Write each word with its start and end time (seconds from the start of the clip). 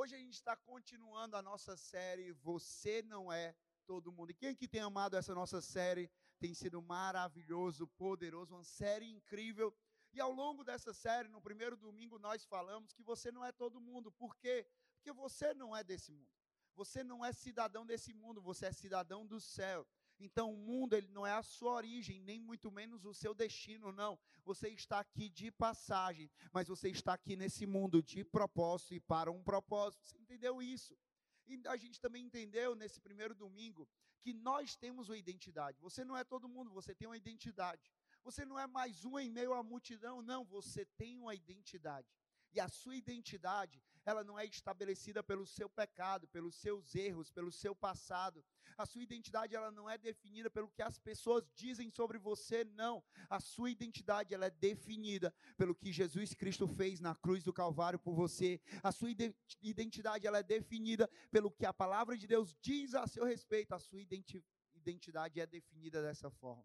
Hoje 0.00 0.14
a 0.14 0.18
gente 0.18 0.34
está 0.34 0.54
continuando 0.54 1.36
a 1.36 1.42
nossa 1.42 1.76
série 1.76 2.30
Você 2.30 3.02
Não 3.02 3.32
É 3.32 3.52
Todo 3.84 4.12
Mundo. 4.12 4.30
E 4.30 4.34
quem 4.34 4.54
que 4.54 4.68
tem 4.68 4.80
amado 4.80 5.16
essa 5.16 5.34
nossa 5.34 5.60
série? 5.60 6.08
Tem 6.38 6.54
sido 6.54 6.80
maravilhoso, 6.80 7.88
poderoso, 7.88 8.54
uma 8.54 8.62
série 8.62 9.10
incrível. 9.10 9.74
E 10.12 10.20
ao 10.20 10.30
longo 10.30 10.62
dessa 10.62 10.94
série, 10.94 11.26
no 11.26 11.42
primeiro 11.42 11.76
domingo, 11.76 12.16
nós 12.16 12.44
falamos 12.44 12.92
que 12.92 13.02
você 13.02 13.32
não 13.32 13.44
é 13.44 13.50
todo 13.50 13.80
mundo. 13.80 14.12
Por 14.12 14.36
quê? 14.36 14.64
Porque 14.94 15.12
você 15.12 15.52
não 15.52 15.76
é 15.76 15.82
desse 15.82 16.12
mundo. 16.12 16.30
Você 16.76 17.02
não 17.02 17.24
é 17.24 17.32
cidadão 17.32 17.84
desse 17.84 18.14
mundo, 18.14 18.40
você 18.40 18.66
é 18.66 18.72
cidadão 18.72 19.26
do 19.26 19.40
céu. 19.40 19.84
Então, 20.18 20.52
o 20.52 20.56
mundo 20.56 20.94
ele 20.94 21.08
não 21.08 21.26
é 21.26 21.32
a 21.32 21.42
sua 21.42 21.72
origem, 21.72 22.20
nem 22.20 22.40
muito 22.40 22.70
menos 22.70 23.04
o 23.04 23.14
seu 23.14 23.34
destino, 23.34 23.92
não. 23.92 24.18
Você 24.44 24.68
está 24.68 24.98
aqui 24.98 25.28
de 25.28 25.50
passagem, 25.50 26.30
mas 26.52 26.66
você 26.66 26.88
está 26.88 27.14
aqui 27.14 27.36
nesse 27.36 27.66
mundo 27.66 28.02
de 28.02 28.24
propósito 28.24 28.94
e 28.94 29.00
para 29.00 29.30
um 29.30 29.42
propósito. 29.42 30.04
Você 30.04 30.18
entendeu 30.18 30.60
isso? 30.60 30.98
E 31.46 31.60
a 31.66 31.76
gente 31.76 32.00
também 32.00 32.24
entendeu 32.24 32.74
nesse 32.74 33.00
primeiro 33.00 33.34
domingo 33.34 33.88
que 34.20 34.34
nós 34.34 34.76
temos 34.76 35.08
uma 35.08 35.16
identidade. 35.16 35.80
Você 35.80 36.04
não 36.04 36.16
é 36.16 36.24
todo 36.24 36.48
mundo, 36.48 36.70
você 36.70 36.94
tem 36.94 37.06
uma 37.06 37.16
identidade. 37.16 37.90
Você 38.24 38.44
não 38.44 38.58
é 38.58 38.66
mais 38.66 39.04
um 39.04 39.18
em 39.18 39.30
meio 39.30 39.54
à 39.54 39.62
multidão, 39.62 40.20
não, 40.20 40.44
você 40.44 40.84
tem 40.84 41.16
uma 41.16 41.34
identidade. 41.34 42.08
E 42.52 42.60
a 42.60 42.68
sua 42.68 42.96
identidade, 42.96 43.82
ela 44.08 44.24
não 44.24 44.38
é 44.38 44.46
estabelecida 44.46 45.22
pelo 45.22 45.44
seu 45.46 45.68
pecado, 45.68 46.26
pelos 46.28 46.56
seus 46.56 46.94
erros, 46.94 47.30
pelo 47.30 47.52
seu 47.52 47.76
passado. 47.76 48.42
A 48.78 48.86
sua 48.86 49.02
identidade, 49.02 49.54
ela 49.54 49.70
não 49.70 49.88
é 49.88 49.98
definida 49.98 50.48
pelo 50.48 50.70
que 50.70 50.80
as 50.80 50.98
pessoas 50.98 51.44
dizem 51.54 51.90
sobre 51.90 52.16
você, 52.16 52.64
não. 52.64 53.04
A 53.28 53.38
sua 53.38 53.70
identidade, 53.70 54.32
ela 54.32 54.46
é 54.46 54.50
definida 54.50 55.34
pelo 55.58 55.74
que 55.74 55.92
Jesus 55.92 56.32
Cristo 56.32 56.66
fez 56.66 57.00
na 57.00 57.14
cruz 57.14 57.44
do 57.44 57.52
Calvário 57.52 57.98
por 57.98 58.14
você. 58.14 58.58
A 58.82 58.90
sua 58.92 59.10
identidade, 59.60 60.26
ela 60.26 60.38
é 60.38 60.42
definida 60.42 61.06
pelo 61.30 61.50
que 61.50 61.66
a 61.66 61.74
palavra 61.74 62.16
de 62.16 62.26
Deus 62.26 62.56
diz 62.62 62.94
a 62.94 63.06
seu 63.06 63.26
respeito. 63.26 63.74
A 63.74 63.78
sua 63.78 64.00
identidade 64.74 65.38
é 65.38 65.46
definida 65.46 66.00
dessa 66.00 66.30
forma. 66.30 66.64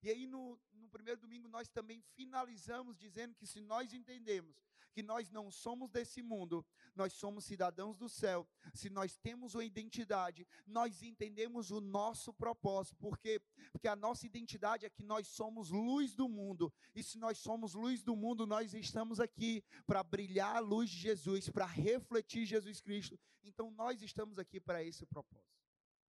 E 0.00 0.10
aí, 0.10 0.28
no, 0.28 0.60
no 0.74 0.88
primeiro 0.88 1.20
domingo, 1.20 1.48
nós 1.48 1.68
também 1.68 2.00
finalizamos 2.14 2.96
dizendo 2.96 3.34
que 3.34 3.48
se 3.48 3.60
nós 3.60 3.92
entendemos 3.92 4.54
que 4.94 5.02
nós 5.02 5.28
não 5.30 5.50
somos 5.50 5.90
desse 5.90 6.22
mundo, 6.22 6.64
nós 6.94 7.12
somos 7.12 7.44
cidadãos 7.44 7.96
do 7.96 8.08
céu, 8.08 8.48
se 8.72 8.88
nós 8.88 9.16
temos 9.16 9.54
uma 9.54 9.64
identidade, 9.64 10.46
nós 10.64 11.02
entendemos 11.02 11.72
o 11.72 11.80
nosso 11.80 12.32
propósito, 12.32 12.96
porque 12.96 13.42
porque 13.72 13.88
a 13.88 13.96
nossa 13.96 14.24
identidade 14.24 14.86
é 14.86 14.90
que 14.90 15.02
nós 15.02 15.26
somos 15.26 15.70
luz 15.70 16.14
do 16.14 16.28
mundo, 16.28 16.72
e 16.94 17.02
se 17.02 17.18
nós 17.18 17.38
somos 17.38 17.74
luz 17.74 18.02
do 18.02 18.14
mundo, 18.14 18.46
nós 18.46 18.72
estamos 18.72 19.18
aqui 19.18 19.64
para 19.84 20.02
brilhar 20.02 20.56
a 20.56 20.60
luz 20.60 20.88
de 20.88 20.98
Jesus, 20.98 21.48
para 21.50 21.66
refletir 21.66 22.46
Jesus 22.46 22.80
Cristo. 22.80 23.18
Então 23.42 23.70
nós 23.72 24.00
estamos 24.00 24.38
aqui 24.38 24.60
para 24.60 24.82
esse 24.82 25.04
propósito. 25.04 25.52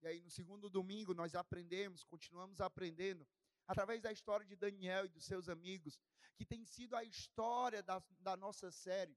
E 0.02 0.06
aí 0.06 0.20
no 0.20 0.30
segundo 0.30 0.70
domingo 0.70 1.12
nós 1.12 1.34
aprendemos, 1.34 2.04
continuamos 2.04 2.60
aprendendo 2.60 3.26
através 3.66 4.02
da 4.02 4.12
história 4.12 4.46
de 4.46 4.56
Daniel 4.56 5.06
e 5.06 5.08
dos 5.08 5.24
seus 5.24 5.48
amigos, 5.48 6.00
que 6.36 6.44
tem 6.44 6.64
sido 6.64 6.94
a 6.94 7.04
história 7.04 7.82
da, 7.82 8.02
da 8.20 8.36
nossa 8.36 8.70
série, 8.70 9.16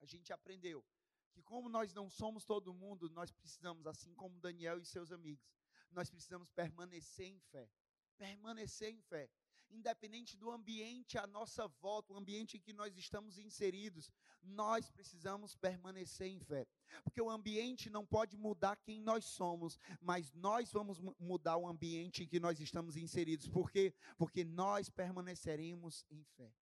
a 0.00 0.06
gente 0.06 0.32
aprendeu 0.32 0.84
que 1.32 1.42
como 1.42 1.68
nós 1.68 1.92
não 1.92 2.08
somos 2.08 2.44
todo 2.44 2.74
mundo, 2.74 3.08
nós 3.10 3.30
precisamos, 3.30 3.86
assim 3.86 4.14
como 4.14 4.40
Daniel 4.40 4.78
e 4.78 4.84
seus 4.84 5.12
amigos, 5.12 5.48
nós 5.90 6.10
precisamos 6.10 6.50
permanecer 6.50 7.26
em 7.26 7.38
fé. 7.38 7.68
Permanecer 8.16 8.90
em 8.90 9.00
fé 9.02 9.30
independente 9.70 10.36
do 10.36 10.50
ambiente 10.50 11.16
à 11.16 11.26
nossa 11.26 11.68
volta, 11.80 12.12
o 12.12 12.16
ambiente 12.16 12.56
em 12.56 12.60
que 12.60 12.72
nós 12.72 12.96
estamos 12.96 13.38
inseridos, 13.38 14.10
nós 14.42 14.90
precisamos 14.90 15.54
permanecer 15.56 16.28
em 16.28 16.40
fé. 16.40 16.66
Porque 17.02 17.20
o 17.20 17.30
ambiente 17.30 17.90
não 17.90 18.06
pode 18.06 18.36
mudar 18.36 18.76
quem 18.76 19.00
nós 19.00 19.24
somos, 19.24 19.78
mas 20.00 20.32
nós 20.32 20.72
vamos 20.72 21.00
mudar 21.18 21.56
o 21.56 21.66
ambiente 21.66 22.22
em 22.22 22.28
que 22.28 22.40
nós 22.40 22.60
estamos 22.60 22.96
inseridos. 22.96 23.48
Por 23.48 23.70
quê? 23.70 23.94
Porque 24.16 24.44
nós 24.44 24.88
permaneceremos 24.88 26.04
em 26.10 26.22
fé. 26.36 26.52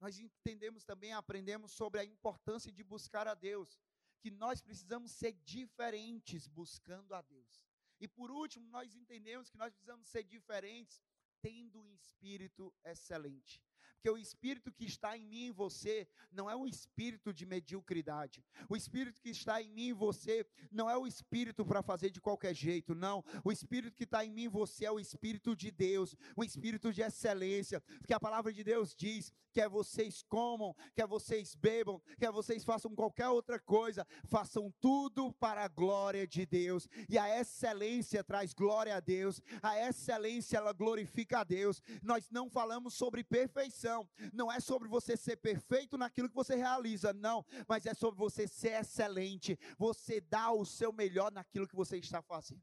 Nós 0.00 0.18
entendemos 0.18 0.84
também, 0.84 1.12
aprendemos 1.12 1.72
sobre 1.72 2.00
a 2.00 2.04
importância 2.04 2.70
de 2.70 2.84
buscar 2.84 3.26
a 3.26 3.34
Deus, 3.34 3.78
que 4.20 4.30
nós 4.30 4.60
precisamos 4.60 5.12
ser 5.12 5.32
diferentes 5.44 6.46
buscando 6.46 7.14
a 7.14 7.22
Deus. 7.22 7.64
E 7.98 8.06
por 8.06 8.30
último, 8.30 8.68
nós 8.68 8.94
entendemos 8.94 9.48
que 9.48 9.56
nós 9.56 9.72
precisamos 9.72 10.08
ser 10.08 10.22
diferentes 10.24 11.02
tendo 11.40 11.80
um 11.80 11.94
espírito 11.94 12.74
excelente. 12.84 13.62
Porque 13.96 14.10
o 14.10 14.18
espírito 14.18 14.70
que 14.70 14.84
está 14.84 15.16
em 15.16 15.26
mim 15.26 15.46
e 15.46 15.50
você 15.50 16.06
não 16.30 16.48
é 16.48 16.54
um 16.54 16.66
espírito 16.66 17.32
de 17.32 17.46
mediocridade. 17.46 18.44
O 18.68 18.76
espírito 18.76 19.20
que 19.20 19.30
está 19.30 19.60
em 19.60 19.68
mim 19.68 19.88
e 19.88 19.92
você 19.92 20.46
não 20.70 20.88
é 20.88 20.96
o 20.96 21.06
espírito 21.06 21.64
para 21.64 21.82
fazer 21.82 22.10
de 22.10 22.20
qualquer 22.20 22.54
jeito, 22.54 22.94
não. 22.94 23.24
O 23.42 23.50
espírito 23.50 23.96
que 23.96 24.04
está 24.04 24.24
em 24.24 24.30
mim 24.30 24.44
e 24.44 24.48
você 24.48 24.84
é 24.84 24.92
o 24.92 25.00
espírito 25.00 25.56
de 25.56 25.70
Deus, 25.70 26.14
um 26.36 26.44
espírito 26.44 26.92
de 26.92 27.02
excelência. 27.02 27.80
Porque 27.80 28.12
a 28.12 28.20
palavra 28.20 28.52
de 28.52 28.62
Deus 28.62 28.94
diz: 28.94 29.32
quer 29.52 29.68
vocês 29.68 30.22
comam, 30.22 30.76
quer 30.94 31.06
vocês 31.06 31.54
bebam, 31.54 32.00
quer 32.18 32.30
vocês 32.30 32.64
façam 32.64 32.94
qualquer 32.94 33.28
outra 33.28 33.58
coisa, 33.58 34.06
façam 34.26 34.72
tudo 34.80 35.32
para 35.34 35.64
a 35.64 35.68
glória 35.68 36.26
de 36.26 36.44
Deus. 36.44 36.86
E 37.08 37.16
a 37.18 37.40
excelência 37.40 38.22
traz 38.22 38.52
glória 38.52 38.94
a 38.94 39.00
Deus. 39.00 39.40
A 39.62 39.80
excelência 39.88 40.58
ela 40.58 40.72
glorifica 40.72 41.40
a 41.40 41.44
Deus. 41.44 41.82
Nós 42.02 42.30
não 42.30 42.50
falamos 42.50 42.94
sobre 42.94 43.24
perfeição 43.24 43.85
não 44.32 44.50
é 44.50 44.60
sobre 44.60 44.88
você 44.88 45.16
ser 45.16 45.36
perfeito 45.36 45.96
naquilo 45.96 46.28
que 46.28 46.34
você 46.34 46.54
realiza, 46.54 47.12
não, 47.12 47.44
mas 47.68 47.86
é 47.86 47.94
sobre 47.94 48.18
você 48.18 48.46
ser 48.46 48.80
excelente, 48.80 49.58
você 49.78 50.20
dá 50.20 50.50
o 50.52 50.64
seu 50.64 50.92
melhor 50.92 51.30
naquilo 51.32 51.66
que 51.66 51.74
você 51.74 51.96
está 51.98 52.22
fazendo. 52.22 52.62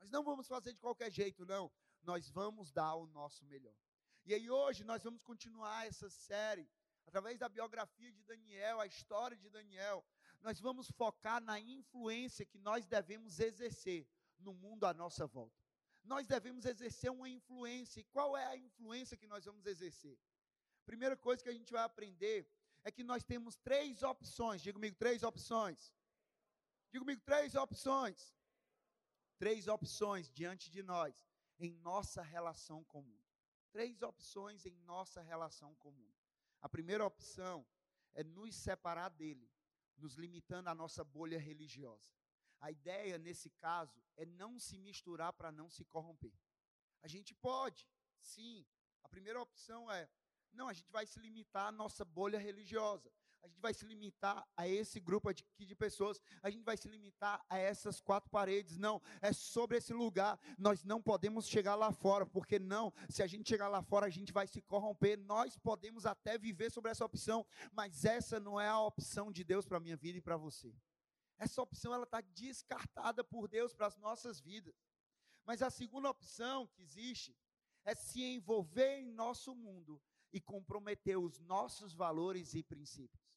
Nós 0.00 0.10
não 0.10 0.22
vamos 0.24 0.46
fazer 0.46 0.72
de 0.72 0.78
qualquer 0.78 1.10
jeito, 1.10 1.46
não, 1.46 1.70
nós 2.02 2.28
vamos 2.28 2.72
dar 2.72 2.94
o 2.94 3.06
nosso 3.06 3.44
melhor. 3.44 3.74
E 4.24 4.34
aí 4.34 4.50
hoje 4.50 4.84
nós 4.84 5.02
vamos 5.02 5.20
continuar 5.22 5.86
essa 5.86 6.08
série, 6.08 6.68
através 7.06 7.38
da 7.38 7.48
biografia 7.48 8.12
de 8.12 8.22
Daniel, 8.22 8.80
a 8.80 8.86
história 8.86 9.36
de 9.36 9.48
Daniel, 9.48 10.04
nós 10.40 10.60
vamos 10.60 10.90
focar 10.90 11.40
na 11.40 11.60
influência 11.60 12.44
que 12.44 12.58
nós 12.58 12.86
devemos 12.86 13.38
exercer 13.38 14.06
no 14.38 14.52
mundo 14.54 14.84
à 14.84 14.92
nossa 14.92 15.26
volta 15.26 15.61
nós 16.04 16.26
devemos 16.26 16.64
exercer 16.64 17.10
uma 17.10 17.28
influência. 17.28 18.00
E 18.00 18.04
qual 18.04 18.36
é 18.36 18.44
a 18.46 18.56
influência 18.56 19.16
que 19.16 19.26
nós 19.26 19.44
vamos 19.44 19.66
exercer? 19.66 20.18
Primeira 20.84 21.16
coisa 21.16 21.42
que 21.42 21.48
a 21.48 21.54
gente 21.54 21.72
vai 21.72 21.82
aprender 21.82 22.48
é 22.84 22.90
que 22.90 23.04
nós 23.04 23.22
temos 23.24 23.56
três 23.56 24.02
opções. 24.02 24.62
Diga 24.62 24.74
comigo, 24.74 24.96
três 24.96 25.22
opções. 25.22 25.92
Diga 26.90 27.04
comigo, 27.04 27.22
três 27.24 27.54
opções. 27.54 28.34
Três 29.38 29.68
opções 29.68 30.28
diante 30.30 30.70
de 30.70 30.82
nós 30.82 31.14
em 31.58 31.72
nossa 31.78 32.22
relação 32.22 32.82
comum. 32.84 33.20
Três 33.70 34.02
opções 34.02 34.66
em 34.66 34.76
nossa 34.78 35.22
relação 35.22 35.74
comum. 35.76 36.12
A 36.60 36.68
primeira 36.68 37.04
opção 37.04 37.66
é 38.14 38.22
nos 38.22 38.54
separar 38.54 39.08
dele, 39.08 39.50
nos 39.96 40.14
limitando 40.14 40.68
à 40.68 40.74
nossa 40.74 41.02
bolha 41.02 41.38
religiosa. 41.38 42.12
A 42.62 42.70
ideia, 42.70 43.18
nesse 43.18 43.50
caso, 43.50 44.00
é 44.16 44.24
não 44.24 44.58
se 44.58 44.78
misturar 44.78 45.32
para 45.32 45.50
não 45.50 45.68
se 45.68 45.84
corromper. 45.84 46.32
A 47.02 47.08
gente 47.08 47.34
pode, 47.34 47.88
sim. 48.20 48.64
A 49.02 49.08
primeira 49.08 49.42
opção 49.42 49.90
é: 49.90 50.08
não, 50.52 50.68
a 50.68 50.72
gente 50.72 50.90
vai 50.92 51.04
se 51.04 51.18
limitar 51.18 51.66
à 51.66 51.72
nossa 51.72 52.04
bolha 52.04 52.38
religiosa. 52.38 53.12
A 53.42 53.48
gente 53.48 53.60
vai 53.60 53.74
se 53.74 53.84
limitar 53.84 54.46
a 54.56 54.68
esse 54.68 55.00
grupo 55.00 55.28
aqui 55.28 55.66
de 55.66 55.74
pessoas. 55.74 56.20
A 56.40 56.48
gente 56.48 56.62
vai 56.62 56.76
se 56.76 56.86
limitar 56.86 57.44
a 57.50 57.58
essas 57.58 58.00
quatro 58.00 58.30
paredes. 58.30 58.78
Não, 58.78 59.02
é 59.20 59.32
sobre 59.32 59.78
esse 59.78 59.92
lugar. 59.92 60.38
Nós 60.56 60.84
não 60.84 61.02
podemos 61.02 61.48
chegar 61.48 61.74
lá 61.74 61.90
fora, 61.90 62.24
porque 62.24 62.60
não, 62.60 62.92
se 63.08 63.20
a 63.20 63.26
gente 63.26 63.48
chegar 63.48 63.66
lá 63.66 63.82
fora, 63.82 64.06
a 64.06 64.10
gente 64.10 64.32
vai 64.32 64.46
se 64.46 64.62
corromper. 64.62 65.18
Nós 65.18 65.58
podemos 65.58 66.06
até 66.06 66.38
viver 66.38 66.70
sobre 66.70 66.92
essa 66.92 67.04
opção, 67.04 67.44
mas 67.72 68.04
essa 68.04 68.38
não 68.38 68.60
é 68.60 68.68
a 68.68 68.78
opção 68.78 69.32
de 69.32 69.42
Deus 69.42 69.66
para 69.66 69.78
a 69.78 69.80
minha 69.80 69.96
vida 69.96 70.18
e 70.18 70.22
para 70.22 70.36
você. 70.36 70.72
Essa 71.42 71.60
opção 71.60 71.92
ela 71.92 72.04
está 72.04 72.20
descartada 72.20 73.24
por 73.24 73.48
Deus 73.48 73.74
para 73.74 73.88
as 73.88 73.98
nossas 73.98 74.40
vidas. 74.40 74.76
Mas 75.44 75.60
a 75.60 75.70
segunda 75.70 76.08
opção 76.08 76.68
que 76.68 76.80
existe 76.84 77.36
é 77.84 77.96
se 77.96 78.22
envolver 78.22 79.00
em 79.00 79.10
nosso 79.10 79.52
mundo 79.52 80.00
e 80.32 80.40
comprometer 80.40 81.18
os 81.18 81.40
nossos 81.40 81.92
valores 81.94 82.54
e 82.54 82.62
princípios. 82.62 83.28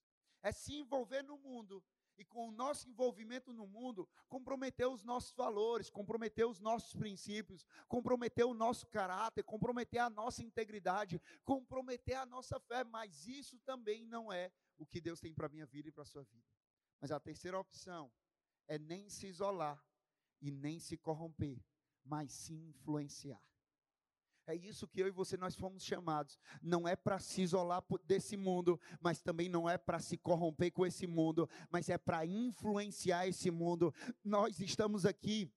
É 0.44 0.52
se 0.52 0.75
envolver 0.75 1.24
no 1.24 1.36
mundo 1.40 1.84
e 2.16 2.24
com 2.24 2.48
o 2.48 2.52
nosso 2.52 2.88
envolvimento 2.88 3.52
no 3.52 3.66
mundo, 3.66 4.07
comprometer 4.30 4.88
os 4.88 5.04
nossos 5.04 5.34
valores, 5.34 5.90
comprometer 5.90 6.46
os 6.46 6.60
nossos 6.60 6.94
princípios, 6.94 7.66
comprometer 7.88 8.46
o 8.46 8.54
nosso 8.54 8.86
caráter, 8.86 9.44
comprometer 9.44 10.00
a 10.00 10.12
nossa 10.12 10.44
integridade, 10.44 11.19
comprometer 11.44 12.18
a 12.18 12.25
nossa 12.28 12.60
fé, 12.60 12.84
mas 12.84 13.25
isso 13.25 13.57
também 13.66 14.06
não 14.06 14.31
é 14.31 14.52
o 14.78 14.86
que 14.86 15.02
Deus 15.02 15.19
tem 15.19 15.34
para 15.34 15.48
a 15.48 15.50
minha 15.50 15.66
vida 15.66 15.90
e 15.90 15.92
para 15.92 16.04
a 16.04 16.06
sua 16.06 16.24
vida. 16.24 16.55
Mas 17.00 17.12
a 17.12 17.19
terceira 17.19 17.59
opção 17.59 18.12
é 18.68 18.77
nem 18.77 19.09
se 19.09 19.27
isolar 19.27 19.83
e 20.42 20.51
nem 20.51 20.80
se 20.80 20.97
corromper, 20.97 21.63
mas 22.03 22.31
se 22.31 22.53
influenciar. 22.53 23.42
É 24.47 24.53
isso 24.53 24.88
que 24.88 25.01
eu 25.01 25.07
e 25.07 25.12
você 25.12 25.38
nós 25.38 25.56
fomos 25.56 25.83
chamados. 25.83 26.38
Não 26.62 26.88
é 26.88 26.95
para 26.95 27.18
se 27.19 27.42
isolar 27.42 27.83
desse 28.03 28.38
mundo, 28.38 28.80
mas 29.01 29.19
também 29.19 29.50
não 29.50 29.68
é 29.68 29.75
para 29.77 30.00
se 30.00 30.18
corromper 30.18 30.71
com 30.71 30.86
esse 30.86 31.07
mundo, 31.07 31.50
mas 31.71 31.89
é 31.89 31.97
para 31.97 32.25
influenciar 32.25 33.27
esse 33.27 33.50
mundo. 33.50 33.94
Nós 34.24 34.59
estamos 34.59 35.03
aqui 35.06 35.51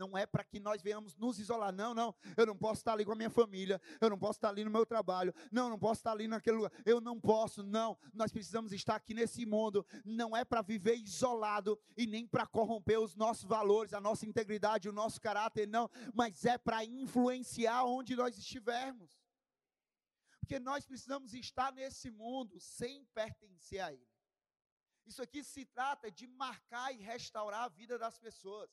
não 0.00 0.16
é 0.16 0.24
para 0.24 0.42
que 0.42 0.58
nós 0.58 0.80
venhamos 0.80 1.14
nos 1.14 1.38
isolar. 1.38 1.70
Não, 1.70 1.92
não. 1.92 2.14
Eu 2.34 2.46
não 2.46 2.56
posso 2.56 2.80
estar 2.80 2.94
ali 2.94 3.04
com 3.04 3.12
a 3.12 3.14
minha 3.14 3.28
família. 3.28 3.78
Eu 4.00 4.08
não 4.08 4.18
posso 4.18 4.38
estar 4.38 4.48
ali 4.48 4.64
no 4.64 4.70
meu 4.70 4.86
trabalho. 4.86 5.34
Não, 5.52 5.68
não 5.68 5.78
posso 5.78 6.00
estar 6.00 6.12
ali 6.12 6.26
naquele 6.26 6.56
lugar. 6.56 6.72
Eu 6.86 7.02
não 7.02 7.20
posso. 7.20 7.62
Não. 7.62 7.98
Nós 8.14 8.32
precisamos 8.32 8.72
estar 8.72 8.96
aqui 8.96 9.12
nesse 9.12 9.44
mundo. 9.44 9.86
Não 10.02 10.34
é 10.34 10.42
para 10.42 10.62
viver 10.62 10.96
isolado 10.96 11.78
e 11.94 12.06
nem 12.06 12.26
para 12.26 12.46
corromper 12.46 12.98
os 12.98 13.14
nossos 13.14 13.44
valores, 13.44 13.92
a 13.92 14.00
nossa 14.00 14.24
integridade, 14.24 14.88
o 14.88 14.92
nosso 14.92 15.20
caráter. 15.20 15.68
Não. 15.68 15.90
Mas 16.14 16.46
é 16.46 16.56
para 16.56 16.82
influenciar 16.82 17.84
onde 17.84 18.16
nós 18.16 18.38
estivermos. 18.38 19.20
Porque 20.40 20.58
nós 20.58 20.86
precisamos 20.86 21.34
estar 21.34 21.72
nesse 21.72 22.10
mundo 22.10 22.58
sem 22.58 23.04
pertencer 23.12 23.80
a 23.80 23.92
ele. 23.92 24.08
Isso 25.06 25.20
aqui 25.20 25.44
se 25.44 25.66
trata 25.66 26.10
de 26.10 26.26
marcar 26.26 26.94
e 26.94 27.02
restaurar 27.02 27.64
a 27.64 27.68
vida 27.68 27.98
das 27.98 28.18
pessoas. 28.18 28.70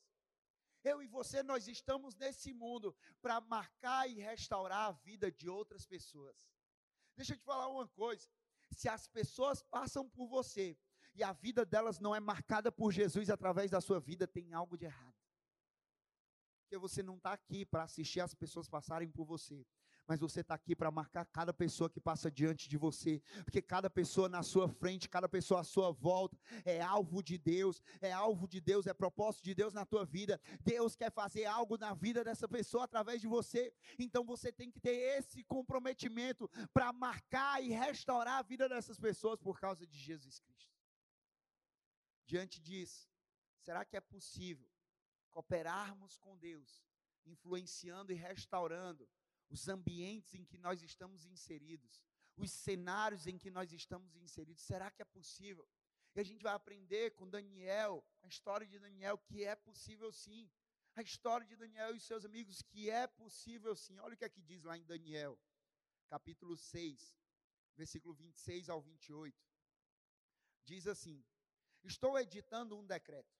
Eu 0.88 1.02
e 1.02 1.06
você, 1.06 1.42
nós 1.42 1.68
estamos 1.68 2.14
nesse 2.16 2.52
mundo 2.52 2.96
para 3.20 3.40
marcar 3.40 4.08
e 4.08 4.14
restaurar 4.14 4.88
a 4.88 4.92
vida 4.92 5.30
de 5.30 5.48
outras 5.48 5.84
pessoas. 5.86 6.36
Deixa 7.16 7.34
eu 7.34 7.38
te 7.38 7.44
falar 7.44 7.68
uma 7.68 7.86
coisa: 7.88 8.26
se 8.70 8.88
as 8.88 9.06
pessoas 9.06 9.62
passam 9.62 10.08
por 10.08 10.26
você 10.26 10.78
e 11.14 11.22
a 11.22 11.32
vida 11.32 11.66
delas 11.66 11.98
não 11.98 12.14
é 12.14 12.20
marcada 12.20 12.70
por 12.72 12.92
Jesus 12.92 13.28
através 13.28 13.70
da 13.70 13.80
sua 13.80 14.00
vida, 14.00 14.26
tem 14.26 14.54
algo 14.54 14.78
de 14.78 14.86
errado. 14.86 15.16
Porque 16.62 16.78
você 16.78 17.02
não 17.02 17.16
está 17.16 17.32
aqui 17.32 17.66
para 17.66 17.82
assistir 17.82 18.20
as 18.20 18.34
pessoas 18.34 18.68
passarem 18.68 19.10
por 19.10 19.24
você 19.24 19.66
mas 20.08 20.20
você 20.20 20.40
está 20.40 20.54
aqui 20.54 20.74
para 20.74 20.90
marcar 20.90 21.26
cada 21.26 21.52
pessoa 21.52 21.90
que 21.90 22.00
passa 22.00 22.30
diante 22.30 22.66
de 22.66 22.78
você, 22.78 23.22
porque 23.44 23.60
cada 23.60 23.90
pessoa 23.90 24.26
na 24.26 24.42
sua 24.42 24.66
frente, 24.66 25.06
cada 25.06 25.28
pessoa 25.28 25.60
à 25.60 25.64
sua 25.64 25.92
volta 25.92 26.36
é 26.64 26.80
alvo 26.80 27.22
de 27.22 27.36
Deus, 27.36 27.82
é 28.00 28.10
alvo 28.10 28.48
de 28.48 28.58
Deus, 28.58 28.86
é 28.86 28.94
propósito 28.94 29.44
de 29.44 29.54
Deus 29.54 29.74
na 29.74 29.84
tua 29.84 30.06
vida. 30.06 30.40
Deus 30.62 30.96
quer 30.96 31.12
fazer 31.12 31.44
algo 31.44 31.76
na 31.76 31.92
vida 31.92 32.24
dessa 32.24 32.48
pessoa 32.48 32.84
através 32.84 33.20
de 33.20 33.28
você, 33.28 33.70
então 33.98 34.24
você 34.24 34.50
tem 34.50 34.70
que 34.70 34.80
ter 34.80 35.18
esse 35.18 35.44
comprometimento 35.44 36.48
para 36.72 36.90
marcar 36.90 37.62
e 37.62 37.68
restaurar 37.68 38.38
a 38.38 38.42
vida 38.42 38.66
dessas 38.66 38.98
pessoas 38.98 39.38
por 39.38 39.60
causa 39.60 39.86
de 39.86 39.98
Jesus 39.98 40.40
Cristo. 40.40 40.72
Diante 42.24 42.60
disso, 42.62 43.10
será 43.60 43.84
que 43.84 43.96
é 43.96 44.00
possível 44.00 44.66
cooperarmos 45.30 46.16
com 46.16 46.36
Deus, 46.38 46.82
influenciando 47.26 48.10
e 48.10 48.14
restaurando 48.14 49.06
os 49.50 49.68
ambientes 49.68 50.34
em 50.34 50.44
que 50.44 50.58
nós 50.58 50.82
estamos 50.82 51.24
inseridos, 51.24 52.04
os 52.36 52.50
cenários 52.50 53.26
em 53.26 53.38
que 53.38 53.50
nós 53.50 53.72
estamos 53.72 54.14
inseridos. 54.16 54.62
Será 54.62 54.90
que 54.90 55.02
é 55.02 55.04
possível? 55.04 55.68
E 56.14 56.20
a 56.20 56.24
gente 56.24 56.42
vai 56.42 56.52
aprender 56.52 57.12
com 57.12 57.28
Daniel, 57.28 58.04
a 58.22 58.28
história 58.28 58.66
de 58.66 58.78
Daniel, 58.78 59.18
que 59.18 59.44
é 59.44 59.54
possível 59.54 60.12
sim. 60.12 60.50
A 60.94 61.02
história 61.02 61.46
de 61.46 61.56
Daniel 61.56 61.94
e 61.94 62.00
seus 62.00 62.24
amigos, 62.24 62.62
que 62.62 62.90
é 62.90 63.06
possível 63.06 63.76
sim. 63.76 63.98
Olha 64.00 64.14
o 64.14 64.16
que 64.16 64.24
aqui 64.24 64.40
é 64.40 64.44
diz 64.44 64.64
lá 64.64 64.76
em 64.76 64.84
Daniel, 64.84 65.38
capítulo 66.08 66.56
6, 66.56 67.16
versículo 67.76 68.14
26 68.14 68.68
ao 68.68 68.80
28. 68.80 69.36
Diz 70.64 70.86
assim: 70.86 71.24
Estou 71.84 72.18
editando 72.18 72.76
um 72.76 72.84
decreto 72.84 73.38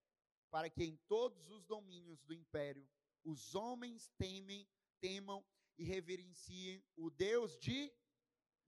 para 0.51 0.71
que 0.71 0.85
em 0.85 0.97
todos 1.09 1.51
os 1.51 1.65
domínios 1.65 2.23
do 2.23 2.33
império 2.33 2.89
os 3.25 3.55
homens 3.55 4.09
temem, 4.17 4.67
temam 5.01 5.45
e 5.79 5.85
reverenciem 5.85 6.85
o 6.97 7.09
Deus 7.09 7.59
de 7.59 7.93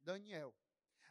Daniel, 0.03 0.55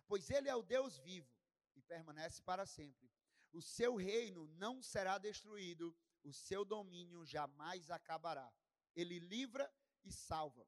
pois 0.07 0.29
ele 0.29 0.49
é 0.49 0.55
o 0.55 0.63
Deus 0.63 0.97
vivo 0.97 1.29
e 1.75 1.81
permanece 1.81 2.41
para 2.41 2.65
sempre. 2.65 3.11
O 3.51 3.61
seu 3.61 3.95
reino 3.95 4.47
não 4.57 4.81
será 4.81 5.17
destruído, 5.17 5.95
o 6.23 6.31
seu 6.31 6.63
domínio 6.63 7.25
jamais 7.25 7.91
acabará. 7.91 8.51
Ele 8.95 9.19
livra 9.19 9.71
e 10.03 10.11
salva, 10.11 10.65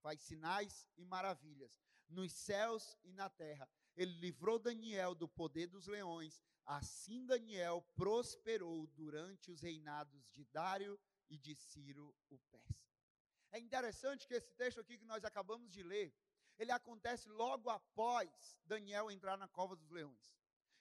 faz 0.00 0.20
sinais 0.22 0.86
e 0.96 1.04
maravilhas 1.04 1.82
nos 2.08 2.32
céus 2.32 2.96
e 3.02 3.12
na 3.12 3.28
terra. 3.28 3.68
Ele 3.96 4.12
livrou 4.18 4.58
Daniel 4.58 5.14
do 5.14 5.28
poder 5.28 5.66
dos 5.66 5.86
leões. 5.86 6.42
Assim 6.64 7.24
Daniel 7.26 7.82
prosperou 7.94 8.86
durante 8.88 9.50
os 9.50 9.60
reinados 9.60 10.30
de 10.30 10.44
Dário 10.46 10.98
e 11.28 11.36
de 11.36 11.54
Ciro 11.54 12.14
o 12.28 12.38
Persa. 12.38 12.83
É 13.54 13.58
interessante 13.60 14.26
que 14.26 14.34
esse 14.34 14.52
texto 14.54 14.80
aqui 14.80 14.98
que 14.98 15.04
nós 15.04 15.24
acabamos 15.24 15.70
de 15.70 15.80
ler, 15.80 16.12
ele 16.58 16.72
acontece 16.72 17.28
logo 17.28 17.70
após 17.70 18.28
Daniel 18.64 19.12
entrar 19.12 19.36
na 19.36 19.46
cova 19.46 19.76
dos 19.76 19.90
leões. 19.90 20.34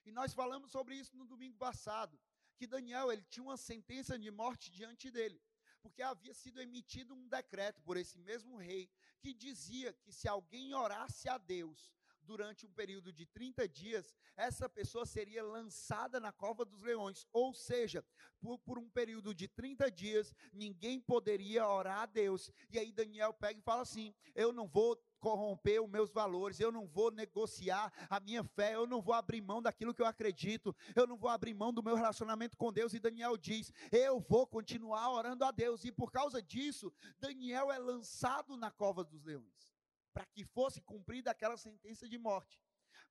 E 0.04 0.12
nós 0.12 0.34
falamos 0.34 0.72
sobre 0.72 0.96
isso 0.96 1.16
no 1.16 1.28
domingo 1.28 1.56
passado, 1.56 2.20
que 2.58 2.66
Daniel 2.66 3.12
ele 3.12 3.22
tinha 3.30 3.44
uma 3.44 3.58
sentença 3.58 4.18
de 4.18 4.31
morte 4.31 4.72
diante 4.72 5.12
dele, 5.12 5.40
porque 5.84 6.02
havia 6.02 6.34
sido 6.34 6.60
emitido 6.60 7.14
um 7.14 7.28
decreto 7.28 7.80
por 7.84 7.96
esse 7.96 8.18
mesmo 8.18 8.58
rei 8.58 8.90
que 9.20 9.36
dizia 9.36 9.94
que 9.94 10.12
se 10.12 10.28
alguém 10.28 10.74
orasse 10.74 11.30
a 11.30 11.38
Deus 11.38 11.94
durante 12.24 12.66
um 12.66 12.72
período 12.72 13.12
de 13.12 13.25
30 13.25 13.68
dias, 13.68 14.16
essa 14.36 14.68
pessoa 14.68 15.06
seria 15.06 15.44
lançada 15.44 16.20
na 16.20 16.31
cova 16.31 16.66
dos 16.66 16.81
leões. 16.81 17.28
Ou 17.31 17.54
seja, 17.54 18.04
por, 18.40 18.58
por, 18.60 18.78
um 18.78 18.90
período 18.90 19.34
de 19.34 19.48
30 19.48 19.92
dias, 19.92 20.34
ninguém 20.52 21.00
poderia 21.00 21.68
orar 21.68 22.00
a 22.00 22.06
Deus. 22.06 22.52
E 22.70 22.80
aí 22.80 22.92
Daniel 22.92 23.34
pega 23.34 23.60
e 23.60 23.64
fala 23.64 23.81
assim: 23.81 24.14
Eu 24.34 24.52
não 24.52 24.68
vou 24.68 25.02
corromper 25.20 25.81
os 25.81 25.90
meus 25.90 26.12
valores, 26.12 26.60
eu 26.60 26.72
não 26.72 26.86
vou 26.86 27.10
negociar 27.10 27.94
a 28.10 28.20
minha 28.20 28.44
fé, 28.44 28.75
eu 28.75 28.86
não 28.86 29.02
vou 29.02 29.14
abrir 29.14 29.42
mão 29.42 29.62
daquilo 29.62 29.94
que 29.94 30.02
eu 30.02 30.06
acredito, 30.06 30.75
eu 30.94 31.08
não 31.08 31.18
vou 31.18 31.30
abrir 31.30 31.54
mão 31.54 31.72
do 31.72 31.81
meu 31.81 31.96
relacionamento 31.96 32.58
com 32.58 32.74
Deus. 32.74 32.94
E 32.94 33.00
Daniel 33.00 33.38
diz: 33.38 33.72
Eu 33.92 34.20
vou 34.20 34.46
continuar 34.46 35.10
orando 35.12 35.46
a 35.46 35.52
Deus. 35.52 35.84
E 35.86 35.92
por 35.92 36.12
causa 36.12 36.42
disso, 36.42 36.92
Daniel 37.20 37.72
é 37.72 37.78
lançado 37.78 38.58
na 38.58 38.72
cova 38.72 39.04
dos 39.04 39.24
leões 39.24 39.73
para 40.13 40.25
que 40.25 40.45
fosse 40.45 40.81
cumprida 40.81 41.31
aquela 41.31 41.57
sentença 41.57 42.07
de 42.07 42.18
morte. 42.18 42.62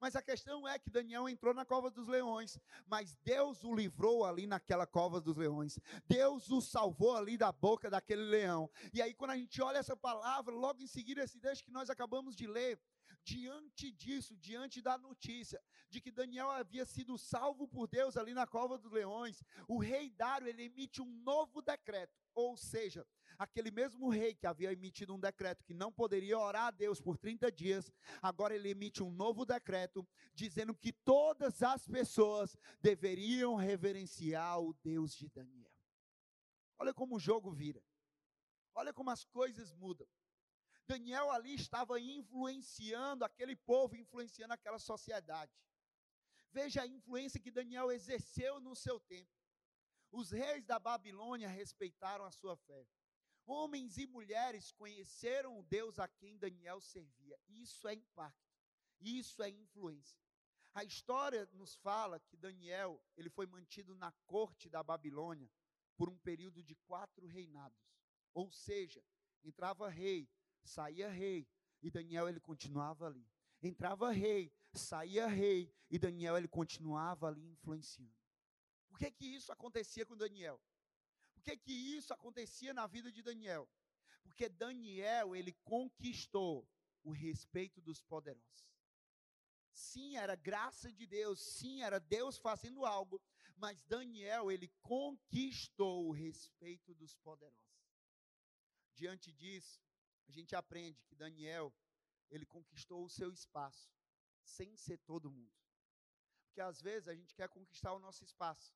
Mas 0.00 0.16
a 0.16 0.22
questão 0.22 0.66
é 0.66 0.78
que 0.78 0.90
Daniel 0.90 1.28
entrou 1.28 1.54
na 1.54 1.64
cova 1.64 1.90
dos 1.90 2.08
leões, 2.08 2.58
mas 2.86 3.14
Deus 3.22 3.62
o 3.62 3.74
livrou 3.74 4.24
ali 4.24 4.46
naquela 4.46 4.86
cova 4.86 5.20
dos 5.20 5.36
leões. 5.36 5.78
Deus 6.06 6.50
o 6.50 6.60
salvou 6.60 7.16
ali 7.16 7.36
da 7.36 7.52
boca 7.52 7.88
daquele 7.88 8.22
leão. 8.22 8.68
E 8.92 9.00
aí, 9.00 9.14
quando 9.14 9.30
a 9.30 9.36
gente 9.36 9.62
olha 9.62 9.78
essa 9.78 9.96
palavra, 9.96 10.52
logo 10.54 10.82
em 10.82 10.88
seguida, 10.88 11.22
esse 11.22 11.38
texto 11.38 11.64
que 11.64 11.70
nós 11.70 11.88
acabamos 11.88 12.34
de 12.34 12.46
ler, 12.48 12.80
diante 13.24 13.92
disso, 13.92 14.36
diante 14.36 14.82
da 14.82 14.98
notícia 14.98 15.62
de 15.88 16.00
que 16.00 16.10
Daniel 16.10 16.50
havia 16.50 16.84
sido 16.84 17.16
salvo 17.16 17.68
por 17.68 17.86
Deus 17.86 18.16
ali 18.16 18.34
na 18.34 18.46
cova 18.46 18.78
dos 18.78 18.90
leões, 18.90 19.42
o 19.68 19.78
rei 19.78 20.10
Dário 20.10 20.48
ele 20.48 20.64
emite 20.64 21.00
um 21.00 21.22
novo 21.22 21.62
decreto, 21.62 22.18
ou 22.34 22.56
seja, 22.56 23.06
aquele 23.42 23.70
mesmo 23.70 24.08
rei 24.08 24.34
que 24.34 24.46
havia 24.46 24.72
emitido 24.72 25.14
um 25.14 25.20
decreto 25.20 25.64
que 25.64 25.74
não 25.74 25.92
poderia 25.92 26.38
orar 26.38 26.66
a 26.66 26.70
Deus 26.70 27.00
por 27.00 27.18
30 27.18 27.50
dias, 27.50 27.92
agora 28.20 28.54
ele 28.54 28.70
emite 28.70 29.02
um 29.02 29.10
novo 29.10 29.44
decreto 29.44 30.06
dizendo 30.32 30.74
que 30.74 30.92
todas 30.92 31.62
as 31.62 31.86
pessoas 31.86 32.56
deveriam 32.80 33.54
reverenciar 33.54 34.60
o 34.60 34.72
Deus 34.74 35.14
de 35.14 35.28
Daniel. 35.28 35.72
Olha 36.78 36.94
como 36.94 37.16
o 37.16 37.20
jogo 37.20 37.50
vira. 37.50 37.82
Olha 38.74 38.92
como 38.92 39.10
as 39.10 39.24
coisas 39.24 39.72
mudam. 39.72 40.08
Daniel 40.86 41.30
ali 41.30 41.54
estava 41.54 41.98
influenciando 42.00 43.24
aquele 43.24 43.56
povo, 43.56 43.96
influenciando 43.96 44.52
aquela 44.54 44.78
sociedade. 44.78 45.52
Veja 46.50 46.82
a 46.82 46.86
influência 46.86 47.40
que 47.40 47.50
Daniel 47.50 47.90
exerceu 47.90 48.60
no 48.60 48.74
seu 48.74 49.00
tempo. 49.00 49.30
Os 50.10 50.30
reis 50.30 50.64
da 50.66 50.78
Babilônia 50.78 51.48
respeitaram 51.48 52.24
a 52.24 52.30
sua 52.30 52.56
fé. 52.56 52.86
Homens 53.44 53.98
e 53.98 54.06
mulheres 54.06 54.72
conheceram 54.72 55.58
o 55.58 55.62
Deus 55.64 55.98
a 55.98 56.06
quem 56.06 56.38
Daniel 56.38 56.80
servia. 56.80 57.38
Isso 57.48 57.88
é 57.88 57.94
impacto. 57.94 58.52
Isso 59.00 59.42
é 59.42 59.50
influência. 59.50 60.18
A 60.74 60.84
história 60.84 61.48
nos 61.52 61.74
fala 61.74 62.20
que 62.20 62.36
Daniel 62.36 63.02
ele 63.16 63.28
foi 63.28 63.46
mantido 63.46 63.94
na 63.94 64.10
corte 64.26 64.70
da 64.70 64.82
Babilônia 64.82 65.50
por 65.96 66.08
um 66.08 66.16
período 66.18 66.62
de 66.62 66.74
quatro 66.86 67.26
reinados. 67.26 67.78
Ou 68.32 68.50
seja, 68.50 69.04
entrava 69.44 69.88
rei, 69.88 70.30
saía 70.64 71.10
rei, 71.10 71.46
e 71.82 71.90
Daniel 71.90 72.28
ele 72.28 72.40
continuava 72.40 73.06
ali. 73.06 73.28
Entrava 73.62 74.10
rei, 74.10 74.50
saía 74.72 75.26
rei, 75.26 75.70
e 75.90 75.98
Daniel 75.98 76.38
ele 76.38 76.48
continuava 76.48 77.28
ali 77.28 77.44
influenciando. 77.50 78.14
Por 78.88 78.98
que 78.98 79.10
que 79.10 79.26
isso 79.26 79.52
acontecia 79.52 80.06
com 80.06 80.16
Daniel? 80.16 80.60
Por 81.42 81.50
que, 81.50 81.56
que 81.56 81.72
isso 81.72 82.14
acontecia 82.14 82.72
na 82.72 82.86
vida 82.86 83.10
de 83.10 83.20
Daniel? 83.20 83.68
Porque 84.22 84.48
Daniel, 84.48 85.34
ele 85.34 85.52
conquistou 85.64 86.68
o 87.02 87.10
respeito 87.10 87.80
dos 87.80 88.00
poderosos. 88.00 88.64
Sim, 89.72 90.16
era 90.16 90.36
graça 90.36 90.92
de 90.92 91.04
Deus, 91.04 91.40
sim, 91.40 91.82
era 91.82 91.98
Deus 91.98 92.38
fazendo 92.38 92.86
algo, 92.86 93.20
mas 93.56 93.82
Daniel, 93.82 94.52
ele 94.52 94.68
conquistou 94.82 96.06
o 96.06 96.12
respeito 96.12 96.94
dos 96.94 97.16
poderosos. 97.16 97.58
Diante 98.94 99.32
disso, 99.32 99.82
a 100.28 100.30
gente 100.30 100.54
aprende 100.54 101.02
que 101.02 101.16
Daniel, 101.16 101.74
ele 102.30 102.46
conquistou 102.46 103.04
o 103.04 103.10
seu 103.10 103.32
espaço, 103.32 103.90
sem 104.44 104.76
ser 104.76 104.98
todo 104.98 105.30
mundo. 105.30 105.52
Porque 106.44 106.60
às 106.60 106.80
vezes 106.80 107.08
a 107.08 107.14
gente 107.16 107.34
quer 107.34 107.48
conquistar 107.48 107.92
o 107.94 107.98
nosso 107.98 108.22
espaço. 108.22 108.72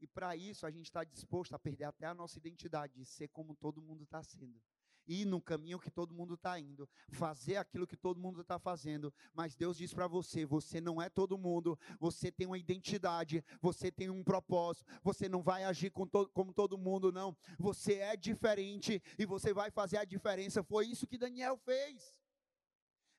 E 0.00 0.06
para 0.06 0.34
isso 0.34 0.66
a 0.66 0.70
gente 0.70 0.86
está 0.86 1.04
disposto 1.04 1.54
a 1.54 1.58
perder 1.58 1.84
até 1.84 2.06
a 2.06 2.14
nossa 2.14 2.38
identidade, 2.38 2.94
de 2.94 3.04
ser 3.04 3.28
como 3.28 3.54
todo 3.54 3.82
mundo 3.82 4.04
está 4.04 4.22
sendo. 4.22 4.60
Ir 5.06 5.24
no 5.24 5.40
caminho 5.40 5.80
que 5.80 5.90
todo 5.90 6.14
mundo 6.14 6.34
está 6.34 6.58
indo, 6.60 6.88
fazer 7.10 7.56
aquilo 7.56 7.86
que 7.86 7.96
todo 7.96 8.20
mundo 8.20 8.42
está 8.42 8.58
fazendo, 8.58 9.12
mas 9.34 9.56
Deus 9.56 9.76
diz 9.76 9.92
para 9.92 10.06
você: 10.06 10.46
você 10.46 10.80
não 10.80 11.02
é 11.02 11.08
todo 11.08 11.38
mundo, 11.38 11.78
você 11.98 12.30
tem 12.30 12.46
uma 12.46 12.58
identidade, 12.58 13.44
você 13.60 13.90
tem 13.90 14.08
um 14.08 14.22
propósito, 14.22 14.86
você 15.02 15.28
não 15.28 15.42
vai 15.42 15.64
agir 15.64 15.90
com 15.90 16.06
to 16.06 16.28
como 16.28 16.52
todo 16.52 16.78
mundo, 16.78 17.10
não, 17.10 17.36
você 17.58 17.94
é 17.94 18.16
diferente 18.16 19.02
e 19.18 19.26
você 19.26 19.52
vai 19.52 19.70
fazer 19.70 19.96
a 19.96 20.04
diferença. 20.04 20.62
Foi 20.62 20.86
isso 20.86 21.06
que 21.06 21.18
Daniel 21.18 21.56
fez, 21.56 22.14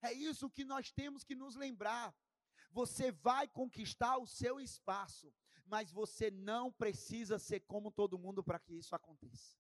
é 0.02 0.14
isso 0.14 0.50
que 0.50 0.64
nós 0.64 0.92
temos 0.92 1.24
que 1.24 1.36
nos 1.36 1.56
lembrar. 1.56 2.16
Você 2.72 3.12
vai 3.12 3.48
conquistar 3.48 4.18
o 4.18 4.26
seu 4.26 4.60
espaço, 4.60 5.34
mas 5.72 5.90
você 5.90 6.30
não 6.30 6.70
precisa 6.70 7.40
ser 7.40 7.62
como 7.62 7.90
todo 7.90 8.20
mundo 8.20 8.44
para 8.44 8.60
que 8.60 8.74
isso 8.74 8.94
aconteça. 8.94 9.56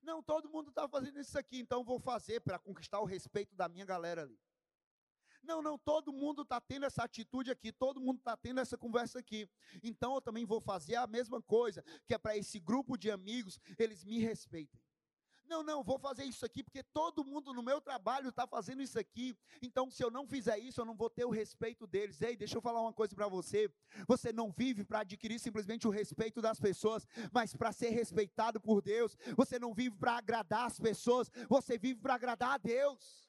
Não, 0.00 0.22
todo 0.22 0.48
mundo 0.48 0.68
está 0.70 0.88
fazendo 0.88 1.18
isso 1.18 1.36
aqui, 1.36 1.58
então 1.58 1.82
vou 1.82 1.98
fazer 1.98 2.40
para 2.40 2.60
conquistar 2.60 3.00
o 3.00 3.04
respeito 3.04 3.52
da 3.56 3.68
minha 3.68 3.84
galera 3.84 4.22
ali. 4.22 4.38
Não, 5.42 5.60
não, 5.60 5.76
todo 5.76 6.12
mundo 6.12 6.42
está 6.42 6.60
tendo 6.60 6.86
essa 6.86 7.02
atitude 7.02 7.50
aqui, 7.50 7.72
todo 7.72 8.00
mundo 8.00 8.18
está 8.18 8.36
tendo 8.36 8.60
essa 8.60 8.78
conversa 8.78 9.18
aqui. 9.18 9.50
Então 9.82 10.14
eu 10.14 10.20
também 10.20 10.44
vou 10.44 10.60
fazer 10.60 10.94
a 10.94 11.08
mesma 11.08 11.42
coisa, 11.42 11.82
que 12.06 12.14
é 12.14 12.18
para 12.18 12.36
esse 12.36 12.60
grupo 12.60 12.96
de 12.96 13.10
amigos, 13.10 13.58
eles 13.76 14.04
me 14.04 14.20
respeitem. 14.20 14.80
Não, 15.48 15.62
não, 15.62 15.82
vou 15.82 15.98
fazer 15.98 16.24
isso 16.24 16.44
aqui 16.44 16.62
porque 16.62 16.82
todo 16.82 17.24
mundo 17.24 17.52
no 17.54 17.62
meu 17.62 17.80
trabalho 17.80 18.28
está 18.28 18.46
fazendo 18.46 18.82
isso 18.82 18.98
aqui. 18.98 19.36
Então, 19.62 19.90
se 19.90 20.02
eu 20.02 20.10
não 20.10 20.26
fizer 20.26 20.58
isso, 20.58 20.80
eu 20.80 20.84
não 20.84 20.96
vou 20.96 21.08
ter 21.08 21.24
o 21.24 21.30
respeito 21.30 21.86
deles. 21.86 22.20
Ei, 22.20 22.36
deixa 22.36 22.56
eu 22.56 22.60
falar 22.60 22.80
uma 22.80 22.92
coisa 22.92 23.14
para 23.14 23.28
você. 23.28 23.70
Você 24.08 24.32
não 24.32 24.50
vive 24.50 24.84
para 24.84 25.00
adquirir 25.00 25.38
simplesmente 25.38 25.86
o 25.86 25.90
respeito 25.90 26.42
das 26.42 26.58
pessoas, 26.58 27.06
mas 27.32 27.54
para 27.54 27.72
ser 27.72 27.90
respeitado 27.90 28.60
por 28.60 28.82
Deus. 28.82 29.16
Você 29.36 29.58
não 29.58 29.72
vive 29.72 29.96
para 29.96 30.16
agradar 30.16 30.66
as 30.66 30.80
pessoas, 30.80 31.30
você 31.48 31.78
vive 31.78 32.00
para 32.00 32.14
agradar 32.14 32.54
a 32.54 32.58
Deus. 32.58 33.26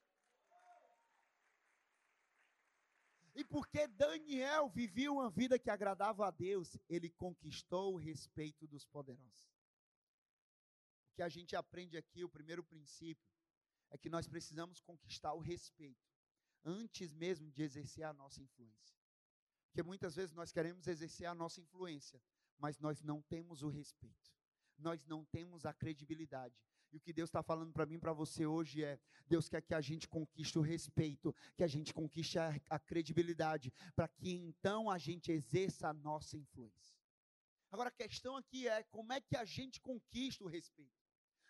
E 3.36 3.44
porque 3.44 3.88
Daniel 3.88 4.68
vivia 4.70 5.12
uma 5.12 5.30
vida 5.30 5.60
que 5.60 5.70
agradava 5.70 6.28
a 6.28 6.32
Deus, 6.32 6.76
ele 6.90 7.12
conquistou 7.12 7.94
o 7.94 7.98
respeito 7.98 8.66
dos 8.66 8.84
poderosos 8.84 9.57
que 11.18 11.24
a 11.24 11.30
gente 11.30 11.56
aprende 11.56 11.98
aqui, 11.98 12.24
o 12.24 12.30
primeiro 12.30 12.64
princípio, 12.64 13.28
é 13.90 13.98
que 13.98 14.08
nós 14.08 14.28
precisamos 14.28 14.80
conquistar 14.80 15.34
o 15.34 15.40
respeito 15.40 16.08
antes 16.64 17.12
mesmo 17.12 17.52
de 17.52 17.64
exercer 17.64 18.04
a 18.04 18.14
nossa 18.14 18.40
influência. 18.40 18.96
Porque 19.66 19.82
muitas 19.82 20.16
vezes 20.16 20.36
nós 20.36 20.52
queremos 20.52 20.86
exercer 20.86 21.26
a 21.26 21.34
nossa 21.34 21.60
influência, 21.60 22.22
mas 22.60 22.78
nós 22.78 23.02
não 23.02 23.20
temos 23.24 23.64
o 23.64 23.68
respeito, 23.68 24.32
nós 24.78 25.04
não 25.06 25.26
temos 25.26 25.66
a 25.66 25.74
credibilidade. 25.74 26.56
E 26.92 26.98
o 26.98 27.00
que 27.00 27.12
Deus 27.12 27.30
está 27.30 27.42
falando 27.42 27.74
para 27.74 27.88
mim 27.88 27.96
e 27.96 28.00
para 28.00 28.14
você 28.14 28.46
hoje 28.46 28.84
é: 28.84 29.00
Deus 29.26 29.50
quer 29.50 29.64
que 29.64 29.74
a 29.74 29.82
gente 29.82 30.08
conquiste 30.08 30.60
o 30.60 30.62
respeito, 30.62 31.36
que 31.56 31.64
a 31.64 31.68
gente 31.68 31.96
conquiste 31.96 32.38
a, 32.38 32.50
a 32.70 32.78
credibilidade, 32.78 33.74
para 33.96 34.08
que 34.08 34.32
então 34.32 34.88
a 34.88 35.00
gente 35.00 35.32
exerça 35.32 35.90
a 35.90 35.94
nossa 35.94 36.38
influência. 36.38 36.96
Agora 37.72 37.90
a 37.90 37.92
questão 37.92 38.38
aqui 38.38 38.68
é: 38.68 38.84
como 38.84 39.12
é 39.14 39.20
que 39.20 39.36
a 39.36 39.44
gente 39.44 39.82
conquista 39.82 40.44
o 40.44 40.48
respeito? 40.48 40.97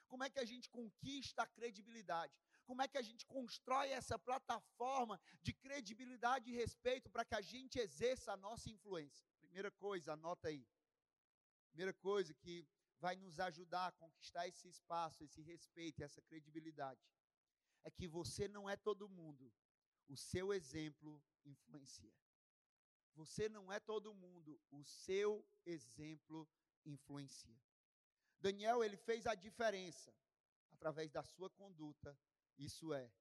Como 0.07 0.23
é 0.23 0.29
que 0.29 0.39
a 0.39 0.45
gente 0.45 0.69
conquista 0.69 1.43
a 1.43 1.47
credibilidade? 1.47 2.33
Como 2.65 2.81
é 2.81 2.87
que 2.87 2.97
a 2.97 3.01
gente 3.01 3.25
constrói 3.25 3.89
essa 3.89 4.17
plataforma 4.17 5.19
de 5.41 5.53
credibilidade 5.53 6.49
e 6.49 6.55
respeito 6.55 7.09
para 7.09 7.25
que 7.25 7.35
a 7.35 7.41
gente 7.41 7.79
exerça 7.79 8.33
a 8.33 8.37
nossa 8.37 8.69
influência? 8.69 9.25
Primeira 9.39 9.71
coisa, 9.71 10.13
anota 10.13 10.47
aí. 10.47 10.65
Primeira 11.69 11.93
coisa 11.93 12.33
que 12.33 12.67
vai 12.99 13.15
nos 13.15 13.39
ajudar 13.39 13.87
a 13.87 13.91
conquistar 13.91 14.47
esse 14.47 14.67
espaço, 14.67 15.23
esse 15.23 15.41
respeito, 15.41 16.03
essa 16.03 16.21
credibilidade, 16.21 16.99
é 17.83 17.91
que 17.91 18.07
você 18.07 18.47
não 18.47 18.69
é 18.69 18.75
todo 18.75 19.07
mundo. 19.07 19.53
O 20.07 20.15
seu 20.15 20.53
exemplo 20.53 21.21
influencia. 21.45 22.13
Você 23.13 23.49
não 23.49 23.71
é 23.71 23.79
todo 23.79 24.13
mundo, 24.13 24.59
o 24.71 24.83
seu 24.83 25.45
exemplo 25.65 26.47
influencia. 26.85 27.66
Daniel, 28.39 28.83
ele 28.83 28.97
fez 28.97 29.25
a 29.25 29.35
diferença 29.35 30.13
através 30.71 31.11
da 31.11 31.23
sua 31.23 31.49
conduta, 31.49 32.17
isso 32.57 32.93
é, 32.93 33.11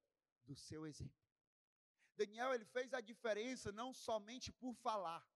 do 0.45 0.55
seu 0.55 0.85
exemplo. 0.85 1.15
Daniel, 2.15 2.53
ele 2.53 2.65
fez 2.65 2.93
a 2.93 3.01
diferença 3.01 3.71
não 3.71 3.93
somente 3.93 4.51
por 4.51 4.73
falar, 4.75 5.27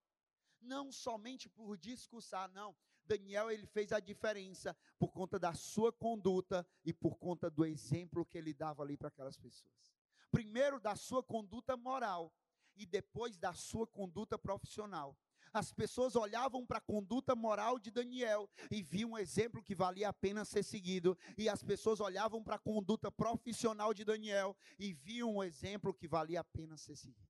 não 0.60 0.92
somente 0.92 1.50
por 1.50 1.78
discursar, 1.78 2.50
não. 2.52 2.76
Daniel, 3.04 3.52
ele 3.52 3.66
fez 3.66 3.92
a 3.92 4.00
diferença 4.00 4.76
por 4.98 5.12
conta 5.12 5.38
da 5.38 5.54
sua 5.54 5.92
conduta 5.92 6.66
e 6.84 6.94
por 6.94 7.18
conta 7.18 7.50
do 7.50 7.66
exemplo 7.66 8.26
que 8.26 8.38
ele 8.38 8.54
dava 8.54 8.84
ali 8.84 8.96
para 8.96 9.10
aquelas 9.10 9.38
pessoas. 9.38 9.94
Primeiro 10.32 10.80
da 10.80 10.96
sua 10.96 11.24
conduta 11.24 11.76
moral 11.76 12.34
e 12.76 12.86
depois 12.86 13.38
da 13.38 13.54
sua 13.54 13.86
conduta 13.86 14.38
profissional 14.40 15.18
as 15.54 15.74
pessoas 15.74 16.16
olhavam 16.16 16.66
para 16.66 16.78
a 16.78 16.82
conduta 16.82 17.36
moral 17.36 17.78
de 17.78 17.92
Daniel 17.92 18.50
e 18.70 18.82
viam 18.82 19.12
um 19.12 19.18
exemplo 19.18 19.62
que 19.62 19.76
valia 19.76 20.10
a 20.10 20.14
pena 20.14 20.46
ser 20.46 20.64
seguido, 20.64 21.18
e 21.38 21.50
as 21.50 21.64
pessoas 21.64 22.00
olhavam 22.00 22.44
para 22.44 22.56
a 22.56 22.60
conduta 22.60 23.12
profissional 23.12 23.94
de 23.94 24.06
Daniel 24.06 24.56
e 24.80 24.94
viam 24.94 25.36
um 25.36 25.44
exemplo 25.44 25.94
que 25.94 26.08
valia 26.08 26.40
a 26.40 26.44
pena 26.44 26.78
ser 26.78 26.96
seguido. 26.96 27.30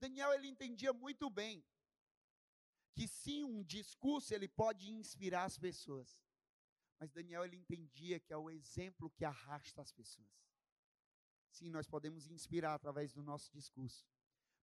Daniel 0.00 0.32
ele 0.32 0.48
entendia 0.48 0.92
muito 0.92 1.30
bem 1.30 1.64
que 2.94 3.06
sim, 3.08 3.44
um 3.44 3.62
discurso 3.62 4.34
ele 4.34 4.48
pode 4.48 4.90
inspirar 4.90 5.44
as 5.44 5.58
pessoas. 5.58 6.20
Mas 6.98 7.10
Daniel 7.10 7.44
ele 7.44 7.56
entendia 7.56 8.20
que 8.20 8.32
é 8.32 8.36
o 8.36 8.50
exemplo 8.50 9.10
que 9.10 9.24
arrasta 9.24 9.80
as 9.80 9.92
pessoas. 9.92 10.28
Sim, 11.50 11.70
nós 11.70 11.86
podemos 11.86 12.28
inspirar 12.28 12.74
através 12.74 13.12
do 13.12 13.22
nosso 13.22 13.50
discurso, 13.52 14.06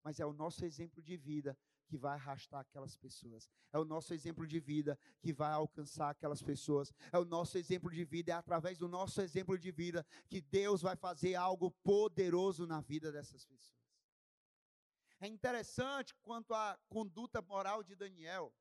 mas 0.04 0.20
é 0.20 0.26
o 0.26 0.34
nosso 0.34 0.64
exemplo 0.66 1.02
de 1.02 1.18
vida 1.18 1.58
que 1.90 1.98
vai 1.98 2.14
arrastar 2.14 2.62
aquelas 2.62 2.96
pessoas. 2.96 3.50
É 3.74 3.80
o 3.80 3.84
nosso 3.84 4.14
exemplo 4.14 4.46
de 4.46 4.60
vida 4.60 4.98
que 5.20 5.34
vai 5.34 5.52
alcançar 5.52 6.12
aquelas 6.12 6.42
pessoas. 6.42 6.94
É 7.12 7.18
o 7.18 7.26
nosso 7.26 7.58
exemplo 7.58 7.90
de 7.90 8.06
vida, 8.06 8.32
é 8.32 8.36
através 8.36 8.78
do 8.78 8.88
nosso 8.88 9.20
exemplo 9.22 9.58
de 9.58 9.72
vida 9.72 10.06
que 10.28 10.40
Deus 10.40 10.84
vai 10.84 10.96
fazer 10.96 11.34
algo 11.34 11.72
poderoso 11.84 12.68
na 12.68 12.80
vida 12.80 13.12
dessas 13.12 13.44
pessoas. 13.44 13.80
É 15.20 15.28
interessante 15.28 16.14
quanto 16.22 16.54
à 16.54 16.80
conduta 16.88 17.42
moral 17.42 17.84
de 17.84 17.96
Daniel. 17.96 18.54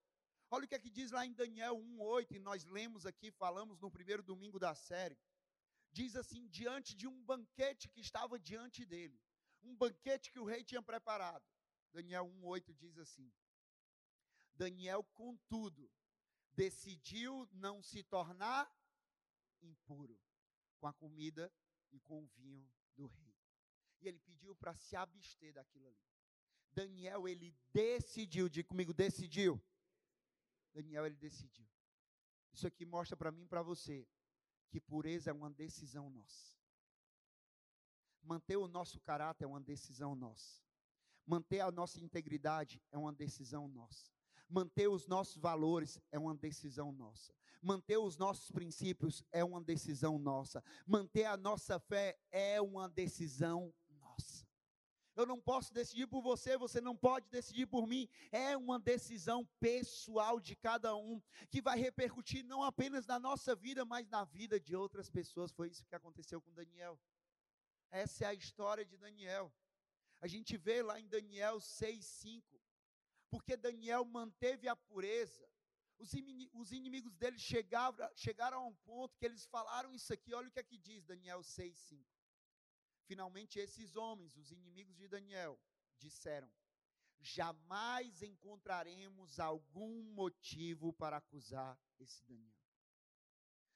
Olha 0.51 0.65
o 0.65 0.69
que 0.69 0.75
é 0.75 0.79
que 0.79 0.91
diz 0.91 1.11
lá 1.11 1.27
em 1.27 1.35
Daniel 1.35 1.77
1:8, 1.77 2.35
e 2.35 2.39
nós 2.39 2.65
lemos 2.65 3.05
aqui, 3.05 3.31
falamos 3.31 3.79
no 3.79 3.91
primeiro 3.91 4.23
domingo 4.23 4.59
da 4.59 4.75
série. 4.75 5.19
Diz 5.93 6.17
assim: 6.17 6.49
diante 6.49 6.97
de 6.97 7.07
um 7.07 7.23
banquete 7.23 7.89
que 7.91 8.01
estava 8.01 8.39
diante 8.39 8.87
dele, 8.87 9.21
um 9.63 9.77
banquete 9.77 10.31
que 10.33 10.41
o 10.41 10.45
rei 10.45 10.65
tinha 10.65 10.83
preparado. 10.83 11.45
Daniel 11.93 12.27
1,8 12.27 12.75
diz 12.75 12.99
assim: 12.99 13.33
Daniel, 14.55 15.05
contudo, 15.15 15.91
decidiu 16.53 17.49
não 17.53 17.83
se 17.83 18.03
tornar 18.03 18.71
impuro 19.63 20.21
com 20.79 20.87
a 20.87 20.93
comida 20.93 21.53
e 21.93 22.01
com 22.01 22.23
o 22.23 22.27
vinho 22.27 22.69
do 22.97 23.07
rei. 23.07 23.37
E 24.01 24.09
ele 24.09 24.19
pediu 24.21 24.55
para 24.55 24.75
se 24.75 24.97
abster 24.97 25.53
daquilo 25.53 25.89
ali. 25.89 26.09
Daniel, 26.73 27.27
ele 27.27 27.57
decidiu, 27.73 28.49
diga 28.49 28.69
comigo, 28.69 28.93
decidiu. 28.93 29.61
Daniel, 30.73 31.07
ele 31.07 31.17
decidiu. 31.17 31.67
Isso 32.53 32.67
aqui 32.67 32.85
mostra 32.85 33.17
para 33.17 33.33
mim 33.33 33.43
e 33.43 33.49
para 33.49 33.63
você 33.63 34.07
que 34.69 34.81
pureza 34.81 35.31
é 35.31 35.33
uma 35.33 35.51
decisão 35.51 36.11
nossa. 36.11 36.57
Manter 38.23 38.57
o 38.57 38.69
nosso 38.69 39.01
caráter 39.01 39.45
é 39.45 39.47
uma 39.47 39.61
decisão 39.61 40.15
nossa. 40.15 40.68
Manter 41.29 41.61
a 41.61 41.71
nossa 41.71 42.01
integridade 42.01 42.83
é 42.91 42.97
uma 42.97 43.13
decisão 43.13 43.69
nossa. 43.69 44.11
Manter 44.49 44.89
os 44.89 45.07
nossos 45.07 45.37
valores 45.37 46.01
é 46.11 46.19
uma 46.19 46.35
decisão 46.35 46.91
nossa. 46.91 47.35
Manter 47.61 47.99
os 47.99 48.17
nossos 48.17 48.51
princípios 48.51 49.23
é 49.31 49.45
uma 49.45 49.61
decisão 49.61 50.19
nossa. 50.19 50.65
Manter 50.87 51.27
a 51.27 51.37
nossa 51.37 51.79
fé 51.79 52.19
é 52.33 52.59
uma 52.63 52.89
decisão 52.89 53.75
nossa. 53.91 54.47
Eu 55.15 55.27
não 55.27 55.39
posso 55.39 55.71
decidir 55.71 56.07
por 56.07 56.23
você, 56.23 56.57
você 56.57 56.81
não 56.81 56.97
pode 56.97 57.29
decidir 57.29 57.67
por 57.67 57.87
mim. 57.87 58.09
É 58.33 58.57
uma 58.57 58.81
decisão 58.81 59.47
pessoal 59.61 60.41
de 60.41 60.57
cada 60.57 60.97
um, 60.97 61.21
que 61.51 61.61
vai 61.61 61.79
repercutir 61.79 62.43
não 62.43 62.63
apenas 62.63 63.05
na 63.07 63.21
nossa 63.21 63.55
vida, 63.55 63.85
mas 63.85 64.09
na 64.09 64.25
vida 64.25 64.59
de 64.59 64.75
outras 64.75 65.11
pessoas. 65.11 65.53
Foi 65.53 65.69
isso 65.69 65.85
que 65.85 65.95
aconteceu 65.95 66.41
com 66.41 66.55
Daniel. 66.55 66.99
Essa 67.91 68.25
é 68.25 68.29
a 68.29 68.35
história 68.35 68.87
de 68.87 68.97
Daniel. 68.97 69.53
A 70.21 70.27
gente 70.27 70.57
vê 70.57 70.83
lá 70.83 70.99
em 70.99 71.07
Daniel 71.07 71.59
6:5, 71.61 72.61
porque 73.31 73.57
Daniel 73.57 74.05
manteve 74.05 74.69
a 74.69 74.77
pureza. 74.77 75.49
Os 75.99 76.73
inimigos 76.73 77.17
dele 77.17 77.39
chegaram, 77.39 78.09
chegaram 78.15 78.59
a 78.59 78.67
um 78.67 78.75
ponto 78.77 79.17
que 79.17 79.27
eles 79.27 79.45
falaram 79.47 79.95
isso 79.95 80.13
aqui. 80.13 80.33
Olha 80.33 80.49
o 80.49 80.53
que 80.53 80.61
aqui 80.61 80.77
é 80.77 80.79
diz 80.79 81.05
Daniel 81.05 81.41
6:5. 81.41 82.07
Finalmente, 83.05 83.59
esses 83.59 83.97
homens, 83.97 84.37
os 84.37 84.51
inimigos 84.53 84.97
de 84.97 85.09
Daniel, 85.09 85.59
disseram: 85.99 86.51
jamais 87.21 88.23
encontraremos 88.23 89.41
algum 89.41 90.03
motivo 90.13 90.93
para 90.93 91.17
acusar 91.17 91.79
esse 91.99 92.23
Daniel. 92.25 92.55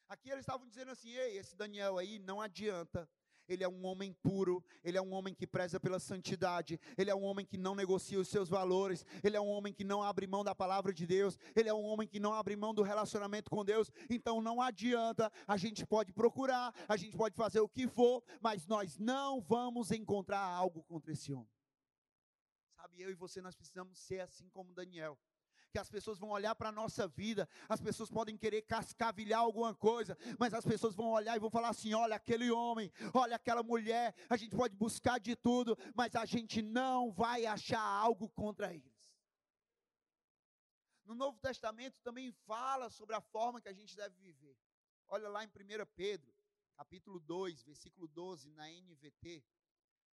Aqui 0.08 0.30
eles 0.30 0.42
estavam 0.42 0.68
dizendo 0.68 0.90
assim: 0.90 1.10
ei, 1.10 1.38
esse 1.38 1.56
Daniel 1.56 1.98
aí 1.98 2.18
não 2.18 2.40
adianta. 2.40 3.08
Ele 3.48 3.64
é 3.64 3.68
um 3.68 3.84
homem 3.84 4.12
puro, 4.22 4.64
ele 4.82 4.96
é 4.96 5.02
um 5.02 5.12
homem 5.12 5.34
que 5.34 5.46
preza 5.46 5.78
pela 5.80 5.98
santidade, 5.98 6.78
ele 6.96 7.10
é 7.10 7.14
um 7.14 7.22
homem 7.22 7.44
que 7.44 7.56
não 7.56 7.74
negocia 7.74 8.18
os 8.18 8.28
seus 8.28 8.48
valores, 8.48 9.04
ele 9.22 9.36
é 9.36 9.40
um 9.40 9.48
homem 9.48 9.72
que 9.72 9.84
não 9.84 10.02
abre 10.02 10.26
mão 10.26 10.44
da 10.44 10.54
palavra 10.54 10.92
de 10.92 11.06
Deus, 11.06 11.38
ele 11.54 11.68
é 11.68 11.74
um 11.74 11.84
homem 11.84 12.06
que 12.06 12.20
não 12.20 12.32
abre 12.32 12.56
mão 12.56 12.72
do 12.72 12.82
relacionamento 12.82 13.50
com 13.50 13.64
Deus. 13.64 13.90
Então 14.08 14.40
não 14.40 14.60
adianta, 14.60 15.30
a 15.46 15.56
gente 15.56 15.86
pode 15.86 16.12
procurar, 16.12 16.74
a 16.88 16.96
gente 16.96 17.16
pode 17.16 17.34
fazer 17.36 17.60
o 17.60 17.68
que 17.68 17.88
for, 17.88 18.22
mas 18.40 18.66
nós 18.66 18.98
não 18.98 19.40
vamos 19.40 19.90
encontrar 19.90 20.40
algo 20.40 20.82
contra 20.84 21.12
esse 21.12 21.32
homem. 21.32 21.50
Sabe, 22.76 23.00
eu 23.00 23.10
e 23.10 23.14
você, 23.14 23.40
nós 23.40 23.54
precisamos 23.54 23.98
ser 23.98 24.20
assim 24.20 24.48
como 24.50 24.74
Daniel. 24.74 25.18
Que 25.72 25.78
as 25.78 25.88
pessoas 25.88 26.18
vão 26.18 26.28
olhar 26.28 26.54
para 26.54 26.68
a 26.68 26.72
nossa 26.72 27.08
vida, 27.08 27.48
as 27.66 27.80
pessoas 27.80 28.10
podem 28.10 28.36
querer 28.36 28.60
cascavilhar 28.60 29.40
alguma 29.40 29.74
coisa, 29.74 30.18
mas 30.38 30.52
as 30.52 30.66
pessoas 30.66 30.94
vão 30.94 31.08
olhar 31.08 31.34
e 31.34 31.40
vão 31.40 31.50
falar 31.50 31.70
assim: 31.70 31.94
olha 31.94 32.14
aquele 32.14 32.50
homem, 32.50 32.92
olha 33.14 33.36
aquela 33.36 33.62
mulher, 33.62 34.14
a 34.28 34.36
gente 34.36 34.54
pode 34.54 34.76
buscar 34.76 35.18
de 35.18 35.34
tudo, 35.34 35.74
mas 35.94 36.14
a 36.14 36.26
gente 36.26 36.60
não 36.60 37.10
vai 37.10 37.46
achar 37.46 37.80
algo 37.80 38.28
contra 38.28 38.74
eles. 38.74 38.92
No 41.06 41.14
Novo 41.14 41.38
Testamento 41.38 41.98
também 42.02 42.30
fala 42.46 42.90
sobre 42.90 43.16
a 43.16 43.20
forma 43.22 43.58
que 43.58 43.68
a 43.68 43.72
gente 43.72 43.96
deve 43.96 44.14
viver. 44.20 44.56
Olha 45.08 45.28
lá 45.30 45.42
em 45.42 45.48
1 45.48 45.50
Pedro, 45.96 46.34
capítulo 46.76 47.18
2, 47.18 47.62
versículo 47.62 48.06
12, 48.08 48.50
na 48.50 48.68
NVT, 48.68 49.42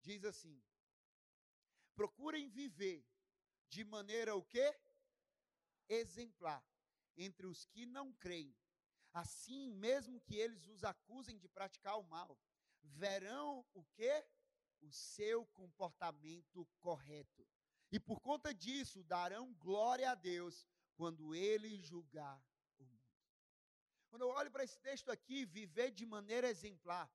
diz 0.02 0.22
assim: 0.22 0.62
Procurem 1.94 2.50
viver 2.50 3.02
de 3.70 3.84
maneira 3.84 4.36
o 4.36 4.44
quê? 4.44 4.78
Exemplar 5.88 6.64
entre 7.16 7.46
os 7.46 7.64
que 7.66 7.86
não 7.86 8.12
creem. 8.12 8.54
Assim, 9.12 9.70
mesmo 9.70 10.20
que 10.20 10.34
eles 10.34 10.66
os 10.66 10.84
acusem 10.84 11.38
de 11.38 11.48
praticar 11.48 11.98
o 11.98 12.04
mal, 12.04 12.38
verão 12.82 13.64
o 13.72 13.84
quê? 13.94 14.26
O 14.80 14.92
seu 14.92 15.46
comportamento 15.46 16.66
correto. 16.80 17.46
E 17.90 17.98
por 17.98 18.20
conta 18.20 18.52
disso, 18.52 19.02
darão 19.04 19.54
glória 19.54 20.10
a 20.10 20.14
Deus 20.14 20.68
quando 20.96 21.34
ele 21.34 21.80
julgar 21.80 22.42
o 22.78 22.84
mundo. 22.84 23.16
Quando 24.08 24.22
eu 24.22 24.28
olho 24.28 24.50
para 24.50 24.64
esse 24.64 24.78
texto 24.80 25.10
aqui, 25.10 25.44
viver 25.46 25.90
de 25.90 26.04
maneira 26.04 26.48
exemplar, 26.48 27.10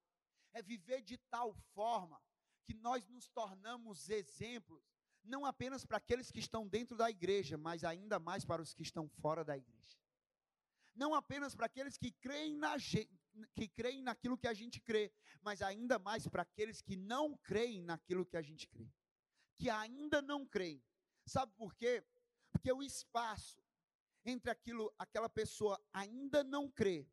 é 0.53 0.61
viver 0.61 1.01
de 1.01 1.17
tal 1.17 1.53
forma 1.73 2.21
que 2.63 2.73
nós 2.73 3.07
nos 3.07 3.27
tornamos 3.27 4.09
exemplos, 4.09 4.83
não 5.23 5.45
apenas 5.45 5.85
para 5.85 5.97
aqueles 5.97 6.31
que 6.31 6.39
estão 6.39 6.67
dentro 6.67 6.97
da 6.97 7.09
igreja, 7.09 7.57
mas 7.57 7.83
ainda 7.83 8.19
mais 8.19 8.43
para 8.45 8.61
os 8.61 8.73
que 8.73 8.83
estão 8.83 9.07
fora 9.07 9.43
da 9.43 9.57
igreja. 9.57 9.97
Não 10.95 11.13
apenas 11.13 11.55
para 11.55 11.67
aqueles 11.67 11.97
que 11.97 12.11
creem, 12.11 12.57
na, 12.57 12.75
que 13.55 13.67
creem 13.67 14.01
naquilo 14.01 14.37
que 14.37 14.47
a 14.47 14.53
gente 14.53 14.79
crê, 14.81 15.11
mas 15.41 15.61
ainda 15.61 15.97
mais 15.97 16.27
para 16.27 16.41
aqueles 16.41 16.81
que 16.81 16.95
não 16.95 17.37
creem 17.37 17.81
naquilo 17.81 18.25
que 18.25 18.37
a 18.37 18.41
gente 18.41 18.67
crê. 18.67 18.89
Que 19.57 19.69
ainda 19.69 20.21
não 20.21 20.45
creem. 20.45 20.83
Sabe 21.25 21.53
por 21.55 21.73
quê? 21.75 22.03
Porque 22.51 22.71
o 22.71 22.83
espaço 22.83 23.61
entre 24.25 24.51
aquilo, 24.51 24.93
aquela 24.99 25.29
pessoa 25.29 25.81
ainda 25.93 26.43
não 26.43 26.69
crê 26.69 27.07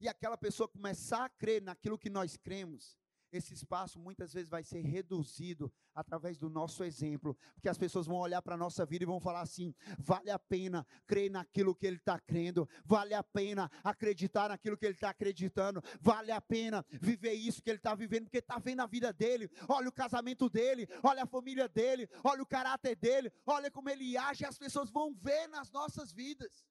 e 0.00 0.08
aquela 0.08 0.36
pessoa 0.36 0.68
começar 0.68 1.24
a 1.24 1.28
crer 1.28 1.62
naquilo 1.62 1.98
que 1.98 2.10
nós 2.10 2.36
cremos, 2.36 2.96
esse 3.36 3.54
espaço 3.54 3.98
muitas 3.98 4.32
vezes 4.32 4.48
vai 4.48 4.62
ser 4.62 4.80
reduzido 4.80 5.72
através 5.94 6.38
do 6.38 6.48
nosso 6.50 6.84
exemplo, 6.84 7.36
porque 7.54 7.68
as 7.68 7.78
pessoas 7.78 8.06
vão 8.06 8.16
olhar 8.16 8.42
para 8.42 8.54
a 8.54 8.58
nossa 8.58 8.84
vida 8.84 9.04
e 9.04 9.06
vão 9.06 9.20
falar 9.20 9.40
assim: 9.40 9.74
vale 9.98 10.30
a 10.30 10.38
pena 10.38 10.86
crer 11.06 11.30
naquilo 11.30 11.74
que 11.74 11.86
ele 11.86 11.96
está 11.96 12.18
crendo, 12.18 12.68
vale 12.84 13.14
a 13.14 13.22
pena 13.22 13.70
acreditar 13.82 14.48
naquilo 14.48 14.76
que 14.76 14.86
ele 14.86 14.94
está 14.94 15.10
acreditando, 15.10 15.82
vale 16.00 16.32
a 16.32 16.40
pena 16.40 16.84
viver 16.90 17.32
isso 17.32 17.62
que 17.62 17.70
ele 17.70 17.78
está 17.78 17.94
vivendo, 17.94 18.24
porque 18.24 18.38
está 18.38 18.58
vendo 18.58 18.80
a 18.80 18.86
vida 18.86 19.12
dele, 19.12 19.50
olha 19.68 19.88
o 19.88 19.92
casamento 19.92 20.48
dele, 20.48 20.88
olha 21.02 21.22
a 21.22 21.26
família 21.26 21.68
dele, 21.68 22.08
olha 22.22 22.42
o 22.42 22.46
caráter 22.46 22.96
dele, 22.96 23.32
olha 23.46 23.70
como 23.70 23.88
ele 23.88 24.16
age, 24.16 24.44
as 24.44 24.58
pessoas 24.58 24.90
vão 24.90 25.14
ver 25.14 25.48
nas 25.48 25.70
nossas 25.70 26.12
vidas. 26.12 26.64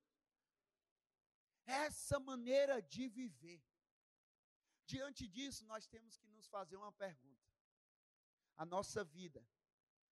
Essa 1.66 2.20
maneira 2.20 2.82
de 2.82 3.08
viver 3.08 3.62
Diante 4.94 5.28
disso, 5.28 5.66
nós 5.66 5.88
temos 5.88 6.18
que 6.20 6.28
nos 6.30 6.48
fazer 6.56 6.78
uma 6.78 6.92
pergunta. 6.92 7.50
A 8.56 8.64
nossa 8.64 9.04
vida, 9.04 9.44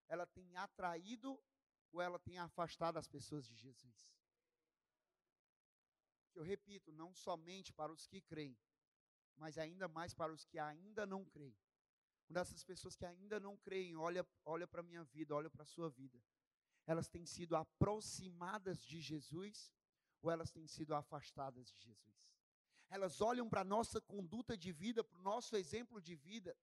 ela 0.08 0.26
tem 0.26 0.58
atraído 0.58 1.40
ou 1.92 2.02
ela 2.02 2.18
tem 2.28 2.40
afastado 2.40 2.98
as 2.98 3.08
pessoas 3.08 3.46
de 3.48 3.56
Jesus? 3.56 4.00
Eu 6.34 6.44
repito, 6.44 6.92
não 6.92 7.14
somente 7.14 7.72
para 7.72 7.92
os 7.92 8.08
que 8.08 8.22
creem, 8.22 8.58
mas 9.38 9.60
ainda 9.60 9.88
mais 9.88 10.16
para 10.16 10.34
os 10.34 10.46
que 10.46 10.58
ainda 10.58 11.06
não 11.06 11.24
creem. 11.26 11.60
Quando 12.26 12.38
essas 12.38 12.64
pessoas 12.64 12.96
que 12.96 13.06
ainda 13.06 13.40
não 13.40 13.56
creem, 13.58 13.96
olha, 13.96 14.26
olha 14.44 14.68
para 14.68 14.82
a 14.82 14.90
minha 14.92 15.04
vida, 15.04 15.36
olha 15.36 15.50
para 15.50 15.62
a 15.62 15.74
sua 15.76 15.92
vida, 15.92 16.20
elas 16.88 17.08
têm 17.08 17.26
sido 17.26 17.56
aproximadas 17.56 18.82
de 18.84 19.00
Jesus 19.00 19.72
ou 20.24 20.32
elas 20.32 20.50
têm 20.50 20.66
sido 20.66 20.96
afastadas 20.96 21.72
de 21.72 21.80
Jesus? 21.82 22.41
Elas 22.92 23.22
olham 23.22 23.50
para 23.50 23.62
a 23.62 23.64
nossa 23.76 24.02
conduta 24.02 24.58
de 24.58 24.72
vida, 24.72 25.04
para 25.04 25.18
o 25.18 25.24
nosso 25.24 25.56
exemplo 25.56 26.00
de 26.02 26.14
vida, 26.14 26.56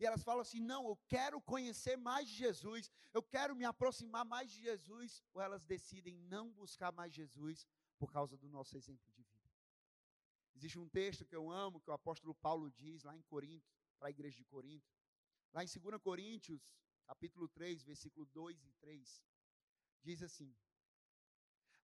e 0.00 0.06
elas 0.06 0.24
falam 0.24 0.40
assim: 0.40 0.58
não, 0.58 0.88
eu 0.88 0.96
quero 1.06 1.40
conhecer 1.40 1.96
mais 1.96 2.26
de 2.26 2.34
Jesus, 2.34 2.90
eu 3.12 3.22
quero 3.22 3.54
me 3.54 3.66
aproximar 3.66 4.24
mais 4.24 4.50
de 4.50 4.62
Jesus, 4.62 5.22
ou 5.34 5.42
elas 5.42 5.62
decidem 5.62 6.16
não 6.34 6.50
buscar 6.52 6.90
mais 6.90 7.12
Jesus 7.12 7.66
por 7.98 8.10
causa 8.10 8.36
do 8.36 8.48
nosso 8.48 8.76
exemplo 8.76 9.12
de 9.12 9.22
vida. 9.22 9.50
Existe 10.56 10.78
um 10.78 10.88
texto 10.88 11.26
que 11.26 11.36
eu 11.36 11.50
amo, 11.50 11.80
que 11.80 11.90
o 11.90 11.92
apóstolo 11.92 12.34
Paulo 12.34 12.70
diz 12.70 13.04
lá 13.04 13.14
em 13.14 13.22
Corinto, 13.22 13.70
para 13.98 14.08
a 14.08 14.10
igreja 14.10 14.38
de 14.38 14.44
Corinto, 14.44 14.90
lá 15.52 15.62
em 15.62 15.66
2 15.66 16.00
Coríntios, 16.02 16.66
capítulo 17.04 17.46
3, 17.48 17.82
versículo 17.82 18.24
2 18.26 18.64
e 18.64 18.72
3, 18.72 19.22
diz 20.02 20.22
assim: 20.22 20.56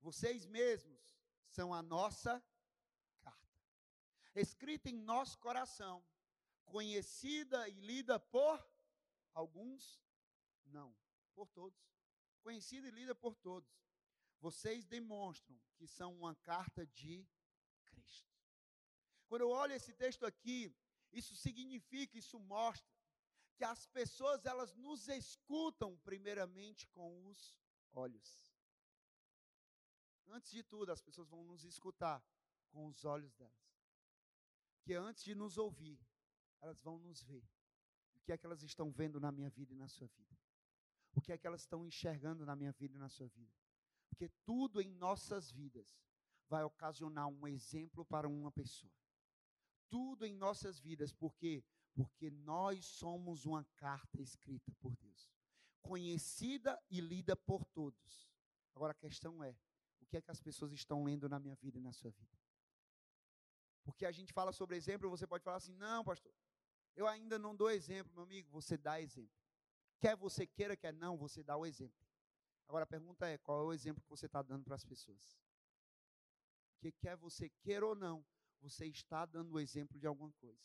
Vocês 0.01 0.47
mesmos 0.47 1.21
são 1.49 1.75
a 1.75 1.83
nossa 1.83 2.43
escrita 4.35 4.89
em 4.89 4.97
nosso 4.97 5.39
coração, 5.39 6.05
conhecida 6.65 7.69
e 7.69 7.81
lida 7.81 8.19
por 8.19 8.65
alguns? 9.35 10.03
Não, 10.67 10.95
por 11.35 11.49
todos. 11.49 11.79
Conhecida 12.43 12.89
e 12.89 12.91
lida 12.91 13.15
por 13.15 13.35
todos. 13.35 13.71
Vocês 14.39 14.87
demonstram 14.87 15.61
que 15.77 15.87
são 15.87 16.15
uma 16.15 16.35
carta 16.37 16.87
de 16.87 17.27
Cristo. 17.87 18.31
Quando 19.27 19.43
eu 19.43 19.51
olho 19.51 19.75
esse 19.75 19.93
texto 19.93 20.25
aqui, 20.25 20.75
isso 21.13 21.37
significa, 21.37 22.17
isso 22.17 22.39
mostra 22.39 22.91
que 23.57 23.65
as 23.65 23.87
pessoas 23.89 24.47
elas 24.47 24.75
nos 24.75 25.09
escutam 25.09 25.99
primeiramente 25.99 26.87
com 26.89 27.27
os 27.27 27.55
olhos. 27.93 28.55
Antes 30.29 30.51
de 30.53 30.63
tudo, 30.63 30.93
as 30.93 31.03
pessoas 31.03 31.29
vão 31.29 31.45
nos 31.45 31.65
escutar 31.65 32.25
com 32.71 32.87
os 32.87 33.05
olhos 33.05 33.35
delas 33.35 33.80
que 34.83 34.95
antes 34.95 35.23
de 35.25 35.35
nos 35.35 35.59
ouvir, 35.59 35.99
elas 36.61 36.81
vão 36.81 36.99
nos 36.99 37.23
ver. 37.23 37.45
O 38.15 38.21
que 38.21 38.33
é 38.33 38.39
que 38.39 38.47
elas 38.47 38.63
estão 38.63 38.91
vendo 38.91 39.19
na 39.21 39.33
minha 39.33 39.51
vida 39.51 39.73
e 39.73 39.77
na 39.77 39.89
sua 39.89 40.09
vida? 40.09 40.37
O 41.15 41.21
que 41.21 41.33
é 41.33 41.39
que 41.39 41.47
elas 41.47 41.63
estão 41.63 41.85
enxergando 41.85 42.47
na 42.47 42.55
minha 42.55 42.73
vida 42.73 42.95
e 42.95 42.99
na 42.99 43.09
sua 43.09 43.29
vida? 43.29 43.53
Porque 44.09 44.29
tudo 44.45 44.81
em 44.81 44.91
nossas 44.91 45.51
vidas 45.51 45.99
vai 46.49 46.63
ocasionar 46.65 47.29
um 47.29 47.47
exemplo 47.47 48.05
para 48.05 48.29
uma 48.29 48.51
pessoa. 48.53 48.93
Tudo 49.89 50.25
em 50.25 50.35
nossas 50.35 50.81
vidas, 50.81 51.13
por 51.13 51.35
quê? 51.37 51.65
Porque 51.95 52.31
nós 52.31 52.85
somos 52.87 53.45
uma 53.45 53.65
carta 53.77 54.21
escrita 54.21 54.73
por 54.79 54.97
Deus, 54.97 55.31
conhecida 55.81 56.81
e 56.89 57.01
lida 57.01 57.35
por 57.35 57.65
todos. 57.67 58.31
Agora 58.75 58.93
a 58.93 58.95
questão 58.95 59.43
é: 59.43 59.57
o 60.01 60.07
que 60.07 60.17
é 60.17 60.23
que 60.23 60.31
as 60.31 60.41
pessoas 60.41 60.73
estão 60.73 61.05
lendo 61.05 61.29
na 61.29 61.41
minha 61.41 61.57
vida 61.57 61.79
e 61.79 61.83
na 61.83 61.93
sua 61.93 62.11
vida? 62.13 62.40
Porque 63.83 64.05
a 64.07 64.13
gente 64.13 64.33
fala 64.33 64.53
sobre 64.53 64.77
exemplo, 64.77 65.09
você 65.09 65.27
pode 65.27 65.45
falar 65.45 65.57
assim: 65.57 65.75
não, 65.75 66.05
pastor, 66.05 66.33
eu 66.97 67.07
ainda 67.07 67.39
não 67.39 67.55
dou 67.55 67.71
exemplo, 67.71 68.13
meu 68.15 68.25
amigo. 68.25 68.49
Você 68.51 68.77
dá 68.77 69.01
exemplo. 69.01 69.35
Quer 69.99 70.17
você 70.17 70.47
queira, 70.47 70.77
quer 70.77 70.93
não, 70.93 71.17
você 71.17 71.43
dá 71.43 71.57
o 71.57 71.67
exemplo. 71.67 72.07
Agora 72.69 72.85
a 72.85 72.87
pergunta 72.87 73.27
é: 73.27 73.39
qual 73.39 73.61
é 73.61 73.65
o 73.65 73.73
exemplo 73.73 74.03
que 74.03 74.09
você 74.09 74.27
está 74.27 74.43
dando 74.43 74.65
para 74.65 74.75
as 74.75 74.85
pessoas? 74.85 75.39
Porque 76.75 76.93
quer 76.93 77.17
você 77.17 77.51
queira 77.63 77.87
ou 77.87 77.95
não, 77.95 78.25
você 78.61 78.87
está 78.87 79.27
dando 79.27 79.53
o 79.53 79.61
exemplo 79.61 79.99
de 79.99 80.07
alguma 80.07 80.33
coisa. 80.33 80.63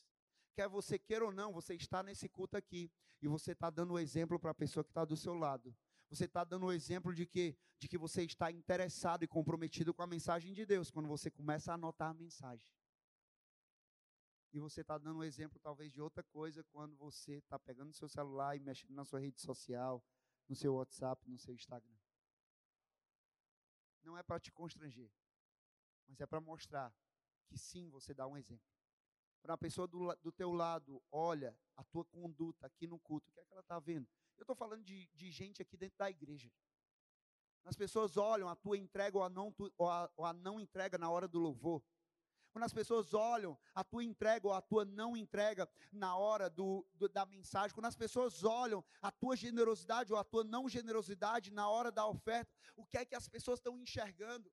Quer 0.54 0.70
você 0.70 0.98
queira 0.98 1.26
ou 1.26 1.32
não, 1.32 1.52
você 1.52 1.76
está 1.76 2.02
nesse 2.02 2.30
culto 2.30 2.56
aqui 2.56 2.90
e 3.22 3.28
você 3.28 3.52
está 3.52 3.70
dando 3.70 3.94
o 3.94 4.00
exemplo 4.00 4.40
para 4.40 4.52
a 4.52 4.56
pessoa 4.56 4.84
que 4.84 4.92
está 4.92 5.04
do 5.04 5.18
seu 5.18 5.34
lado. 5.34 5.76
Você 6.10 6.26
está 6.26 6.44
dando 6.44 6.68
o 6.68 6.72
exemplo 6.72 7.14
de 7.14 7.26
que, 7.26 7.58
de 7.78 7.90
que 7.90 7.98
você 7.98 8.24
está 8.24 8.52
interessado 8.52 9.24
e 9.24 9.28
comprometido 9.28 9.94
com 9.94 10.02
a 10.04 10.08
mensagem 10.08 10.54
de 10.54 10.66
Deus 10.66 10.90
quando 10.92 11.10
você 11.10 11.30
começa 11.30 11.72
a 11.72 11.76
anotar 11.76 12.12
a 12.12 12.14
mensagem. 12.14 12.72
E 14.56 14.60
você 14.60 14.80
está 14.80 14.98
dando 14.98 15.20
um 15.20 15.24
exemplo, 15.26 15.60
talvez, 15.60 15.92
de 15.92 16.02
outra 16.02 16.24
coisa 16.24 16.64
quando 16.64 16.96
você 16.96 17.40
está 17.40 17.60
pegando 17.60 17.92
seu 17.92 18.08
celular 18.08 18.56
e 18.56 18.60
mexendo 18.62 18.94
na 18.94 19.04
sua 19.04 19.20
rede 19.20 19.42
social, 19.42 20.02
no 20.48 20.56
seu 20.56 20.76
WhatsApp, 20.76 21.30
no 21.30 21.38
seu 21.38 21.54
Instagram. 21.54 21.98
Não 24.02 24.18
é 24.18 24.24
para 24.24 24.40
te 24.40 24.54
constranger, 24.54 25.12
mas 26.08 26.22
é 26.22 26.26
para 26.26 26.40
mostrar 26.40 26.96
que 27.46 27.58
sim, 27.58 27.90
você 27.90 28.14
dá 28.14 28.26
um 28.28 28.38
exemplo. 28.38 28.66
Quando 29.42 29.52
a 29.52 29.58
pessoa 29.58 29.90
do, 29.90 30.16
do 30.24 30.32
teu 30.32 30.54
lado 30.54 31.04
olha 31.12 31.54
a 31.76 31.84
tua 31.84 32.06
conduta 32.06 32.66
aqui 32.66 32.88
no 32.88 32.98
culto, 32.98 33.30
o 33.30 33.34
que 33.34 33.42
é 33.42 33.46
que 33.46 33.52
ela 33.52 33.60
está 33.62 33.78
vendo? 33.78 34.08
Eu 34.38 34.44
estou 34.44 34.56
falando 34.56 34.86
de, 34.86 35.10
de 35.14 35.32
gente 35.32 35.62
aqui 35.62 35.76
dentro 35.76 35.98
da 35.98 36.10
igreja. 36.10 36.50
As 37.66 37.76
pessoas 37.76 38.16
olham 38.16 38.48
a 38.48 38.56
tua 38.56 38.78
entrega 38.78 39.18
ou 39.18 39.24
a, 39.26 39.30
não, 39.30 39.54
ou, 39.78 39.90
a, 39.90 40.10
ou 40.16 40.24
a 40.24 40.32
não 40.32 40.62
entrega 40.62 40.98
na 40.98 41.10
hora 41.10 41.28
do 41.28 41.40
louvor. 41.40 41.84
Quando 42.56 42.64
as 42.64 42.72
pessoas 42.72 43.14
olham 43.14 43.58
a 43.74 43.84
tua 43.84 44.02
entrega 44.02 44.48
ou 44.48 44.54
a 44.54 44.62
tua 44.62 44.86
não 44.86 45.18
entrega 45.18 45.70
na 45.92 46.16
hora 46.16 46.50
do, 46.50 46.88
do, 46.94 47.10
da 47.10 47.26
mensagem, 47.26 47.76
quando 47.76 47.88
as 47.88 47.98
pessoas 47.98 48.46
olham 48.46 48.82
a 49.02 49.12
tua 49.12 49.36
generosidade 49.36 50.14
ou 50.14 50.18
a 50.18 50.24
tua 50.24 50.42
não 50.42 50.70
generosidade 50.70 51.52
na 51.52 51.68
hora 51.68 51.92
da 51.92 52.08
oferta, 52.08 52.50
o 52.78 52.86
que 52.86 52.98
é 52.98 53.04
que 53.04 53.14
as 53.14 53.28
pessoas 53.28 53.60
estão 53.60 53.78
enxergando? 53.78 54.50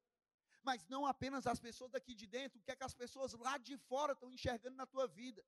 Mas 0.65 0.85
não 0.89 1.07
apenas 1.07 1.47
as 1.47 1.61
pessoas 1.61 1.93
daqui 1.93 2.13
de 2.13 2.27
dentro, 2.27 2.59
o 2.59 2.63
que 2.65 2.73
é 2.73 2.75
que 2.75 2.83
as 2.83 2.93
pessoas 2.93 3.35
lá 3.35 3.57
de 3.57 3.77
fora 3.77 4.15
estão 4.15 4.33
enxergando 4.33 4.75
na 4.75 4.85
tua 4.85 5.07
vida? 5.07 5.41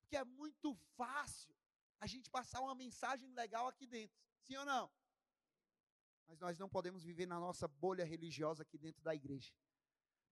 Porque 0.00 0.16
é 0.16 0.24
muito 0.24 0.74
fácil 0.96 1.54
a 2.00 2.06
gente 2.06 2.30
passar 2.30 2.62
uma 2.62 2.74
mensagem 2.74 3.30
legal 3.34 3.68
aqui 3.68 3.86
dentro, 3.86 4.18
sim 4.40 4.56
ou 4.56 4.64
não? 4.64 4.90
Mas 6.26 6.40
nós 6.40 6.58
não 6.58 6.70
podemos 6.70 7.04
viver 7.04 7.26
na 7.26 7.38
nossa 7.38 7.68
bolha 7.68 8.02
religiosa 8.02 8.62
aqui 8.62 8.78
dentro 8.78 9.02
da 9.02 9.14
igreja. 9.14 9.52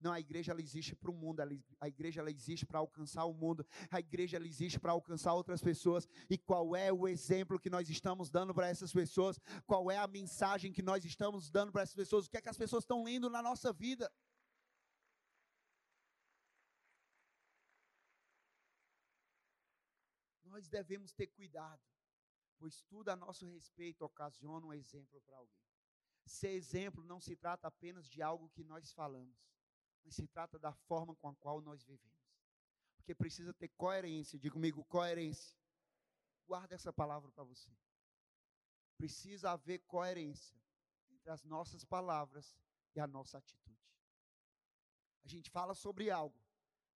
Não, 0.01 0.11
a 0.11 0.19
igreja 0.19 0.51
ela 0.51 0.61
existe 0.61 0.95
para 0.95 1.11
o 1.11 1.13
mundo, 1.13 1.41
a 1.79 1.87
igreja 1.87 2.21
ela 2.21 2.31
existe 2.31 2.65
para 2.65 2.79
alcançar 2.79 3.23
o 3.25 3.33
mundo, 3.33 3.65
a 3.91 3.99
igreja 3.99 4.35
ela 4.35 4.47
existe 4.47 4.79
para 4.79 4.91
alcançar 4.93 5.33
outras 5.33 5.61
pessoas. 5.61 6.07
E 6.27 6.39
qual 6.39 6.75
é 6.75 6.91
o 6.91 7.07
exemplo 7.07 7.59
que 7.59 7.69
nós 7.69 7.87
estamos 7.87 8.29
dando 8.29 8.53
para 8.53 8.67
essas 8.67 8.91
pessoas? 8.91 9.39
Qual 9.67 9.91
é 9.91 9.97
a 9.97 10.07
mensagem 10.07 10.73
que 10.73 10.81
nós 10.81 11.05
estamos 11.05 11.51
dando 11.51 11.71
para 11.71 11.83
essas 11.83 11.95
pessoas? 11.95 12.25
O 12.25 12.29
que 12.31 12.37
é 12.37 12.41
que 12.41 12.49
as 12.49 12.57
pessoas 12.57 12.83
estão 12.83 13.03
lendo 13.03 13.29
na 13.29 13.43
nossa 13.43 13.71
vida? 13.71 14.11
Nós 20.43 20.67
devemos 20.67 21.13
ter 21.13 21.27
cuidado, 21.27 21.81
pois 22.57 22.81
tudo 22.81 23.09
a 23.09 23.15
nosso 23.15 23.45
respeito 23.45 24.01
ocasiona 24.03 24.65
um 24.65 24.73
exemplo 24.73 25.21
para 25.21 25.37
alguém. 25.37 25.63
Ser 26.25 26.49
exemplo 26.49 27.03
não 27.03 27.19
se 27.19 27.35
trata 27.35 27.67
apenas 27.67 28.09
de 28.09 28.21
algo 28.21 28.49
que 28.49 28.63
nós 28.63 28.91
falamos, 28.91 29.37
mas 30.03 30.15
se 30.15 30.27
trata 30.27 30.57
da 30.59 30.73
forma 30.73 31.15
com 31.15 31.27
a 31.29 31.35
qual 31.35 31.61
nós 31.61 31.83
vivemos. 31.83 32.21
Porque 32.97 33.15
precisa 33.15 33.53
ter 33.53 33.69
coerência, 33.69 34.39
diga 34.39 34.53
comigo, 34.53 34.83
coerência. 34.85 35.57
Guarda 36.45 36.75
essa 36.75 36.91
palavra 36.93 37.31
para 37.31 37.43
você. 37.43 37.71
Precisa 38.97 39.51
haver 39.51 39.79
coerência 39.79 40.59
entre 41.09 41.31
as 41.31 41.43
nossas 41.43 41.83
palavras 41.83 42.55
e 42.95 42.99
a 42.99 43.07
nossa 43.07 43.37
atitude. 43.37 43.79
A 45.23 45.27
gente 45.27 45.49
fala 45.49 45.73
sobre 45.73 46.09
algo, 46.09 46.39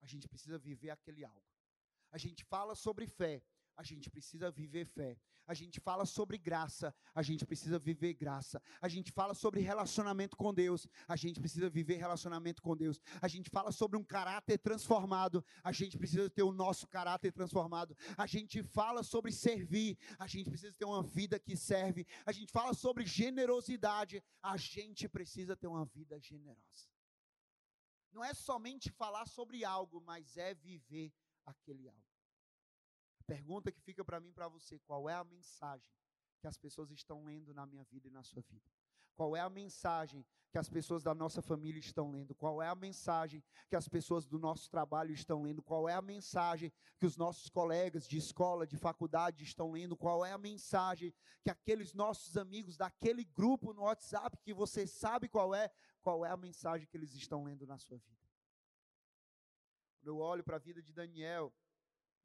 a 0.01 0.05
gente 0.05 0.27
precisa 0.27 0.57
viver 0.57 0.89
aquele 0.89 1.23
algo. 1.23 1.45
A 2.11 2.17
gente 2.17 2.43
fala 2.43 2.75
sobre 2.75 3.07
fé, 3.07 3.43
a 3.77 3.83
gente 3.83 4.09
precisa 4.09 4.49
viver 4.51 4.85
fé. 4.85 5.17
A 5.47 5.53
gente 5.53 5.79
fala 5.79 6.05
sobre 6.05 6.37
graça, 6.37 6.93
a 7.13 7.21
gente 7.21 7.45
precisa 7.45 7.77
viver 7.77 8.13
graça. 8.13 8.61
A 8.81 8.87
gente 8.87 9.11
fala 9.11 9.33
sobre 9.33 9.61
relacionamento 9.61 10.35
com 10.35 10.53
Deus, 10.53 10.87
a 11.07 11.15
gente 11.15 11.39
precisa 11.39 11.69
viver 11.69 11.95
relacionamento 11.97 12.61
com 12.61 12.75
Deus. 12.75 12.99
A 13.21 13.27
gente 13.27 13.49
fala 13.49 13.71
sobre 13.71 13.97
um 13.97 14.03
caráter 14.03 14.57
transformado, 14.57 15.45
a 15.63 15.71
gente 15.71 15.97
precisa 15.97 16.29
ter 16.29 16.43
o 16.43 16.51
nosso 16.51 16.87
caráter 16.87 17.31
transformado. 17.31 17.95
A 18.17 18.25
gente 18.25 18.63
fala 18.63 19.03
sobre 19.03 19.31
servir, 19.31 19.97
a 20.17 20.25
gente 20.25 20.49
precisa 20.49 20.73
ter 20.73 20.85
uma 20.85 21.03
vida 21.03 21.39
que 21.39 21.55
serve. 21.55 22.07
A 22.25 22.31
gente 22.31 22.51
fala 22.51 22.73
sobre 22.73 23.05
generosidade, 23.05 24.23
a 24.41 24.57
gente 24.57 25.07
precisa 25.07 25.55
ter 25.55 25.67
uma 25.67 25.85
vida 25.85 26.19
generosa. 26.19 26.89
Não 28.11 28.23
é 28.23 28.33
somente 28.33 28.89
falar 28.91 29.27
sobre 29.27 29.65
algo, 29.65 30.01
mas 30.01 30.37
é 30.37 30.53
viver 30.53 31.13
aquele 31.45 31.89
algo. 31.89 32.14
Pergunta 33.25 33.71
que 33.71 33.81
fica 33.81 34.03
para 34.03 34.19
mim 34.19 34.29
e 34.29 34.33
para 34.33 34.47
você: 34.47 34.79
qual 34.79 35.09
é 35.09 35.13
a 35.13 35.23
mensagem 35.23 35.91
que 36.39 36.47
as 36.47 36.57
pessoas 36.57 36.91
estão 36.91 37.23
lendo 37.23 37.53
na 37.53 37.65
minha 37.65 37.83
vida 37.83 38.07
e 38.07 38.11
na 38.11 38.23
sua 38.23 38.41
vida? 38.43 38.69
Qual 39.15 39.35
é 39.35 39.39
a 39.39 39.49
mensagem 39.49 40.25
que 40.51 40.57
as 40.57 40.69
pessoas 40.69 41.01
da 41.01 41.13
nossa 41.13 41.41
família 41.41 41.79
estão 41.79 42.11
lendo? 42.11 42.35
Qual 42.35 42.61
é 42.61 42.67
a 42.67 42.75
mensagem 42.75 43.43
que 43.69 43.75
as 43.75 43.87
pessoas 43.87 44.27
do 44.27 44.37
nosso 44.37 44.69
trabalho 44.69 45.13
estão 45.13 45.41
lendo? 45.41 45.63
Qual 45.63 45.87
é 45.87 45.93
a 45.93 46.01
mensagem 46.01 46.71
que 46.99 47.05
os 47.05 47.17
nossos 47.17 47.49
colegas 47.49 48.07
de 48.07 48.17
escola, 48.17 48.67
de 48.67 48.77
faculdade 48.77 49.43
estão 49.43 49.71
lendo? 49.71 49.95
Qual 49.95 50.25
é 50.25 50.33
a 50.33 50.37
mensagem 50.37 51.13
que 51.43 51.49
aqueles 51.49 51.93
nossos 51.93 52.35
amigos 52.35 52.77
daquele 52.77 53.23
grupo 53.23 53.73
no 53.73 53.83
WhatsApp 53.83 54.37
que 54.43 54.53
você 54.53 54.85
sabe 54.85 55.29
qual 55.29 55.55
é, 55.55 55.71
qual 56.01 56.25
é 56.25 56.29
a 56.29 56.37
mensagem 56.37 56.87
que 56.87 56.97
eles 56.97 57.13
estão 57.15 57.43
lendo 57.43 57.65
na 57.65 57.77
sua 57.77 57.97
vida? 57.97 58.25
Quando 59.99 60.07
eu 60.07 60.17
olho 60.17 60.43
para 60.43 60.57
a 60.57 60.59
vida 60.59 60.81
de 60.81 60.93
Daniel, 60.93 61.53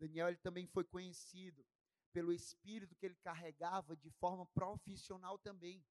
Daniel 0.01 0.29
ele 0.29 0.39
também 0.39 0.67
foi 0.67 0.83
conhecido 0.83 1.65
pelo 2.13 2.33
espírito 2.33 2.97
que 2.97 3.05
ele 3.05 3.17
carregava 3.17 3.95
de 3.95 4.11
forma 4.11 4.47
profissional 4.47 5.39
também. 5.39 5.85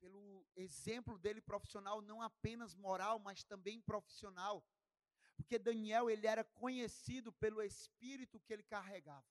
Pelo 0.00 0.46
exemplo 0.56 1.18
dele 1.18 1.42
profissional, 1.42 2.00
não 2.00 2.22
apenas 2.22 2.74
moral, 2.74 3.18
mas 3.18 3.44
também 3.44 3.78
profissional. 3.82 4.64
Porque 5.36 5.58
Daniel 5.58 6.08
ele 6.08 6.26
era 6.26 6.42
conhecido 6.42 7.30
pelo 7.32 7.62
espírito 7.62 8.40
que 8.40 8.52
ele 8.52 8.62
carregava. 8.62 9.24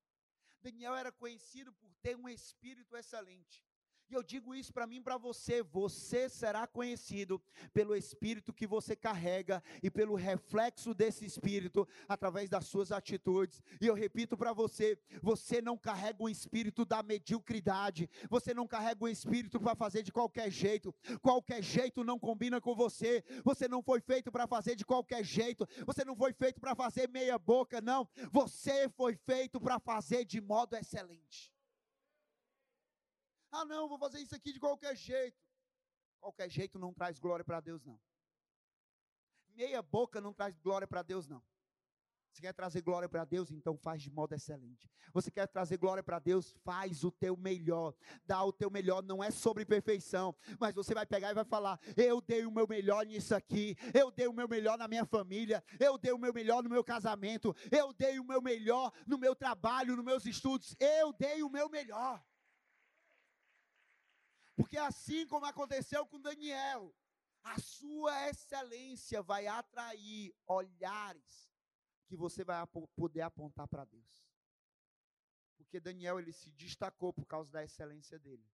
Daniel 0.62 0.96
era 0.96 1.12
conhecido 1.12 1.74
por 1.74 1.92
ter 1.96 2.16
um 2.16 2.30
espírito 2.30 2.96
excelente. 2.96 3.66
E 4.10 4.16
eu 4.16 4.24
digo 4.24 4.56
isso 4.56 4.74
para 4.74 4.88
mim 4.88 5.02
para 5.02 5.18
você: 5.18 5.62
você 5.62 6.28
será 6.28 6.66
conhecido 6.66 7.40
pelo 7.72 7.96
espírito 7.96 8.52
que 8.52 8.66
você 8.66 8.96
carrega 8.96 9.64
e 9.84 9.92
pelo 9.92 10.16
reflexo 10.16 10.96
desse 10.96 11.26
espírito 11.26 11.88
através 12.08 12.50
das 12.50 12.66
suas 12.66 12.92
atitudes. 12.92 13.62
E 13.80 13.86
eu 13.86 13.94
repito 13.94 14.36
para 14.36 14.52
você: 14.52 14.98
você 15.22 15.62
não 15.62 15.78
carrega 15.78 16.24
um 16.24 16.30
espírito 16.30 16.84
da 16.86 17.04
mediocridade, 17.04 18.10
você 18.30 18.52
não 18.52 18.66
carrega 18.66 19.06
um 19.06 19.08
espírito 19.08 19.60
para 19.60 19.76
fazer 19.76 20.02
de 20.02 20.12
qualquer 20.12 20.50
jeito. 20.50 20.94
Qualquer 21.22 21.62
jeito 21.62 22.04
não 22.04 22.18
combina 22.18 22.60
com 22.60 22.74
você. 22.74 23.24
Você 23.44 23.68
não 23.68 23.84
foi 23.84 24.02
feito 24.02 24.32
para 24.32 24.48
fazer 24.48 24.76
de 24.76 24.86
qualquer 24.86 25.24
jeito. 25.24 25.68
Você 25.86 26.04
não 26.04 26.16
foi 26.16 26.34
feito 26.34 26.60
para 26.60 26.74
fazer 26.74 27.08
meia 27.10 27.38
boca, 27.38 27.80
não. 27.80 28.10
Você 28.32 28.90
foi 28.90 29.16
feito 29.16 29.62
para 29.62 29.80
fazer 29.80 30.26
de 30.26 30.42
modo 30.42 30.76
excelente. 30.76 31.59
Ah, 33.52 33.66
não, 33.66 33.88
vou 33.88 33.98
fazer 33.98 34.20
isso 34.20 34.36
aqui 34.36 34.54
de 34.54 34.60
qualquer 34.60 34.96
jeito. 34.96 35.38
Qualquer 36.20 36.50
jeito 36.50 36.78
não 36.78 36.94
traz 36.94 37.18
glória 37.20 37.44
para 37.44 37.60
Deus, 37.60 37.84
não. 37.84 38.00
Meia 39.56 39.82
boca 39.82 40.22
não 40.22 40.34
traz 40.34 40.58
glória 40.58 40.88
para 40.88 41.02
Deus, 41.02 41.28
não. 41.28 41.44
Você 42.32 42.42
quer 42.42 42.54
trazer 42.54 42.82
glória 42.82 43.10
para 43.10 43.26
Deus? 43.26 43.52
Então 43.52 43.78
faz 43.78 44.02
de 44.02 44.10
modo 44.10 44.34
excelente. 44.34 44.90
Você 45.14 45.32
quer 45.32 45.48
trazer 45.48 45.78
glória 45.78 46.04
para 46.04 46.20
Deus? 46.20 46.56
Faz 46.64 47.04
o 47.04 47.12
teu 47.12 47.36
melhor. 47.36 47.94
Dá 48.24 48.44
o 48.44 48.54
teu 48.54 48.70
melhor. 48.70 49.02
Não 49.04 49.24
é 49.24 49.32
sobre 49.32 49.66
perfeição, 49.66 50.36
mas 50.60 50.74
você 50.76 50.94
vai 50.94 51.06
pegar 51.06 51.32
e 51.32 51.34
vai 51.34 51.44
falar: 51.44 51.80
Eu 51.98 52.22
dei 52.22 52.46
o 52.46 52.52
meu 52.52 52.68
melhor 52.68 53.06
nisso 53.06 53.36
aqui. 53.36 53.76
Eu 53.94 54.12
dei 54.12 54.28
o 54.28 54.34
meu 54.34 54.48
melhor 54.48 54.78
na 54.78 54.88
minha 54.88 55.06
família. 55.06 55.64
Eu 55.80 55.98
dei 55.98 56.12
o 56.12 56.20
meu 56.20 56.34
melhor 56.34 56.64
no 56.64 56.70
meu 56.70 56.84
casamento. 56.84 57.56
Eu 57.72 57.92
dei 57.94 58.20
o 58.20 58.24
meu 58.24 58.42
melhor 58.42 58.94
no 59.08 59.18
meu 59.18 59.36
trabalho, 59.36 59.96
nos 59.96 60.06
meus 60.06 60.26
estudos. 60.26 60.76
Eu 60.80 61.12
dei 61.14 61.42
o 61.42 61.50
meu 61.50 61.68
melhor. 61.68 62.24
Porque 64.60 64.76
assim 64.78 65.26
como 65.26 65.46
aconteceu 65.46 66.06
com 66.06 66.20
Daniel, 66.20 66.94
a 67.42 67.58
sua 67.62 68.28
excelência 68.28 69.24
vai 69.24 69.48
atrair 69.48 70.36
olhares 70.46 71.50
que 72.06 72.18
você 72.18 72.44
vai 72.44 72.62
poder 72.94 73.22
apontar 73.22 73.70
para 73.70 73.86
Deus. 73.86 74.30
Porque 75.56 75.80
Daniel 75.80 76.20
ele 76.20 76.34
se 76.34 76.52
destacou 76.52 77.14
por 77.14 77.26
causa 77.26 77.50
da 77.50 77.64
excelência 77.64 78.20
dele. 78.20 78.46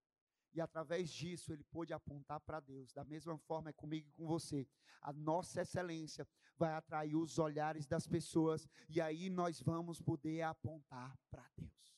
E 0.53 0.61
através 0.61 1.09
disso 1.09 1.51
ele 1.51 1.63
pôde 1.63 1.91
apontar 1.91 2.39
para 2.39 2.59
Deus. 2.59 2.93
Da 2.93 3.03
mesma 3.03 3.35
forma 3.39 3.71
é 3.71 3.73
comigo 3.73 4.07
e 4.07 4.11
com 4.11 4.27
você. 4.27 4.67
A 5.01 5.11
nossa 5.11 5.63
excelência 5.63 6.27
vai 6.55 6.73
atrair 6.73 7.15
os 7.15 7.39
olhares 7.39 7.87
das 7.87 8.05
pessoas 8.05 8.67
e 8.87 9.01
aí 9.01 9.27
nós 9.27 9.59
vamos 9.59 9.99
poder 9.99 10.43
apontar 10.43 11.17
para 11.31 11.49
Deus. 11.57 11.97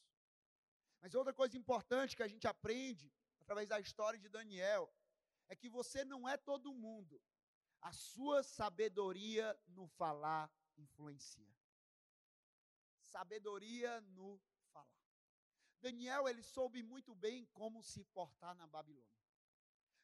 Mas 1.02 1.14
outra 1.14 1.34
coisa 1.34 1.58
importante 1.58 2.16
que 2.16 2.24
a 2.24 2.28
gente 2.28 2.48
aprende 2.48 3.12
através 3.48 3.70
da 3.70 3.80
história 3.80 4.20
de 4.20 4.28
Daniel, 4.28 4.94
é 5.48 5.56
que 5.56 5.70
você 5.70 6.04
não 6.04 6.28
é 6.28 6.36
todo 6.36 6.74
mundo. 6.74 7.22
A 7.82 7.94
sua 7.94 8.44
sabedoria 8.44 9.58
no 9.70 9.88
falar 9.88 10.52
influencia. 10.78 11.56
Sabedoria 13.00 14.02
no 14.02 14.38
falar. 14.74 15.02
Daniel, 15.80 16.28
ele 16.28 16.44
soube 16.44 16.84
muito 16.84 17.16
bem 17.16 17.46
como 17.54 17.82
se 17.82 18.04
portar 18.04 18.54
na 18.54 18.68
Babilônia. 18.68 19.18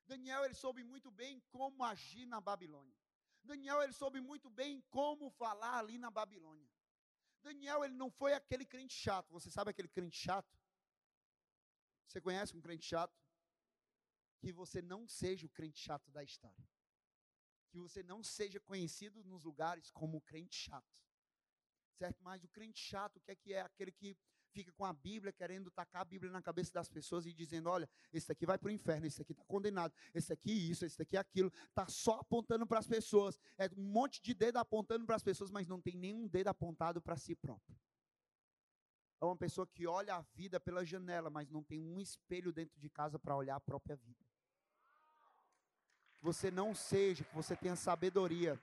Daniel, 0.06 0.46
ele 0.46 0.54
soube 0.54 0.82
muito 0.82 1.12
bem 1.12 1.42
como 1.52 1.84
agir 1.84 2.26
na 2.26 2.40
Babilônia. 2.40 2.98
Daniel, 3.44 3.84
ele 3.84 3.92
soube 3.92 4.22
muito 4.22 4.50
bem 4.50 4.80
como 4.90 5.30
falar 5.32 5.80
ali 5.80 5.98
na 5.98 6.10
Babilônia. 6.10 6.72
Daniel, 7.42 7.84
ele 7.84 7.96
não 7.96 8.10
foi 8.10 8.34
aquele 8.34 8.66
crente 8.66 8.96
chato. 8.96 9.30
Você 9.32 9.52
sabe 9.52 9.72
aquele 9.72 9.90
crente 9.90 10.18
chato? 10.18 10.58
Você 12.08 12.22
conhece 12.22 12.56
um 12.56 12.62
crente 12.62 12.86
chato? 12.86 13.23
Que 14.44 14.52
você 14.52 14.82
não 14.82 15.08
seja 15.08 15.46
o 15.48 15.50
crente 15.50 15.80
chato 15.80 16.12
da 16.12 16.22
história. 16.22 16.68
Que 17.70 17.80
você 17.80 18.04
não 18.04 18.22
seja 18.22 18.60
conhecido 18.60 19.24
nos 19.24 19.46
lugares 19.46 19.90
como 19.90 20.18
o 20.18 20.22
crente 20.22 20.58
chato. 20.58 21.02
Certo? 21.94 22.22
Mas 22.22 22.44
o 22.44 22.50
crente 22.50 22.82
chato, 22.82 23.16
o 23.16 23.22
que 23.22 23.32
é 23.32 23.36
que 23.36 23.54
é? 23.54 23.62
Aquele 23.62 23.94
que 23.94 24.18
fica 24.52 24.74
com 24.74 24.84
a 24.84 24.92
Bíblia, 24.92 25.32
querendo 25.32 25.72
tacar 25.72 26.02
a 26.02 26.06
Bíblia 26.06 26.30
na 26.30 26.42
cabeça 26.42 26.74
das 26.74 26.90
pessoas 26.90 27.26
e 27.26 27.34
dizendo: 27.34 27.70
olha, 27.70 27.90
esse 28.12 28.30
aqui 28.34 28.46
vai 28.46 28.58
para 28.58 28.68
o 28.68 28.72
inferno, 28.72 29.08
esse 29.08 29.22
aqui 29.22 29.32
está 29.32 29.46
condenado, 29.46 29.94
esse 30.14 30.34
aqui 30.34 30.52
isso, 30.52 30.86
esse 30.86 31.02
aqui 31.02 31.16
aquilo. 31.16 31.50
Está 31.70 31.88
só 31.88 32.20
apontando 32.20 32.68
para 32.68 32.80
as 32.80 32.88
pessoas. 32.88 33.40
É 33.58 33.70
um 33.78 33.84
monte 33.84 34.22
de 34.22 34.34
dedo 34.34 34.58
apontando 34.58 35.06
para 35.06 35.16
as 35.16 35.24
pessoas, 35.24 35.50
mas 35.50 35.70
não 35.70 35.82
tem 35.82 35.96
nenhum 35.96 36.28
dedo 36.28 36.50
apontado 36.50 37.02
para 37.02 37.16
si 37.16 37.34
próprio. 37.34 37.80
É 39.24 39.26
uma 39.26 39.38
pessoa 39.38 39.66
que 39.66 39.88
olha 39.88 40.16
a 40.16 40.22
vida 40.36 40.60
pela 40.60 40.84
janela, 40.84 41.30
mas 41.30 41.50
não 41.50 41.64
tem 41.64 41.82
um 41.82 41.98
espelho 41.98 42.52
dentro 42.52 42.78
de 42.78 42.90
casa 42.90 43.18
para 43.18 43.38
olhar 43.38 43.56
a 43.56 43.62
própria 43.62 43.96
vida. 43.96 44.33
Que 46.24 46.28
você 46.28 46.50
não 46.50 46.74
seja, 46.74 47.26
que 47.26 47.36
você 47.36 47.54
tenha 47.54 47.76
sabedoria 47.76 48.58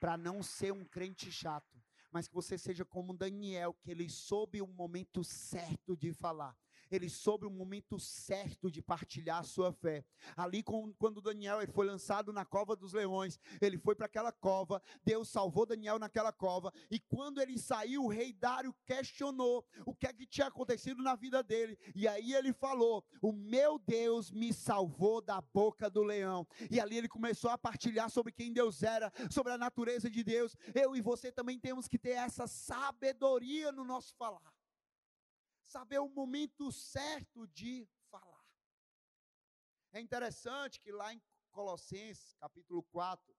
para 0.00 0.16
não 0.16 0.42
ser 0.42 0.72
um 0.72 0.82
crente 0.82 1.30
chato 1.30 1.78
mas 2.12 2.28
que 2.28 2.34
você 2.34 2.58
seja 2.58 2.84
como 2.84 3.14
Daniel, 3.14 3.74
que 3.80 3.90
ele 3.90 4.08
soube 4.08 4.60
o 4.60 4.66
momento 4.66 5.24
certo 5.24 5.96
de 5.96 6.12
falar 6.12 6.54
ele 6.96 7.08
soube 7.08 7.46
o 7.46 7.50
momento 7.50 7.98
certo 7.98 8.70
de 8.70 8.82
partilhar 8.82 9.40
a 9.40 9.44
sua 9.44 9.72
fé. 9.72 10.04
Ali, 10.36 10.62
quando 10.62 11.20
Daniel 11.20 11.62
ele 11.62 11.72
foi 11.72 11.86
lançado 11.86 12.32
na 12.32 12.44
cova 12.44 12.76
dos 12.76 12.92
leões, 12.92 13.38
ele 13.60 13.78
foi 13.78 13.94
para 13.94 14.06
aquela 14.06 14.32
cova, 14.32 14.82
Deus 15.04 15.28
salvou 15.28 15.66
Daniel 15.66 15.98
naquela 15.98 16.32
cova, 16.32 16.72
e 16.90 17.00
quando 17.00 17.40
ele 17.40 17.58
saiu, 17.58 18.04
o 18.04 18.08
rei 18.08 18.32
Dário 18.32 18.74
questionou 18.84 19.64
o 19.86 19.94
que 19.94 20.06
é 20.06 20.12
que 20.12 20.26
tinha 20.26 20.46
acontecido 20.46 21.02
na 21.02 21.14
vida 21.14 21.42
dele, 21.42 21.78
e 21.94 22.06
aí 22.06 22.34
ele 22.34 22.52
falou: 22.52 23.04
O 23.20 23.32
meu 23.32 23.78
Deus 23.78 24.30
me 24.30 24.52
salvou 24.52 25.20
da 25.20 25.40
boca 25.40 25.90
do 25.90 26.02
leão. 26.02 26.46
E 26.70 26.80
ali 26.80 26.96
ele 26.96 27.08
começou 27.08 27.50
a 27.50 27.58
partilhar 27.58 28.10
sobre 28.10 28.32
quem 28.32 28.52
Deus 28.52 28.82
era, 28.82 29.12
sobre 29.30 29.52
a 29.52 29.58
natureza 29.58 30.10
de 30.10 30.22
Deus. 30.22 30.56
Eu 30.74 30.96
e 30.96 31.00
você 31.00 31.30
também 31.30 31.58
temos 31.58 31.88
que 31.88 31.98
ter 31.98 32.10
essa 32.10 32.46
sabedoria 32.46 33.72
no 33.72 33.84
nosso 33.84 34.14
falar 34.16 34.52
saber 35.72 35.98
o 36.00 36.08
momento 36.08 36.70
certo 36.70 37.46
de 37.46 37.88
falar. 38.10 38.46
É 39.90 40.00
interessante 40.00 40.78
que 40.78 40.92
lá 40.92 41.14
em 41.14 41.22
Colossenses, 41.50 42.34
capítulo 42.34 42.82
4, 42.84 43.34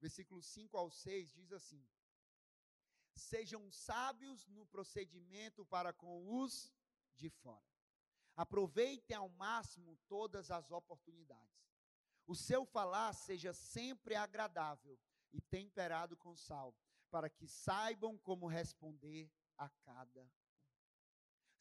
versículos 0.00 0.46
5 0.46 0.76
ao 0.78 0.90
6, 0.90 1.32
diz 1.32 1.52
assim: 1.52 1.86
Sejam 3.14 3.70
sábios 3.70 4.46
no 4.46 4.64
procedimento 4.66 5.64
para 5.66 5.92
com 5.92 6.40
os 6.40 6.72
de 7.16 7.28
fora. 7.28 7.70
Aproveitem 8.34 9.16
ao 9.16 9.28
máximo 9.28 9.98
todas 10.08 10.50
as 10.50 10.70
oportunidades. 10.70 11.62
O 12.26 12.34
seu 12.34 12.64
falar 12.64 13.12
seja 13.12 13.52
sempre 13.52 14.14
agradável 14.14 14.98
e 15.32 15.40
temperado 15.40 16.16
com 16.16 16.34
sal, 16.34 16.74
para 17.10 17.28
que 17.28 17.46
saibam 17.46 18.16
como 18.18 18.46
responder 18.46 19.30
a 19.58 19.68
cada 19.68 20.26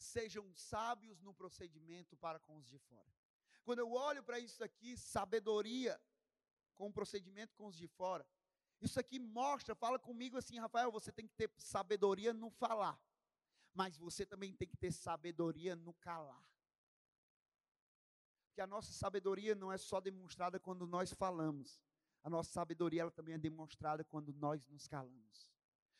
sejam 0.03 0.53
sábios 0.53 1.21
no 1.21 1.33
procedimento 1.33 2.15
para 2.17 2.39
com 2.39 2.57
os 2.57 2.67
de 2.67 2.77
fora. 2.77 3.13
Quando 3.63 3.79
eu 3.79 3.91
olho 3.91 4.21
para 4.23 4.39
isso 4.39 4.63
aqui, 4.63 4.97
sabedoria 4.97 5.99
com 6.75 6.87
o 6.87 6.93
procedimento 6.93 7.55
com 7.55 7.67
os 7.67 7.75
de 7.75 7.87
fora, 7.87 8.25
isso 8.81 8.99
aqui 8.99 9.17
mostra, 9.17 9.73
fala 9.73 9.97
comigo 9.97 10.37
assim, 10.37 10.59
Rafael, 10.59 10.91
você 10.91 11.11
tem 11.11 11.25
que 11.25 11.33
ter 11.33 11.49
sabedoria 11.57 12.33
no 12.33 12.49
falar, 12.49 12.99
mas 13.73 13.97
você 13.97 14.25
também 14.25 14.53
tem 14.53 14.67
que 14.67 14.75
ter 14.75 14.91
sabedoria 14.91 15.75
no 15.75 15.93
calar. 15.93 16.49
Porque 18.47 18.61
a 18.61 18.67
nossa 18.67 18.91
sabedoria 18.91 19.55
não 19.55 19.71
é 19.71 19.77
só 19.77 20.01
demonstrada 20.01 20.59
quando 20.59 20.85
nós 20.85 21.13
falamos, 21.13 21.81
a 22.23 22.29
nossa 22.29 22.51
sabedoria 22.51 23.01
ela 23.01 23.11
também 23.11 23.35
é 23.35 23.37
demonstrada 23.37 24.03
quando 24.03 24.33
nós 24.33 24.67
nos 24.67 24.87
calamos. 24.87 25.49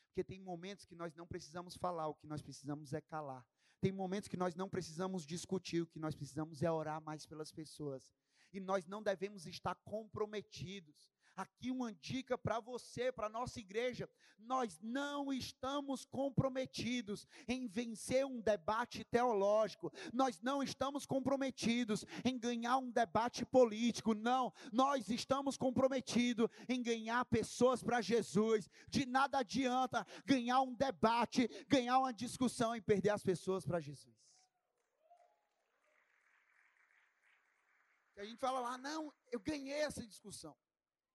Porque 0.07 0.23
tem 0.23 0.39
momentos 0.39 0.85
que 0.85 0.93
nós 0.93 1.15
não 1.15 1.25
precisamos 1.25 1.75
falar, 1.75 2.07
o 2.07 2.15
que 2.15 2.27
nós 2.27 2.41
precisamos 2.41 2.93
é 2.93 3.01
calar. 3.01 3.47
Tem 3.83 3.91
momentos 3.91 4.29
que 4.29 4.37
nós 4.37 4.55
não 4.55 4.69
precisamos 4.69 5.25
discutir, 5.25 5.81
o 5.81 5.85
que 5.85 5.99
nós 5.99 6.15
precisamos 6.15 6.63
é 6.63 6.71
orar 6.71 7.01
mais 7.01 7.25
pelas 7.25 7.51
pessoas. 7.51 8.13
E 8.53 8.61
nós 8.61 8.87
não 8.87 9.03
devemos 9.03 9.45
estar 9.45 9.75
comprometidos 9.83 11.12
aqui 11.35 11.71
uma 11.71 11.93
dica 11.93 12.37
para 12.37 12.59
você, 12.59 13.11
para 13.11 13.29
nossa 13.29 13.59
igreja. 13.59 14.09
Nós 14.37 14.79
não 14.81 15.31
estamos 15.31 16.05
comprometidos 16.05 17.27
em 17.47 17.67
vencer 17.67 18.25
um 18.25 18.41
debate 18.41 19.03
teológico, 19.03 19.91
nós 20.11 20.41
não 20.41 20.61
estamos 20.61 21.05
comprometidos 21.05 22.05
em 22.25 22.37
ganhar 22.37 22.77
um 22.77 22.91
debate 22.91 23.45
político, 23.45 24.13
não. 24.13 24.53
Nós 24.71 25.09
estamos 25.09 25.57
comprometidos 25.57 26.49
em 26.67 26.81
ganhar 26.81 27.23
pessoas 27.25 27.81
para 27.81 28.01
Jesus. 28.01 28.69
De 28.89 29.05
nada 29.05 29.39
adianta 29.39 30.05
ganhar 30.25 30.61
um 30.61 30.73
debate, 30.73 31.47
ganhar 31.67 31.99
uma 31.99 32.13
discussão 32.13 32.75
e 32.75 32.81
perder 32.81 33.09
as 33.09 33.23
pessoas 33.23 33.65
para 33.65 33.79
Jesus. 33.79 34.23
a 38.15 38.25
gente 38.25 38.39
fala 38.39 38.59
lá, 38.59 38.77
não, 38.77 39.13
eu 39.31 39.39
ganhei 39.39 39.81
essa 39.81 40.05
discussão. 40.05 40.55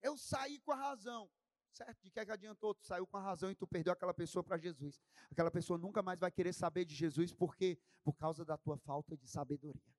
Eu 0.02 0.16
saí 0.16 0.58
com 0.60 0.72
a 0.72 0.76
razão. 0.76 1.30
Certo? 1.70 2.02
De 2.02 2.10
que, 2.10 2.18
é 2.18 2.24
que 2.24 2.32
adiantou? 2.32 2.74
Tu 2.74 2.84
saiu 2.84 3.06
com 3.06 3.16
a 3.16 3.20
razão 3.20 3.50
e 3.50 3.54
tu 3.54 3.66
perdeu 3.66 3.92
aquela 3.92 4.14
pessoa 4.14 4.42
para 4.42 4.58
Jesus. 4.58 5.00
Aquela 5.30 5.50
pessoa 5.50 5.78
nunca 5.78 6.02
mais 6.02 6.18
vai 6.18 6.30
querer 6.30 6.52
saber 6.52 6.84
de 6.84 6.94
Jesus, 6.94 7.32
por 7.32 7.54
quê? 7.54 7.78
Por 8.02 8.14
causa 8.14 8.44
da 8.44 8.56
tua 8.56 8.76
falta 8.78 9.16
de 9.16 9.28
sabedoria. 9.28 9.94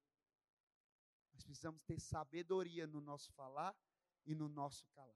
Nós 1.32 1.44
precisamos 1.44 1.82
ter 1.84 2.00
sabedoria 2.00 2.86
no 2.86 3.00
nosso 3.00 3.32
falar 3.34 3.76
e 4.26 4.36
no 4.36 4.50
nosso 4.50 4.86
calar. 4.90 5.16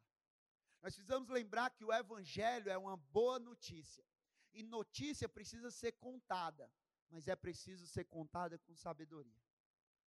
Nós 0.82 0.96
precisamos 0.96 1.30
lembrar 1.30 1.70
que 1.72 1.84
o 1.84 1.92
Evangelho 1.92 2.70
é 2.70 2.78
uma 2.78 2.98
boa 2.98 3.40
notícia. 3.40 4.06
E 4.54 4.62
notícia 4.64 5.28
precisa 5.28 5.72
ser 5.72 5.94
contada, 5.94 6.72
mas 7.10 7.28
é 7.28 7.36
preciso 7.36 7.88
ser 7.88 8.06
contada 8.06 8.60
com 8.60 8.76
sabedoria, 8.76 9.42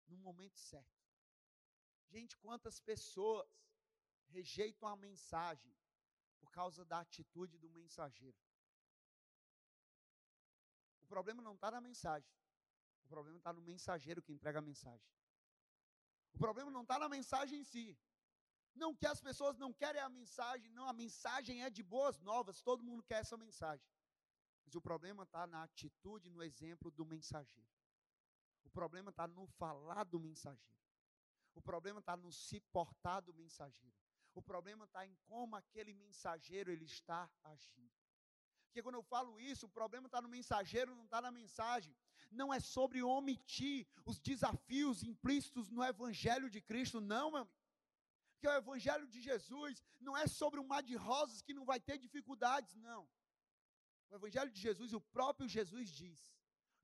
no 0.07 0.17
momento 0.17 0.59
certo. 0.59 0.97
Gente, 2.09 2.37
quantas 2.37 2.79
pessoas 2.79 3.45
rejeitam 4.37 4.89
a 4.89 4.97
mensagem 4.97 5.75
por 6.41 6.51
causa 6.51 6.85
da 6.85 7.01
atitude 7.01 7.57
do 7.59 7.71
mensageiro. 7.71 8.37
O 11.03 11.07
problema 11.07 11.41
não 11.41 11.55
está 11.55 11.71
na 11.71 11.81
mensagem. 11.81 12.35
O 13.05 13.09
problema 13.09 13.39
está 13.39 13.53
no 13.53 13.63
mensageiro 13.63 14.23
que 14.23 14.33
entrega 14.33 14.59
a 14.59 14.69
mensagem. 14.71 15.09
O 16.35 16.39
problema 16.39 16.71
não 16.71 16.83
está 16.83 16.99
na 16.99 17.09
mensagem 17.09 17.61
em 17.61 17.65
si. 17.65 17.99
Não 18.75 18.95
que 18.95 19.07
as 19.07 19.21
pessoas 19.21 19.57
não 19.57 19.73
querem 19.73 20.03
a 20.03 20.09
mensagem, 20.09 20.71
não, 20.73 20.87
a 20.87 20.93
mensagem 20.93 21.63
é 21.63 21.71
de 21.71 21.83
boas 21.83 22.19
novas, 22.21 22.61
todo 22.61 22.85
mundo 22.85 23.03
quer 23.03 23.21
essa 23.21 23.37
mensagem. 23.39 23.89
Mas 24.65 24.75
o 24.75 24.83
problema 24.83 25.23
está 25.23 25.47
na 25.47 25.63
atitude, 25.63 26.29
no 26.29 26.43
exemplo 26.43 26.91
do 26.91 27.07
mensageiro. 27.07 27.71
O 28.65 28.71
problema 28.71 29.11
está 29.11 29.27
no 29.27 29.47
falar 29.47 30.05
do 30.05 30.21
mensageiro. 30.21 30.85
O 31.55 31.63
problema 31.63 32.01
está 32.01 32.15
no 32.17 32.31
se 32.31 32.61
portar 32.61 33.23
do 33.23 33.33
mensageiro. 33.33 33.97
O 34.37 34.43
problema 34.43 34.85
está 34.85 35.07
em 35.07 35.15
como 35.29 35.57
aquele 35.57 35.93
mensageiro 35.95 36.71
ele 36.71 36.85
está 36.85 37.29
agindo. 37.43 37.97
Porque 38.67 38.83
quando 38.83 38.97
eu 38.97 39.03
falo 39.03 39.41
isso, 39.41 39.65
o 39.65 39.75
problema 39.81 40.07
está 40.07 40.21
no 40.21 40.29
mensageiro, 40.29 40.95
não 40.95 41.07
está 41.07 41.23
na 41.23 41.31
mensagem. 41.31 41.97
Não 42.31 42.53
é 42.53 42.61
sobre 42.61 43.03
omitir 43.03 43.87
os 44.05 44.19
desafios 44.21 45.03
implícitos 45.03 45.71
no 45.71 45.83
Evangelho 45.83 46.51
de 46.51 46.61
Cristo, 46.61 47.01
não, 47.01 47.31
meu 47.31 47.41
amigo. 47.41 47.57
Porque 48.35 48.49
o 48.49 48.59
Evangelho 48.63 49.07
de 49.07 49.23
Jesus 49.23 49.83
não 49.99 50.15
é 50.15 50.27
sobre 50.27 50.61
um 50.61 50.67
mar 50.73 50.83
de 50.83 50.95
rosas 50.95 51.41
que 51.41 51.55
não 51.55 51.65
vai 51.65 51.81
ter 51.81 51.97
dificuldades, 51.97 52.75
não. 52.77 53.09
O 54.11 54.17
Evangelho 54.17 54.51
de 54.51 54.61
Jesus, 54.61 54.93
o 54.93 55.01
próprio 55.01 55.49
Jesus 55.49 55.89
diz: 55.89 56.36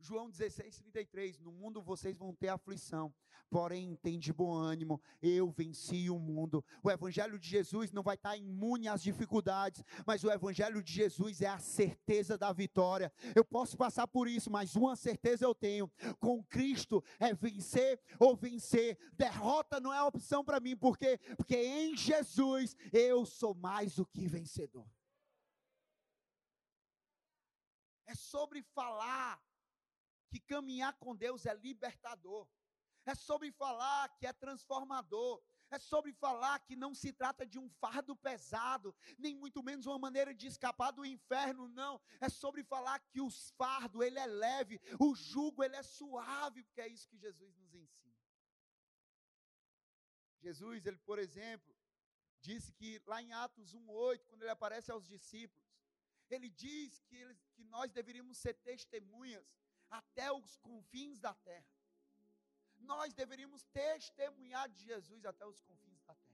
João 0.02 0.28
16, 0.28 0.78
33. 0.78 1.38
No 1.38 1.52
mundo 1.52 1.80
vocês 1.80 2.16
vão 2.16 2.34
ter 2.34 2.48
aflição, 2.48 3.14
porém 3.48 3.94
tem 4.02 4.18
de 4.18 4.32
bom 4.32 4.52
ânimo, 4.52 5.00
eu 5.22 5.48
venci 5.48 6.10
o 6.10 6.18
mundo. 6.18 6.64
O 6.82 6.90
Evangelho 6.90 7.38
de 7.38 7.48
Jesus 7.48 7.92
não 7.92 8.02
vai 8.02 8.16
estar 8.16 8.36
imune 8.36 8.88
às 8.88 9.00
dificuldades, 9.00 9.84
mas 10.04 10.24
o 10.24 10.30
Evangelho 10.30 10.82
de 10.82 10.92
Jesus 10.92 11.40
é 11.40 11.46
a 11.46 11.58
certeza 11.58 12.36
da 12.36 12.52
vitória. 12.52 13.12
Eu 13.34 13.44
posso 13.44 13.76
passar 13.76 14.08
por 14.08 14.26
isso, 14.26 14.50
mas 14.50 14.74
uma 14.74 14.96
certeza 14.96 15.44
eu 15.44 15.54
tenho: 15.54 15.90
com 16.18 16.42
Cristo 16.44 17.02
é 17.20 17.32
vencer 17.32 18.00
ou 18.18 18.34
vencer. 18.34 18.98
Derrota 19.12 19.78
não 19.78 19.92
é 19.92 20.02
opção 20.02 20.44
para 20.44 20.58
mim, 20.58 20.76
porque 20.76 21.18
porque 21.36 21.56
em 21.56 21.96
Jesus 21.96 22.74
eu 22.92 23.24
sou 23.24 23.54
mais 23.54 23.94
do 23.94 24.04
que 24.04 24.26
vencedor. 24.26 24.86
É 28.06 28.14
sobre 28.14 28.62
falar 28.62 29.40
que 30.32 30.40
caminhar 30.40 30.94
com 30.94 31.14
Deus 31.14 31.44
é 31.44 31.52
libertador. 31.52 32.48
É 33.04 33.14
sobre 33.14 33.52
falar 33.52 34.08
que 34.16 34.26
é 34.26 34.32
transformador. 34.32 35.42
É 35.70 35.78
sobre 35.78 36.12
falar 36.12 36.58
que 36.60 36.76
não 36.76 36.94
se 36.94 37.12
trata 37.12 37.46
de 37.46 37.58
um 37.58 37.68
fardo 37.68 38.14
pesado, 38.14 38.94
nem 39.18 39.34
muito 39.34 39.62
menos 39.62 39.86
uma 39.86 39.98
maneira 39.98 40.34
de 40.34 40.46
escapar 40.46 40.90
do 40.90 41.04
inferno, 41.04 41.66
não. 41.68 42.00
É 42.20 42.28
sobre 42.28 42.62
falar 42.62 42.98
que 43.10 43.22
o 43.22 43.30
fardo, 43.56 44.02
ele 44.02 44.18
é 44.18 44.26
leve, 44.26 44.78
o 45.00 45.14
jugo, 45.14 45.64
ele 45.64 45.76
é 45.76 45.82
suave, 45.82 46.62
porque 46.62 46.82
é 46.82 46.88
isso 46.88 47.08
que 47.08 47.16
Jesus 47.16 47.56
nos 47.56 47.74
ensina. 47.74 48.20
Jesus, 50.40 50.84
ele, 50.84 50.98
por 50.98 51.18
exemplo, 51.18 51.74
disse 52.40 52.70
que 52.72 53.00
lá 53.06 53.22
em 53.22 53.32
Atos 53.32 53.74
1:8, 53.74 54.26
quando 54.28 54.42
ele 54.42 54.50
aparece 54.50 54.90
aos 54.90 55.06
discípulos, 55.06 55.72
ele 56.28 56.50
diz 56.50 57.00
que, 57.08 57.34
que 57.54 57.64
nós 57.64 57.90
deveríamos 57.90 58.36
ser 58.36 58.54
testemunhas 58.54 59.46
até 60.00 60.32
os 60.32 60.56
confins 60.56 61.18
da 61.26 61.34
terra. 61.48 61.72
Nós 62.92 63.12
deveríamos 63.14 63.62
testemunhar 63.82 64.68
de 64.68 64.80
Jesus 64.90 65.24
até 65.24 65.44
os 65.46 65.60
confins 65.68 66.02
da 66.08 66.14
terra. 66.14 66.32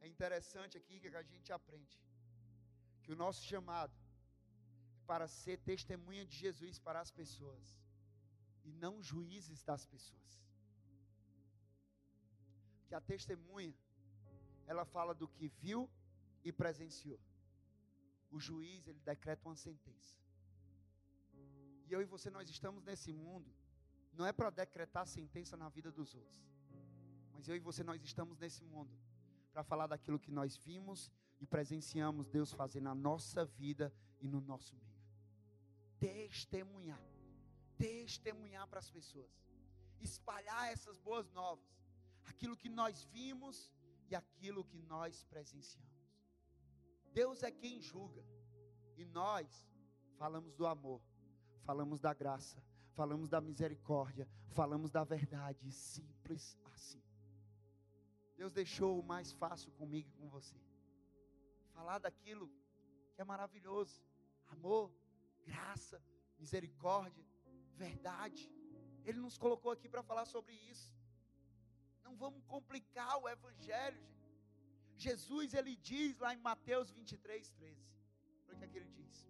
É 0.00 0.08
interessante 0.08 0.76
aqui 0.76 0.98
que 1.00 1.08
a 1.08 1.22
gente 1.22 1.52
aprende 1.52 1.96
que 3.02 3.12
o 3.12 3.16
nosso 3.16 3.42
chamado 3.44 3.94
é 3.96 5.06
para 5.06 5.26
ser 5.28 5.58
testemunha 5.58 6.24
de 6.24 6.36
Jesus 6.44 6.78
para 6.78 7.00
as 7.00 7.10
pessoas 7.10 7.66
e 8.64 8.72
não 8.72 9.02
juízes 9.02 9.62
das 9.62 9.84
pessoas. 9.86 10.30
Que 12.88 12.94
a 12.94 13.00
testemunha 13.00 13.74
ela 14.66 14.84
fala 14.84 15.14
do 15.14 15.28
que 15.28 15.48
viu 15.48 15.88
e 16.44 16.52
presenciou. 16.52 17.20
O 18.30 18.40
juiz, 18.40 18.86
ele 18.86 19.00
decreta 19.00 19.48
uma 19.48 19.56
sentença. 19.56 20.16
E 21.92 21.94
eu 21.94 22.00
e 22.00 22.06
você, 22.06 22.30
nós 22.30 22.48
estamos 22.48 22.82
nesse 22.82 23.12
mundo, 23.12 23.52
não 24.14 24.24
é 24.24 24.32
para 24.32 24.48
decretar 24.48 25.06
sentença 25.06 25.58
na 25.58 25.68
vida 25.68 25.92
dos 25.92 26.14
outros. 26.14 26.42
Mas 27.34 27.46
eu 27.48 27.54
e 27.54 27.58
você, 27.58 27.84
nós 27.84 28.02
estamos 28.02 28.38
nesse 28.38 28.64
mundo 28.64 28.90
para 29.52 29.62
falar 29.62 29.86
daquilo 29.86 30.18
que 30.18 30.30
nós 30.30 30.56
vimos 30.56 31.12
e 31.38 31.46
presenciamos 31.46 32.26
Deus 32.26 32.50
fazer 32.50 32.80
na 32.80 32.94
nossa 32.94 33.44
vida 33.44 33.92
e 34.22 34.26
no 34.26 34.40
nosso 34.40 34.74
meio. 34.74 35.02
Testemunhar. 36.00 37.04
Testemunhar 37.76 38.66
para 38.68 38.78
as 38.78 38.90
pessoas. 38.90 39.30
Espalhar 40.00 40.72
essas 40.72 40.98
boas 40.98 41.30
novas. 41.32 41.78
Aquilo 42.24 42.56
que 42.56 42.70
nós 42.70 43.04
vimos 43.04 43.70
e 44.08 44.14
aquilo 44.14 44.64
que 44.64 44.78
nós 44.78 45.24
presenciamos. 45.24 46.08
Deus 47.12 47.42
é 47.42 47.50
quem 47.50 47.82
julga, 47.82 48.24
e 48.96 49.04
nós 49.04 49.68
falamos 50.16 50.54
do 50.54 50.66
amor, 50.66 51.02
falamos 51.62 52.00
da 52.00 52.12
graça, 52.12 52.62
falamos 52.92 53.28
da 53.28 53.40
misericórdia, 53.40 54.28
falamos 54.48 54.90
da 54.90 55.04
verdade, 55.04 55.70
simples 55.72 56.58
assim. 56.72 57.02
Deus 58.36 58.52
deixou 58.52 58.98
o 58.98 59.02
mais 59.02 59.32
fácil 59.32 59.70
comigo 59.72 60.08
e 60.08 60.12
com 60.20 60.28
você. 60.28 60.56
Falar 61.72 61.98
daquilo 61.98 62.50
que 63.14 63.20
é 63.20 63.24
maravilhoso: 63.24 64.02
amor, 64.48 64.92
graça, 65.44 66.02
misericórdia, 66.38 67.24
verdade. 67.74 68.50
Ele 69.04 69.18
nos 69.18 69.36
colocou 69.38 69.70
aqui 69.72 69.88
para 69.88 70.02
falar 70.02 70.26
sobre 70.26 70.54
isso. 70.54 70.94
Não 72.04 72.16
vamos 72.16 72.44
complicar 72.44 73.16
o 73.18 73.28
evangelho, 73.28 74.00
gente. 74.00 74.22
Jesus, 74.96 75.54
ele 75.54 75.74
diz 75.76 76.18
lá 76.18 76.34
em 76.34 76.38
Mateus 76.38 76.90
23, 76.90 77.50
13. 77.50 77.80
Olha 78.46 78.54
o 78.54 78.58
que, 78.58 78.64
é 78.64 78.68
que 78.68 78.78
ele 78.78 78.90
diz. 78.90 79.28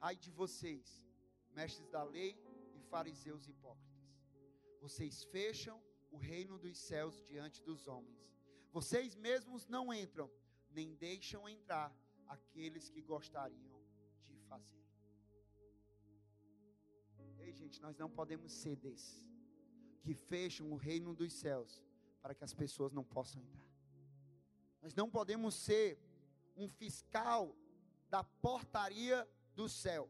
Ai 0.00 0.16
de 0.16 0.30
vocês, 0.30 1.06
mestres 1.52 1.88
da 1.88 2.02
lei 2.04 2.38
e 2.74 2.80
fariseus 2.80 3.48
hipócritas. 3.48 3.96
Vocês 4.80 5.24
fecham 5.24 5.82
o 6.10 6.16
reino 6.16 6.58
dos 6.58 6.78
céus 6.78 7.24
diante 7.24 7.62
dos 7.62 7.86
homens. 7.86 8.32
Vocês 8.72 9.14
mesmos 9.14 9.66
não 9.66 9.92
entram, 9.92 10.30
nem 10.70 10.94
deixam 10.94 11.48
entrar 11.48 11.94
aqueles 12.26 12.88
que 12.90 13.00
gostariam 13.00 13.80
de 14.22 14.34
fazer. 14.48 14.84
Ei, 17.38 17.52
gente, 17.52 17.80
nós 17.80 17.96
não 17.96 18.10
podemos 18.10 18.52
ser 18.52 18.76
desses 18.76 19.24
que 20.02 20.14
fecham 20.14 20.70
o 20.72 20.76
reino 20.76 21.14
dos 21.14 21.32
céus 21.32 21.82
para 22.20 22.34
que 22.34 22.44
as 22.44 22.52
pessoas 22.52 22.92
não 22.92 23.04
possam 23.04 23.42
entrar. 23.42 23.66
Nós 24.82 24.94
não 24.94 25.10
podemos 25.10 25.54
ser 25.54 25.98
um 26.56 26.68
fiscal 26.68 27.56
da 28.08 28.22
portaria 28.22 29.28
do 29.56 29.68
céu. 29.68 30.08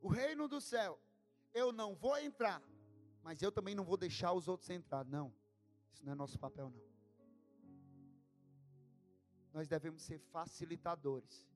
O 0.00 0.08
reino 0.08 0.46
do 0.46 0.60
céu, 0.60 1.00
eu 1.52 1.72
não 1.72 1.94
vou 1.96 2.16
entrar, 2.18 2.62
mas 3.22 3.42
eu 3.42 3.50
também 3.50 3.74
não 3.74 3.84
vou 3.84 3.96
deixar 3.96 4.32
os 4.32 4.46
outros 4.46 4.70
entrar. 4.70 5.04
Não, 5.04 5.34
isso 5.92 6.04
não 6.04 6.12
é 6.12 6.14
nosso 6.14 6.38
papel, 6.38 6.70
não. 6.70 6.88
Nós 9.52 9.66
devemos 9.66 10.02
ser 10.02 10.20
facilitadores 10.20 11.48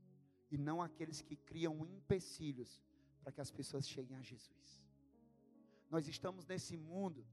e 0.50 0.58
não 0.58 0.82
aqueles 0.82 1.20
que 1.20 1.36
criam 1.36 1.86
empecilhos 1.86 2.82
para 3.22 3.30
que 3.30 3.40
as 3.40 3.50
pessoas 3.50 3.88
cheguem 3.88 4.16
a 4.16 4.22
Jesus. 4.22 4.82
Nós 5.88 6.08
estamos 6.08 6.46
nesse 6.46 6.76
mundo 6.76 7.24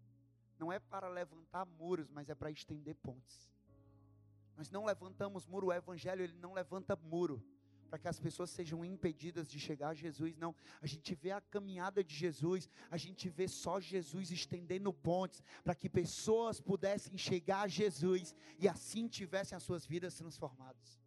não 0.59 0.71
é 0.71 0.77
para 0.77 1.07
levantar 1.07 1.65
muros, 1.65 2.09
mas 2.09 2.29
é 2.29 2.35
para 2.35 2.51
estender 2.51 2.93
pontes. 2.95 3.49
Nós 4.57 4.69
não 4.69 4.83
levantamos 4.83 5.47
muro, 5.47 5.67
o 5.67 5.73
evangelho 5.73 6.21
ele 6.21 6.33
não 6.33 6.51
levanta 6.51 6.97
muro 6.97 7.41
para 7.89 7.99
que 7.99 8.07
as 8.07 8.19
pessoas 8.19 8.49
sejam 8.49 8.85
impedidas 8.85 9.47
de 9.49 9.59
chegar 9.59 9.89
a 9.89 9.93
Jesus, 9.93 10.35
não. 10.37 10.55
A 10.81 10.87
gente 10.87 11.13
vê 11.15 11.31
a 11.31 11.41
caminhada 11.41 12.03
de 12.03 12.15
Jesus, 12.15 12.69
a 12.89 12.97
gente 12.97 13.27
vê 13.29 13.47
só 13.47 13.79
Jesus 13.79 14.31
estendendo 14.31 14.93
pontes 14.93 15.43
para 15.63 15.75
que 15.75 15.89
pessoas 15.89 16.61
pudessem 16.61 17.17
chegar 17.17 17.61
a 17.61 17.67
Jesus 17.67 18.35
e 18.57 18.67
assim 18.67 19.07
tivessem 19.07 19.55
as 19.55 19.63
suas 19.63 19.85
vidas 19.85 20.15
transformadas. 20.15 21.01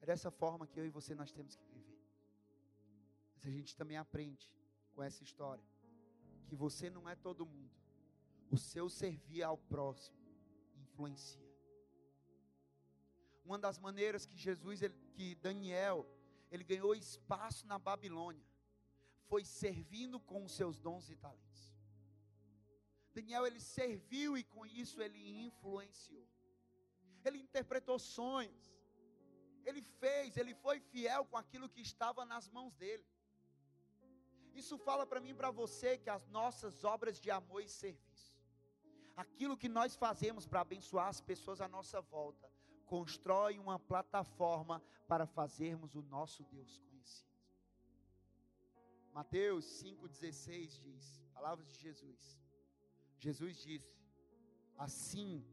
É 0.00 0.06
dessa 0.06 0.30
forma 0.30 0.66
que 0.66 0.78
eu 0.78 0.86
e 0.86 0.90
você 0.90 1.14
nós 1.14 1.32
temos 1.32 1.56
que 1.56 1.66
viver. 1.66 1.98
Mas 3.34 3.46
a 3.46 3.50
gente 3.50 3.76
também 3.76 3.96
aprende 3.96 4.48
com 4.92 5.02
essa 5.02 5.22
história 5.22 5.64
que 6.46 6.54
você 6.54 6.90
não 6.90 7.08
é 7.08 7.14
todo 7.14 7.46
mundo 7.46 7.80
o 8.50 8.56
seu 8.56 8.88
servir 8.88 9.42
ao 9.42 9.56
próximo 9.56 10.18
influencia. 10.76 11.49
Uma 13.44 13.58
das 13.58 13.78
maneiras 13.78 14.26
que 14.26 14.36
Jesus, 14.36 14.82
ele, 14.82 14.94
que 15.14 15.34
Daniel, 15.36 16.06
ele 16.50 16.64
ganhou 16.64 16.94
espaço 16.94 17.66
na 17.66 17.78
Babilônia, 17.78 18.44
foi 19.26 19.44
servindo 19.44 20.18
com 20.20 20.44
os 20.44 20.52
seus 20.52 20.78
dons 20.78 21.08
e 21.10 21.16
talentos. 21.16 21.74
Daniel, 23.12 23.46
ele 23.46 23.60
serviu 23.60 24.36
e 24.36 24.44
com 24.44 24.64
isso 24.66 25.02
ele 25.02 25.42
influenciou. 25.46 26.26
Ele 27.24 27.38
interpretou 27.38 27.98
sonhos. 27.98 28.72
Ele 29.64 29.82
fez, 29.82 30.36
ele 30.36 30.54
foi 30.54 30.80
fiel 30.80 31.24
com 31.24 31.36
aquilo 31.36 31.68
que 31.68 31.80
estava 31.80 32.24
nas 32.24 32.48
mãos 32.48 32.74
dele. 32.74 33.04
Isso 34.54 34.78
fala 34.78 35.06
para 35.06 35.20
mim 35.20 35.30
e 35.30 35.34
para 35.34 35.50
você 35.50 35.98
que 35.98 36.10
as 36.10 36.26
nossas 36.28 36.82
obras 36.82 37.20
de 37.20 37.30
amor 37.30 37.62
e 37.62 37.68
serviço 37.68 38.30
aquilo 39.20 39.56
que 39.56 39.68
nós 39.68 39.94
fazemos 39.94 40.46
para 40.46 40.62
abençoar 40.62 41.08
as 41.08 41.20
pessoas 41.20 41.60
à 41.60 41.68
nossa 41.68 42.00
volta, 42.00 42.50
constrói 42.90 43.56
uma 43.56 43.78
plataforma 43.78 44.82
para 45.06 45.24
fazermos 45.24 45.94
o 45.94 46.02
nosso 46.02 46.42
Deus 46.42 46.76
conhecido. 46.78 47.30
Mateus 49.12 49.64
5,16 49.80 50.80
diz, 50.80 51.22
palavras 51.32 51.68
de 51.72 51.78
Jesus. 51.78 52.36
Jesus 53.16 53.62
disse: 53.62 53.96
Assim 54.76 55.44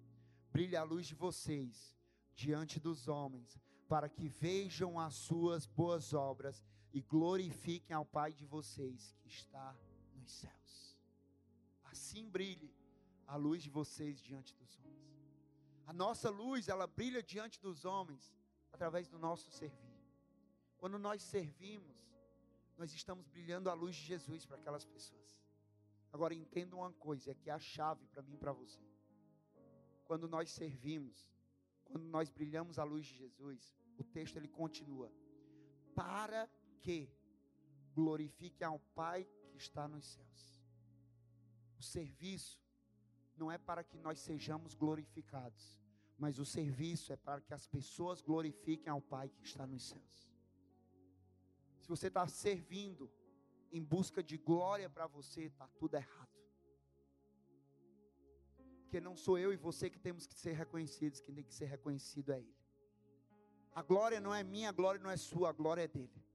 brilha 0.52 0.80
a 0.82 0.84
luz 0.84 1.06
de 1.06 1.13
vocês 1.13 1.95
diante 2.34 2.80
dos 2.80 3.08
homens, 3.08 3.62
para 3.88 4.10
que 4.10 4.28
vejam 4.28 5.00
as 5.00 5.13
suas 5.13 5.67
boas 5.67 6.13
obras 6.13 6.65
e 6.91 7.02
glorifiquem 7.02 7.95
ao 7.95 8.06
Pai 8.06 8.34
de 8.34 8.45
vocês 8.45 9.13
que 9.19 9.28
está 9.28 9.78
nos 10.15 10.32
céus. 10.32 10.97
Assim 11.84 12.28
brilhe 12.28 12.73
a 13.28 13.36
luz 13.36 13.62
de 13.62 13.69
vocês 13.69 14.19
diante 14.19 14.56
dos 14.56 14.80
homens. 14.80 14.97
A 15.88 15.93
nossa 15.93 16.30
luz, 16.30 16.67
ela 16.67 16.86
brilha 16.86 17.23
diante 17.23 17.62
dos 17.62 17.86
homens 17.86 18.36
através 18.73 19.08
do 19.08 19.17
nosso 19.17 19.50
servir. 19.50 19.97
Quando 20.78 21.00
nós 21.00 21.23
servimos, 21.23 21.95
nós 22.78 22.93
estamos 22.93 23.26
brilhando 23.26 23.69
a 23.69 23.73
luz 23.73 23.95
de 23.95 24.04
Jesus 24.04 24.45
para 24.45 24.58
aquelas 24.58 24.86
pessoas. 24.86 25.41
Agora 26.12 26.34
entendam 26.34 26.80
uma 26.80 26.91
coisa, 26.91 27.32
é 27.32 27.34
que 27.34 27.49
é 27.49 27.53
a 27.53 27.59
chave 27.59 28.05
para 28.07 28.22
mim 28.22 28.34
e 28.34 28.38
para 28.38 28.51
você. 28.51 28.86
Quando 30.03 30.28
nós 30.28 30.51
servimos, 30.51 31.34
quando 31.86 32.03
nós 32.03 32.30
brilhamos 32.30 32.78
a 32.78 32.84
luz 32.84 33.05
de 33.05 33.16
Jesus, 33.16 33.74
o 33.97 34.03
texto 34.03 34.36
ele 34.36 34.49
continua: 34.49 35.09
para 35.95 36.49
que 36.82 37.09
glorifique 37.93 38.62
ao 38.62 38.78
Pai 38.93 39.26
que 39.49 39.57
está 39.57 39.88
nos 39.88 40.05
céus. 40.05 40.62
O 41.80 41.82
serviço 41.82 42.66
não 43.38 43.52
é 43.52 43.58
para 43.58 43.84
que 43.84 43.98
nós 43.98 44.20
sejamos 44.20 44.74
glorificados, 44.74 45.78
mas 46.18 46.40
o 46.40 46.46
serviço 46.46 47.14
é 47.14 47.16
para 47.16 47.42
que 47.42 47.54
as 47.54 47.68
pessoas 47.68 48.22
glorifiquem 48.22 48.90
ao 48.90 49.02
Pai 49.02 49.30
que 49.30 49.44
está 49.44 49.66
nos 49.66 49.88
céus. 49.88 50.32
Se 51.80 51.88
você 51.88 52.08
está 52.08 52.28
servindo 52.28 53.10
em 53.72 53.84
busca 53.84 54.24
de 54.24 54.38
glória 54.38 54.90
para 54.90 55.08
você, 55.08 55.44
está 55.44 55.68
tudo 55.80 55.96
errado. 55.96 56.38
Porque 58.82 59.00
não 59.00 59.16
sou 59.16 59.38
eu 59.38 59.54
e 59.54 59.58
você 59.58 59.90
que 59.90 60.00
temos 60.00 60.26
que 60.26 60.34
ser 60.34 60.54
reconhecidos, 60.54 61.20
quem 61.20 61.36
tem 61.36 61.44
que 61.44 61.54
ser 61.54 61.66
reconhecido 61.66 62.32
é 62.32 62.40
Ele. 62.40 62.58
A 63.74 63.84
glória 63.84 64.20
não 64.20 64.34
é 64.34 64.44
minha, 64.44 64.70
a 64.70 64.72
glória 64.72 65.00
não 65.00 65.10
é 65.10 65.18
sua, 65.18 65.50
a 65.50 65.54
glória 65.54 65.84
é 65.84 65.88
dele. 65.88 66.26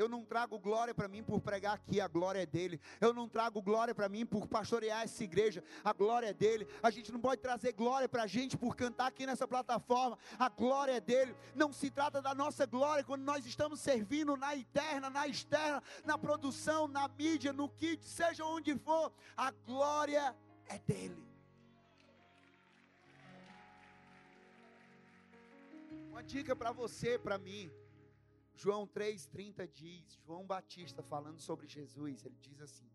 Eu 0.00 0.08
não 0.08 0.24
trago 0.24 0.58
glória 0.58 0.94
para 0.94 1.06
mim 1.08 1.22
por 1.22 1.42
pregar 1.42 1.74
aqui, 1.74 2.00
a 2.00 2.08
glória 2.08 2.40
é 2.40 2.46
dele. 2.46 2.80
Eu 2.98 3.12
não 3.12 3.28
trago 3.28 3.60
glória 3.60 3.94
para 3.94 4.08
mim 4.08 4.24
por 4.24 4.46
pastorear 4.46 5.02
essa 5.02 5.22
igreja, 5.22 5.62
a 5.84 5.92
glória 5.92 6.28
é 6.28 6.32
dele. 6.32 6.66
A 6.82 6.90
gente 6.90 7.12
não 7.12 7.20
pode 7.20 7.42
trazer 7.42 7.74
glória 7.74 8.08
para 8.08 8.22
a 8.22 8.26
gente 8.26 8.56
por 8.56 8.74
cantar 8.74 9.08
aqui 9.08 9.26
nessa 9.26 9.46
plataforma, 9.46 10.18
a 10.38 10.48
glória 10.48 10.92
é 10.92 11.00
dele. 11.00 11.36
Não 11.54 11.70
se 11.70 11.90
trata 11.90 12.22
da 12.22 12.34
nossa 12.34 12.64
glória 12.64 13.04
quando 13.04 13.24
nós 13.24 13.44
estamos 13.44 13.78
servindo 13.78 14.38
na 14.38 14.56
interna, 14.56 15.10
na 15.10 15.28
externa, 15.28 15.82
na 16.02 16.16
produção, 16.16 16.88
na 16.88 17.06
mídia, 17.06 17.52
no 17.52 17.68
kit, 17.68 18.02
seja 18.02 18.42
onde 18.42 18.74
for, 18.78 19.12
a 19.36 19.50
glória 19.50 20.34
é 20.66 20.78
dele. 20.78 21.22
Uma 26.08 26.22
dica 26.22 26.56
para 26.56 26.72
você, 26.72 27.18
para 27.18 27.36
mim. 27.36 27.70
João 28.62 28.86
3,30 28.86 29.66
diz, 29.72 30.18
João 30.26 30.46
Batista 30.46 31.02
falando 31.02 31.40
sobre 31.40 31.66
Jesus, 31.66 32.26
ele 32.26 32.36
diz 32.42 32.60
assim: 32.60 32.90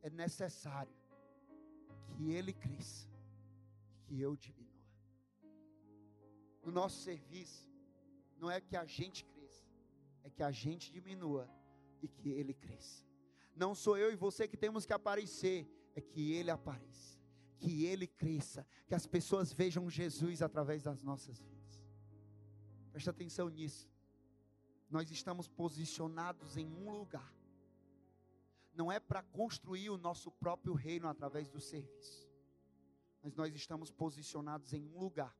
é 0.00 0.08
necessário 0.08 0.96
que 2.16 2.32
ele 2.32 2.54
cresça 2.54 3.06
e 3.90 4.14
que 4.14 4.18
eu 4.18 4.34
diminua. 4.34 4.86
No 6.64 6.72
nosso 6.72 7.02
serviço, 7.02 7.68
não 8.38 8.50
é 8.50 8.58
que 8.58 8.74
a 8.74 8.86
gente 8.86 9.22
cresça, 9.26 9.68
é 10.24 10.30
que 10.30 10.42
a 10.42 10.50
gente 10.50 10.90
diminua 10.90 11.46
e 12.00 12.08
que 12.08 12.30
ele 12.30 12.54
cresça. 12.54 13.04
Não 13.54 13.74
sou 13.74 13.98
eu 13.98 14.10
e 14.10 14.16
você 14.16 14.48
que 14.48 14.56
temos 14.56 14.86
que 14.86 14.94
aparecer, 14.94 15.68
é 15.94 16.00
que 16.00 16.32
ele 16.32 16.50
apareça, 16.50 17.18
que 17.58 17.84
ele 17.84 18.06
cresça, 18.06 18.66
que 18.88 18.94
as 18.94 19.06
pessoas 19.06 19.52
vejam 19.52 19.90
Jesus 19.90 20.40
através 20.40 20.82
das 20.82 21.02
nossas 21.02 21.38
vidas. 21.38 21.84
Presta 22.90 23.10
atenção 23.10 23.50
nisso. 23.50 23.90
Nós 24.90 25.10
estamos 25.10 25.46
posicionados 25.46 26.56
em 26.56 26.66
um 26.66 26.90
lugar. 26.90 27.32
Não 28.74 28.90
é 28.90 28.98
para 28.98 29.22
construir 29.22 29.88
o 29.90 29.96
nosso 29.96 30.30
próprio 30.32 30.74
reino 30.74 31.08
através 31.08 31.48
do 31.48 31.60
serviço. 31.60 32.28
Mas 33.22 33.34
nós 33.34 33.54
estamos 33.54 33.90
posicionados 33.90 34.72
em 34.72 34.84
um 34.84 34.98
lugar 34.98 35.36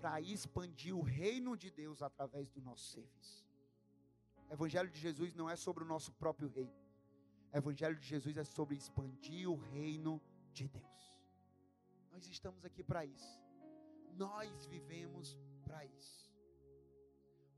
para 0.00 0.20
expandir 0.20 0.96
o 0.96 1.02
reino 1.02 1.56
de 1.56 1.70
Deus 1.70 2.02
através 2.02 2.50
do 2.50 2.60
nosso 2.60 2.84
serviço. 2.92 3.44
O 4.48 4.52
Evangelho 4.52 4.90
de 4.90 5.00
Jesus 5.00 5.34
não 5.34 5.50
é 5.50 5.56
sobre 5.56 5.82
o 5.82 5.86
nosso 5.86 6.12
próprio 6.12 6.48
reino. 6.48 6.72
O 7.52 7.56
Evangelho 7.56 7.96
de 7.96 8.06
Jesus 8.06 8.36
é 8.36 8.44
sobre 8.44 8.76
expandir 8.76 9.50
o 9.50 9.56
reino 9.56 10.22
de 10.52 10.68
Deus. 10.68 11.14
Nós 12.12 12.26
estamos 12.28 12.64
aqui 12.64 12.84
para 12.84 13.04
isso. 13.04 13.42
Nós 14.12 14.66
vivemos 14.66 15.36
para 15.64 15.84
isso. 15.84 16.25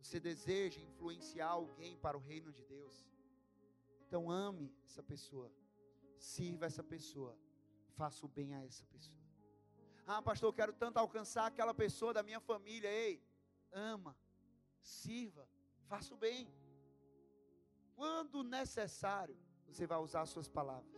Você 0.09 0.19
deseja 0.19 0.81
influenciar 0.81 1.49
alguém 1.49 1.95
para 1.95 2.17
o 2.17 2.21
reino 2.21 2.51
de 2.51 2.65
Deus? 2.65 3.07
Então 4.07 4.31
ame 4.31 4.75
essa 4.87 5.03
pessoa, 5.03 5.53
sirva 6.17 6.65
essa 6.65 6.83
pessoa, 6.83 7.39
faça 7.95 8.25
o 8.25 8.29
bem 8.29 8.55
a 8.55 8.65
essa 8.65 8.87
pessoa. 8.87 9.21
Ah, 10.07 10.23
pastor, 10.23 10.49
eu 10.49 10.55
quero 10.55 10.73
tanto 10.73 10.97
alcançar 10.97 11.45
aquela 11.45 11.75
pessoa 11.75 12.15
da 12.15 12.23
minha 12.23 12.41
família. 12.41 12.91
Ei, 12.91 13.23
ama, 13.71 14.17
sirva, 14.81 15.47
faça 15.91 16.15
o 16.15 16.17
bem. 16.17 16.51
Quando 17.95 18.43
necessário, 18.43 19.37
você 19.67 19.87
vai 19.87 19.99
usar 19.99 20.23
as 20.23 20.31
suas 20.31 20.49
palavras. 20.49 20.91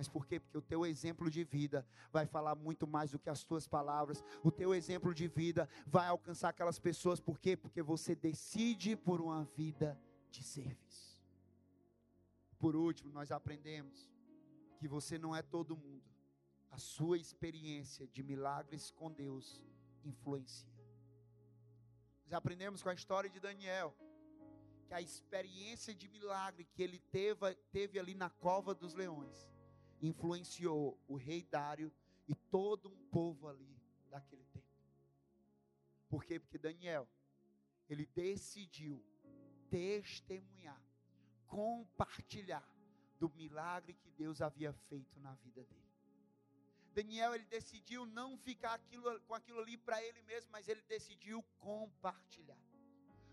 Mas 0.00 0.08
por 0.08 0.26
quê? 0.26 0.40
Porque 0.40 0.56
o 0.56 0.62
teu 0.62 0.86
exemplo 0.86 1.30
de 1.30 1.44
vida 1.44 1.86
vai 2.10 2.24
falar 2.24 2.54
muito 2.54 2.86
mais 2.86 3.10
do 3.10 3.18
que 3.18 3.28
as 3.28 3.44
tuas 3.44 3.68
palavras. 3.68 4.24
O 4.42 4.50
teu 4.50 4.74
exemplo 4.74 5.12
de 5.12 5.28
vida 5.28 5.68
vai 5.86 6.08
alcançar 6.08 6.48
aquelas 6.48 6.78
pessoas. 6.78 7.20
Por 7.20 7.38
quê? 7.38 7.54
Porque 7.54 7.82
você 7.82 8.14
decide 8.14 8.96
por 8.96 9.20
uma 9.20 9.44
vida 9.58 10.00
de 10.30 10.42
serviço. 10.42 11.22
Por 12.58 12.74
último, 12.74 13.12
nós 13.12 13.30
aprendemos 13.30 14.10
que 14.78 14.88
você 14.88 15.18
não 15.18 15.36
é 15.36 15.42
todo 15.42 15.76
mundo. 15.76 16.08
A 16.70 16.78
sua 16.78 17.18
experiência 17.18 18.06
de 18.06 18.22
milagres 18.22 18.90
com 18.90 19.12
Deus 19.12 19.62
influencia. 20.02 20.72
Nós 22.24 22.32
aprendemos 22.32 22.82
com 22.82 22.88
a 22.88 22.94
história 22.94 23.28
de 23.28 23.38
Daniel 23.38 23.94
que 24.88 24.94
a 24.94 25.02
experiência 25.02 25.94
de 25.94 26.08
milagre 26.08 26.64
que 26.64 26.82
ele 26.82 27.00
teve, 27.12 27.54
teve 27.70 27.98
ali 27.98 28.14
na 28.14 28.30
cova 28.30 28.74
dos 28.74 28.94
leões 28.94 29.50
influenciou 30.00 30.98
o 31.06 31.16
rei 31.16 31.42
Dário 31.44 31.92
e 32.26 32.34
todo 32.34 32.88
um 32.88 33.08
povo 33.08 33.48
ali 33.48 33.76
daquele 34.08 34.44
tempo. 34.46 34.66
Por 36.08 36.24
quê? 36.24 36.38
Porque 36.38 36.58
Daniel, 36.58 37.08
ele 37.88 38.06
decidiu 38.06 39.04
testemunhar, 39.68 40.82
compartilhar 41.46 42.68
do 43.18 43.28
milagre 43.30 43.94
que 43.94 44.10
Deus 44.10 44.40
havia 44.40 44.72
feito 44.72 45.18
na 45.20 45.34
vida 45.34 45.62
dele. 45.64 45.90
Daniel, 46.92 47.34
ele 47.34 47.44
decidiu 47.44 48.04
não 48.04 48.36
ficar 48.36 48.74
aquilo, 48.74 49.20
com 49.22 49.34
aquilo 49.34 49.60
ali 49.60 49.76
para 49.76 50.02
ele 50.02 50.20
mesmo, 50.22 50.50
mas 50.50 50.68
ele 50.68 50.82
decidiu 50.82 51.42
compartilhar. 51.58 52.58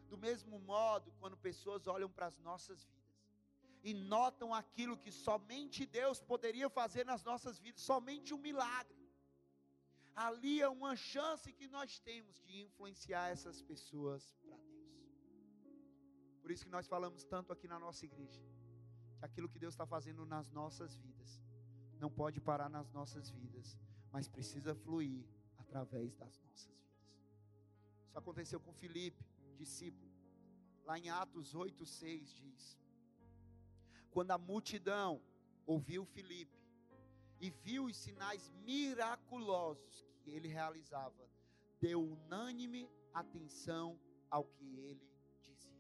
Do 0.07 0.17
mesmo 0.17 0.59
modo, 0.59 1.11
quando 1.19 1.35
pessoas 1.35 1.87
olham 1.87 2.09
para 2.09 2.27
as 2.27 2.37
nossas 2.39 2.83
vidas, 2.83 2.96
e 3.83 3.93
notam 3.93 4.53
aquilo 4.53 4.97
que 4.97 5.11
somente 5.11 5.85
Deus 5.85 6.21
poderia 6.21 6.69
fazer 6.69 7.05
nas 7.05 7.23
nossas 7.23 7.59
vidas, 7.59 7.81
somente 7.81 8.33
um 8.33 8.37
milagre. 8.37 8.95
Ali 10.15 10.61
é 10.61 10.67
uma 10.67 10.95
chance 10.95 11.53
que 11.53 11.67
nós 11.67 11.99
temos 11.99 12.41
de 12.41 12.61
influenciar 12.61 13.29
essas 13.29 13.61
pessoas 13.61 14.33
para 14.41 14.57
Deus. 14.57 14.77
Por 16.41 16.51
isso 16.51 16.65
que 16.65 16.71
nós 16.71 16.87
falamos 16.87 17.23
tanto 17.23 17.53
aqui 17.53 17.67
na 17.67 17.79
nossa 17.79 18.05
igreja, 18.05 18.41
que 19.19 19.25
aquilo 19.25 19.49
que 19.49 19.59
Deus 19.59 19.73
está 19.73 19.85
fazendo 19.85 20.25
nas 20.25 20.49
nossas 20.49 20.95
vidas, 20.95 21.41
não 21.99 22.09
pode 22.09 22.39
parar 22.39 22.69
nas 22.69 22.91
nossas 22.91 23.29
vidas, 23.29 23.77
mas 24.11 24.27
precisa 24.27 24.73
fluir 24.73 25.25
através 25.57 26.15
das 26.15 26.39
nossas 26.39 26.65
vidas. 26.65 27.17
Isso 28.07 28.17
aconteceu 28.17 28.59
com 28.59 28.73
Filipe, 28.73 29.23
discípulo. 29.57 30.11
Lá 30.85 30.97
em 30.97 31.09
Atos 31.09 31.53
8, 31.53 31.85
6 31.85 32.33
diz: 32.33 32.79
quando 34.11 34.31
a 34.31 34.37
multidão 34.37 35.21
ouviu 35.65 36.05
Filipe 36.05 36.57
e 37.39 37.49
viu 37.49 37.85
os 37.85 37.95
sinais 37.95 38.49
miraculosos 38.65 40.05
que 40.21 40.31
ele 40.31 40.47
realizava, 40.47 41.29
deu 41.79 42.03
unânime 42.03 42.89
atenção 43.13 43.99
ao 44.29 44.45
que 44.45 44.65
ele 44.79 45.07
dizia. 45.41 45.77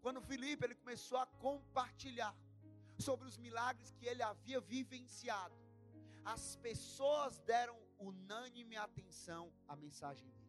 Quando 0.00 0.20
Filipe 0.20 0.64
ele 0.64 0.74
começou 0.74 1.18
a 1.18 1.26
compartilhar 1.26 2.36
sobre 2.98 3.26
os 3.26 3.36
milagres 3.36 3.90
que 3.92 4.06
ele 4.06 4.22
havia 4.22 4.60
vivenciado, 4.60 5.54
as 6.24 6.56
pessoas 6.56 7.40
deram 7.40 7.76
unânime 7.98 8.76
atenção 8.76 9.52
à 9.68 9.76
mensagem 9.76 10.28
dele. 10.28 10.44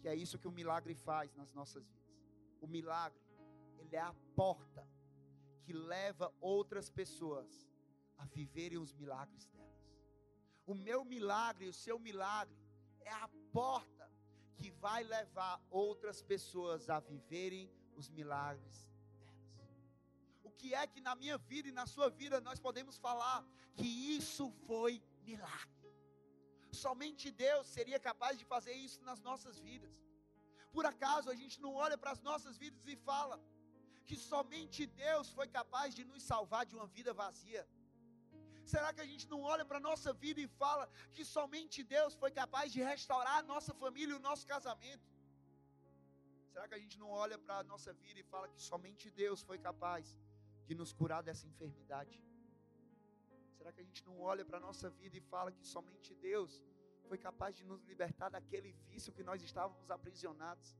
Que 0.00 0.08
é 0.08 0.14
isso 0.14 0.38
que 0.38 0.48
o 0.48 0.52
milagre 0.52 0.94
faz 0.94 1.34
nas 1.34 1.52
nossas 1.52 1.84
vidas. 1.86 2.06
O 2.60 2.66
milagre, 2.66 3.20
ele 3.78 3.96
é 3.96 4.00
a 4.00 4.14
porta 4.34 4.86
que 5.66 5.72
leva 5.72 6.32
outras 6.40 6.88
pessoas 6.98 7.48
a 8.22 8.24
viverem 8.36 8.78
os 8.78 8.92
milagres 9.00 9.44
delas. 9.46 9.84
O 10.64 10.74
meu 10.74 11.00
milagre, 11.04 11.68
o 11.68 11.78
seu 11.84 11.98
milagre, 11.98 12.56
é 13.00 13.12
a 13.12 13.28
porta 13.52 14.06
que 14.58 14.70
vai 14.84 15.02
levar 15.02 15.54
outras 15.68 16.22
pessoas 16.32 16.88
a 16.96 16.98
viverem 17.00 17.64
os 17.96 18.08
milagres 18.18 18.78
delas. 19.56 19.90
O 20.44 20.50
que 20.58 20.72
é 20.72 20.86
que 20.86 21.00
na 21.08 21.16
minha 21.22 21.36
vida 21.36 21.68
e 21.68 21.78
na 21.80 21.86
sua 21.94 22.08
vida 22.08 22.40
nós 22.48 22.60
podemos 22.60 22.96
falar 22.96 23.44
que 23.74 23.88
isso 24.18 24.46
foi 24.68 25.02
milagre? 25.24 25.92
Somente 26.84 27.30
Deus 27.30 27.66
seria 27.66 27.98
capaz 27.98 28.38
de 28.38 28.44
fazer 28.54 28.74
isso 28.86 29.02
nas 29.02 29.20
nossas 29.28 29.58
vidas. 29.58 29.94
Por 30.70 30.86
acaso 30.86 31.28
a 31.30 31.34
gente 31.34 31.60
não 31.60 31.74
olha 31.74 31.98
para 31.98 32.12
as 32.12 32.20
nossas 32.20 32.56
vidas 32.56 32.86
e 32.86 32.96
fala: 33.10 33.36
que 34.08 34.16
somente 34.30 34.80
Deus 35.04 35.26
foi 35.38 35.48
capaz 35.58 35.88
de 35.98 36.04
nos 36.10 36.22
salvar 36.30 36.62
de 36.68 36.76
uma 36.78 36.88
vida 36.98 37.12
vazia? 37.24 37.62
Será 38.72 38.88
que 38.94 39.02
a 39.04 39.08
gente 39.10 39.26
não 39.32 39.40
olha 39.52 39.64
para 39.68 39.78
a 39.80 39.86
nossa 39.88 40.12
vida 40.24 40.40
e 40.44 40.48
fala 40.62 40.84
que 41.14 41.24
somente 41.36 41.78
Deus 41.96 42.14
foi 42.22 42.30
capaz 42.40 42.72
de 42.74 42.80
restaurar 42.92 43.36
a 43.42 43.48
nossa 43.52 43.72
família 43.82 44.14
e 44.14 44.18
o 44.20 44.24
nosso 44.28 44.44
casamento? 44.54 45.08
Será 46.52 46.66
que 46.68 46.76
a 46.78 46.82
gente 46.84 46.98
não 47.02 47.10
olha 47.24 47.38
para 47.44 47.56
a 47.62 47.66
nossa 47.72 47.92
vida 48.04 48.18
e 48.22 48.30
fala 48.34 48.48
que 48.54 48.62
somente 48.70 49.06
Deus 49.22 49.42
foi 49.48 49.58
capaz 49.68 50.04
de 50.68 50.74
nos 50.80 50.92
curar 51.00 51.22
dessa 51.28 51.46
enfermidade? 51.52 52.16
Será 53.56 53.70
que 53.72 53.80
a 53.84 53.86
gente 53.88 54.02
não 54.08 54.16
olha 54.30 54.44
para 54.48 54.58
a 54.60 54.64
nossa 54.68 54.88
vida 55.00 55.16
e 55.20 55.28
fala 55.32 55.52
que 55.56 55.66
somente 55.74 56.10
Deus 56.28 56.52
foi 57.08 57.18
capaz 57.28 57.54
de 57.58 57.64
nos 57.70 57.82
libertar 57.90 58.30
daquele 58.36 58.72
vício 58.88 59.14
que 59.16 59.26
nós 59.30 59.42
estávamos 59.48 59.90
aprisionados? 59.96 60.70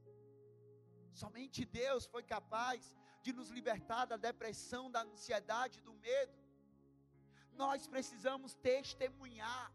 Somente 1.22 1.64
Deus 1.64 2.04
foi 2.14 2.22
capaz 2.36 2.94
de 3.26 3.32
nos 3.38 3.48
libertar 3.58 4.04
da 4.10 4.16
depressão, 4.28 4.84
da 4.96 5.02
ansiedade, 5.12 5.80
do 5.88 5.94
medo. 6.06 6.36
nós 7.62 7.86
precisamos 7.92 8.50
testemunhar 8.70 9.66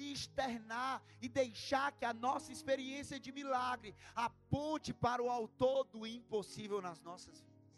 e 0.00 0.04
externar 0.16 0.96
e 1.24 1.28
deixar 1.40 1.88
que 1.98 2.06
a 2.10 2.14
nossa 2.26 2.50
experiência 2.56 3.18
de 3.24 3.30
milagre 3.38 3.90
aponte 4.26 4.90
para 5.06 5.22
o 5.22 5.28
autor 5.38 5.80
do 5.94 6.06
impossível 6.06 6.80
nas 6.86 7.00
nossas 7.08 7.36
vidas. 7.46 7.72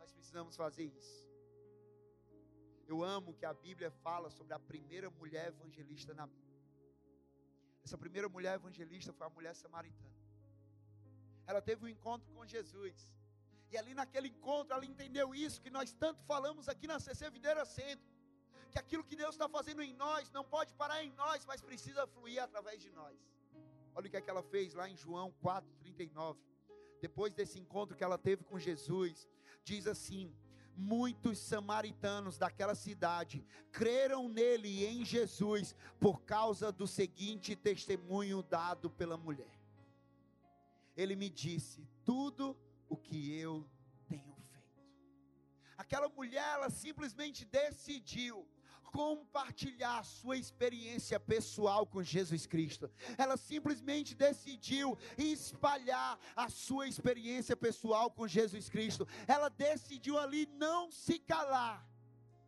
Nós 0.00 0.12
precisamos 0.12 0.54
fazer 0.62 0.86
isso. 1.00 1.18
Eu 2.92 2.98
amo 3.16 3.34
que 3.38 3.46
a 3.52 3.54
Bíblia 3.66 3.90
fala 4.06 4.28
sobre 4.38 4.54
a 4.58 4.60
primeira 4.72 5.10
mulher 5.20 5.48
evangelista 5.54 6.12
na 6.20 6.26
Bíblia. 6.26 6.60
Essa 7.86 7.98
primeira 8.04 8.28
mulher 8.36 8.54
evangelista 8.60 9.12
foi 9.18 9.26
a 9.26 9.34
mulher 9.38 9.54
samaritana. 9.64 10.20
Ela 11.46 11.62
teve 11.70 11.84
um 11.84 11.92
encontro 11.96 12.30
com 12.34 12.46
Jesus. 12.54 12.98
E 13.72 13.78
ali 13.78 13.94
naquele 13.94 14.28
encontro, 14.28 14.74
ela 14.74 14.84
entendeu 14.84 15.34
isso 15.34 15.60
que 15.60 15.70
nós 15.70 15.92
tanto 15.92 16.22
falamos 16.24 16.68
aqui 16.68 16.86
na 16.86 17.00
CC 17.00 17.30
Videira 17.30 17.64
Centro 17.64 18.12
que 18.72 18.78
aquilo 18.78 19.04
que 19.04 19.14
Deus 19.14 19.34
está 19.34 19.48
fazendo 19.48 19.82
em 19.82 19.92
nós 19.94 20.30
não 20.30 20.42
pode 20.42 20.72
parar 20.74 21.04
em 21.04 21.12
nós, 21.12 21.44
mas 21.44 21.60
precisa 21.60 22.06
fluir 22.06 22.42
através 22.42 22.80
de 22.80 22.90
nós. 22.90 23.14
Olha 23.94 24.06
o 24.06 24.10
que, 24.10 24.16
é 24.16 24.20
que 24.20 24.30
ela 24.30 24.42
fez 24.42 24.72
lá 24.72 24.88
em 24.88 24.96
João 24.96 25.34
4,39. 25.44 26.38
Depois 27.00 27.34
desse 27.34 27.58
encontro 27.58 27.94
que 27.94 28.02
ela 28.02 28.16
teve 28.16 28.44
com 28.44 28.58
Jesus, 28.58 29.28
diz 29.62 29.86
assim: 29.86 30.34
muitos 30.74 31.38
samaritanos 31.38 32.38
daquela 32.38 32.74
cidade 32.74 33.44
creram 33.70 34.26
nele 34.26 34.68
e 34.68 34.86
em 34.86 35.04
Jesus 35.04 35.74
por 36.00 36.22
causa 36.22 36.72
do 36.72 36.86
seguinte 36.86 37.54
testemunho 37.54 38.42
dado 38.42 38.88
pela 38.90 39.18
mulher. 39.18 39.60
Ele 40.96 41.14
me 41.14 41.28
disse 41.28 41.86
tudo 42.04 42.56
o 42.92 42.96
que 42.96 43.18
eu 43.44 43.54
tenho 44.06 44.34
feito. 44.52 44.82
Aquela 45.82 46.08
mulher, 46.08 46.48
ela 46.56 46.70
simplesmente 46.70 47.44
decidiu 47.44 48.46
compartilhar 48.92 50.04
sua 50.04 50.36
experiência 50.36 51.18
pessoal 51.18 51.86
com 51.86 52.02
Jesus 52.02 52.46
Cristo. 52.46 52.90
Ela 53.16 53.36
simplesmente 53.38 54.14
decidiu 54.14 54.98
espalhar 55.16 56.18
a 56.36 56.46
sua 56.50 56.86
experiência 56.86 57.56
pessoal 57.56 58.10
com 58.10 58.28
Jesus 58.28 58.68
Cristo. 58.68 59.08
Ela 59.26 59.48
decidiu 59.48 60.18
ali 60.18 60.44
não 60.64 60.90
se 60.90 61.18
calar 61.18 61.78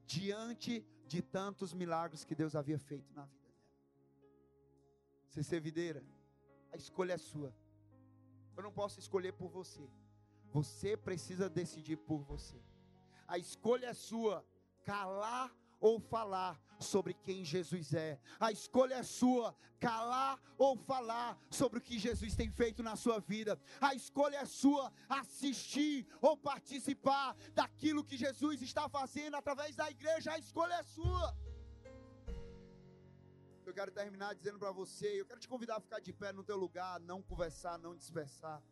diante 0.06 0.86
de 1.06 1.22
tantos 1.22 1.72
milagres 1.72 2.24
que 2.24 2.34
Deus 2.34 2.54
havia 2.54 2.78
feito 2.78 3.10
na 3.14 3.24
vida 3.24 3.48
dela. 3.48 3.72
Você 5.30 5.42
ser 5.42 5.60
videira, 5.60 6.04
a 6.70 6.76
escolha 6.76 7.14
é 7.14 7.18
sua. 7.18 7.50
Eu 8.56 8.62
não 8.62 8.72
posso 8.72 9.00
escolher 9.00 9.32
por 9.32 9.48
você. 9.48 9.88
Você 10.54 10.96
precisa 10.96 11.50
decidir 11.50 11.96
por 11.96 12.20
você. 12.22 12.60
A 13.26 13.36
escolha 13.36 13.86
é 13.86 13.94
sua. 13.94 14.46
Calar 14.84 15.52
ou 15.80 15.98
falar 15.98 16.60
sobre 16.78 17.12
quem 17.12 17.44
Jesus 17.44 17.92
é. 17.92 18.20
A 18.38 18.52
escolha 18.52 18.94
é 18.94 19.02
sua, 19.02 19.54
calar 19.80 20.40
ou 20.56 20.76
falar 20.76 21.36
sobre 21.50 21.78
o 21.78 21.82
que 21.82 21.98
Jesus 21.98 22.36
tem 22.36 22.50
feito 22.50 22.82
na 22.82 22.94
sua 22.94 23.18
vida. 23.18 23.58
A 23.80 23.94
escolha 23.94 24.36
é 24.36 24.44
sua, 24.44 24.92
assistir 25.08 26.06
ou 26.20 26.36
participar 26.36 27.36
daquilo 27.52 28.04
que 28.04 28.16
Jesus 28.16 28.62
está 28.62 28.88
fazendo 28.88 29.34
através 29.36 29.74
da 29.74 29.90
igreja. 29.90 30.32
A 30.32 30.38
escolha 30.38 30.74
é 30.74 30.82
sua. 30.84 31.36
Eu 33.66 33.74
quero 33.74 33.90
terminar 33.90 34.34
dizendo 34.34 34.58
para 34.58 34.70
você, 34.70 35.20
eu 35.20 35.26
quero 35.26 35.40
te 35.40 35.48
convidar 35.48 35.76
a 35.78 35.80
ficar 35.80 35.98
de 35.98 36.12
pé 36.12 36.32
no 36.32 36.44
teu 36.44 36.56
lugar, 36.56 37.00
não 37.00 37.20
conversar, 37.22 37.76
não 37.78 37.96
dispersar. 37.96 38.62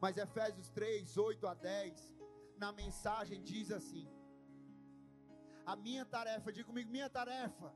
Mas 0.00 0.16
Efésios 0.16 0.68
3, 0.70 1.16
8 1.16 1.46
a 1.46 1.54
10, 1.54 2.14
na 2.58 2.72
mensagem 2.72 3.42
diz 3.42 3.70
assim: 3.70 4.08
a 5.66 5.74
minha 5.76 6.04
tarefa, 6.04 6.52
diga 6.52 6.66
comigo, 6.66 6.90
minha 6.90 7.08
tarefa. 7.08 7.74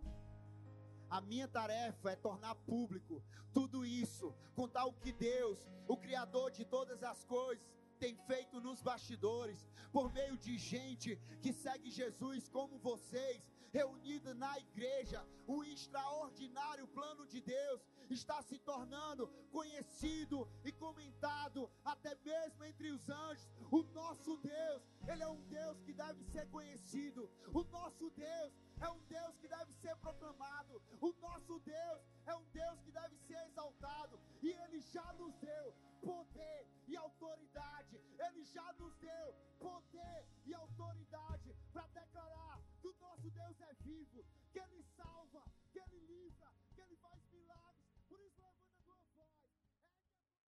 A 1.09 1.23
minha 1.23 1.49
tarefa 1.49 2.11
é 2.11 2.17
tornar 2.17 2.55
público 2.55 3.23
tudo 3.53 3.85
isso, 3.87 4.35
contar 4.55 4.85
o 4.85 4.93
que 4.93 5.11
Deus, 5.11 5.59
o 5.87 5.97
Criador 5.97 6.51
de 6.51 6.67
todas 6.67 7.03
as 7.03 7.25
coisas, 7.25 7.67
tem 7.99 8.15
feito 8.27 8.61
nos 8.61 8.83
bastidores, 8.83 9.67
por 9.91 10.13
meio 10.13 10.37
de 10.37 10.59
gente 10.59 11.17
que 11.41 11.53
segue 11.53 11.91
Jesus 11.91 12.47
como 12.49 12.79
vocês, 12.79 13.43
reunida 13.73 14.35
na 14.35 14.59
igreja, 14.59 15.27
o 15.47 15.65
extraordinário 15.65 16.87
plano 16.89 17.27
de 17.27 17.41
Deus 17.41 17.81
está 18.15 18.41
se 18.43 18.59
tornando 18.59 19.29
conhecido 19.51 20.49
e 20.65 20.73
comentado 20.73 21.71
até 21.85 22.15
mesmo 22.25 22.65
entre 22.65 22.91
os 22.91 23.09
anjos. 23.09 23.49
O 23.71 23.83
nosso 23.83 24.37
Deus, 24.39 24.83
ele 25.07 25.23
é 25.23 25.29
um 25.29 25.43
Deus 25.49 25.81
que 25.83 25.93
deve 25.93 26.23
ser 26.25 26.49
conhecido. 26.49 27.31
O 27.53 27.63
nosso 27.65 28.11
Deus 28.11 28.53
é 28.81 28.89
um 28.91 29.01
Deus 29.07 29.37
que 29.39 29.49
deve 29.49 29.73
ser 29.75 29.97
proclamado. 29.97 30.83
O 31.01 31.13
nosso 31.21 31.59
Deus 31.61 32.01
é 32.27 32.35
um 32.35 32.45
Deus 32.53 32.81
que 32.83 32.93
deve 32.93 33.17
ser 33.17 33.39
exaltado. 33.47 34.19
E 34.43 34.49
ele 34.49 34.81
já 34.81 35.13
nos 35.15 35.35
deu 35.39 35.75
poder 36.01 36.67
e 36.87 36.97
autoridade. 36.97 38.01
Ele 38.19 38.45
já 38.45 38.73
nos 38.75 38.97
deu 38.97 39.35
poder 39.59 40.27
e 40.47 40.55
autoridade 40.55 41.55
para 41.73 41.87
declarar 41.89 42.63
que 42.81 42.89
o 42.89 42.95
nosso 43.01 43.31
Deus 43.31 43.61
é 43.61 43.75
vivo, 43.83 44.25
que 44.53 44.59
Ele 44.59 44.83
salva, 44.83 45.43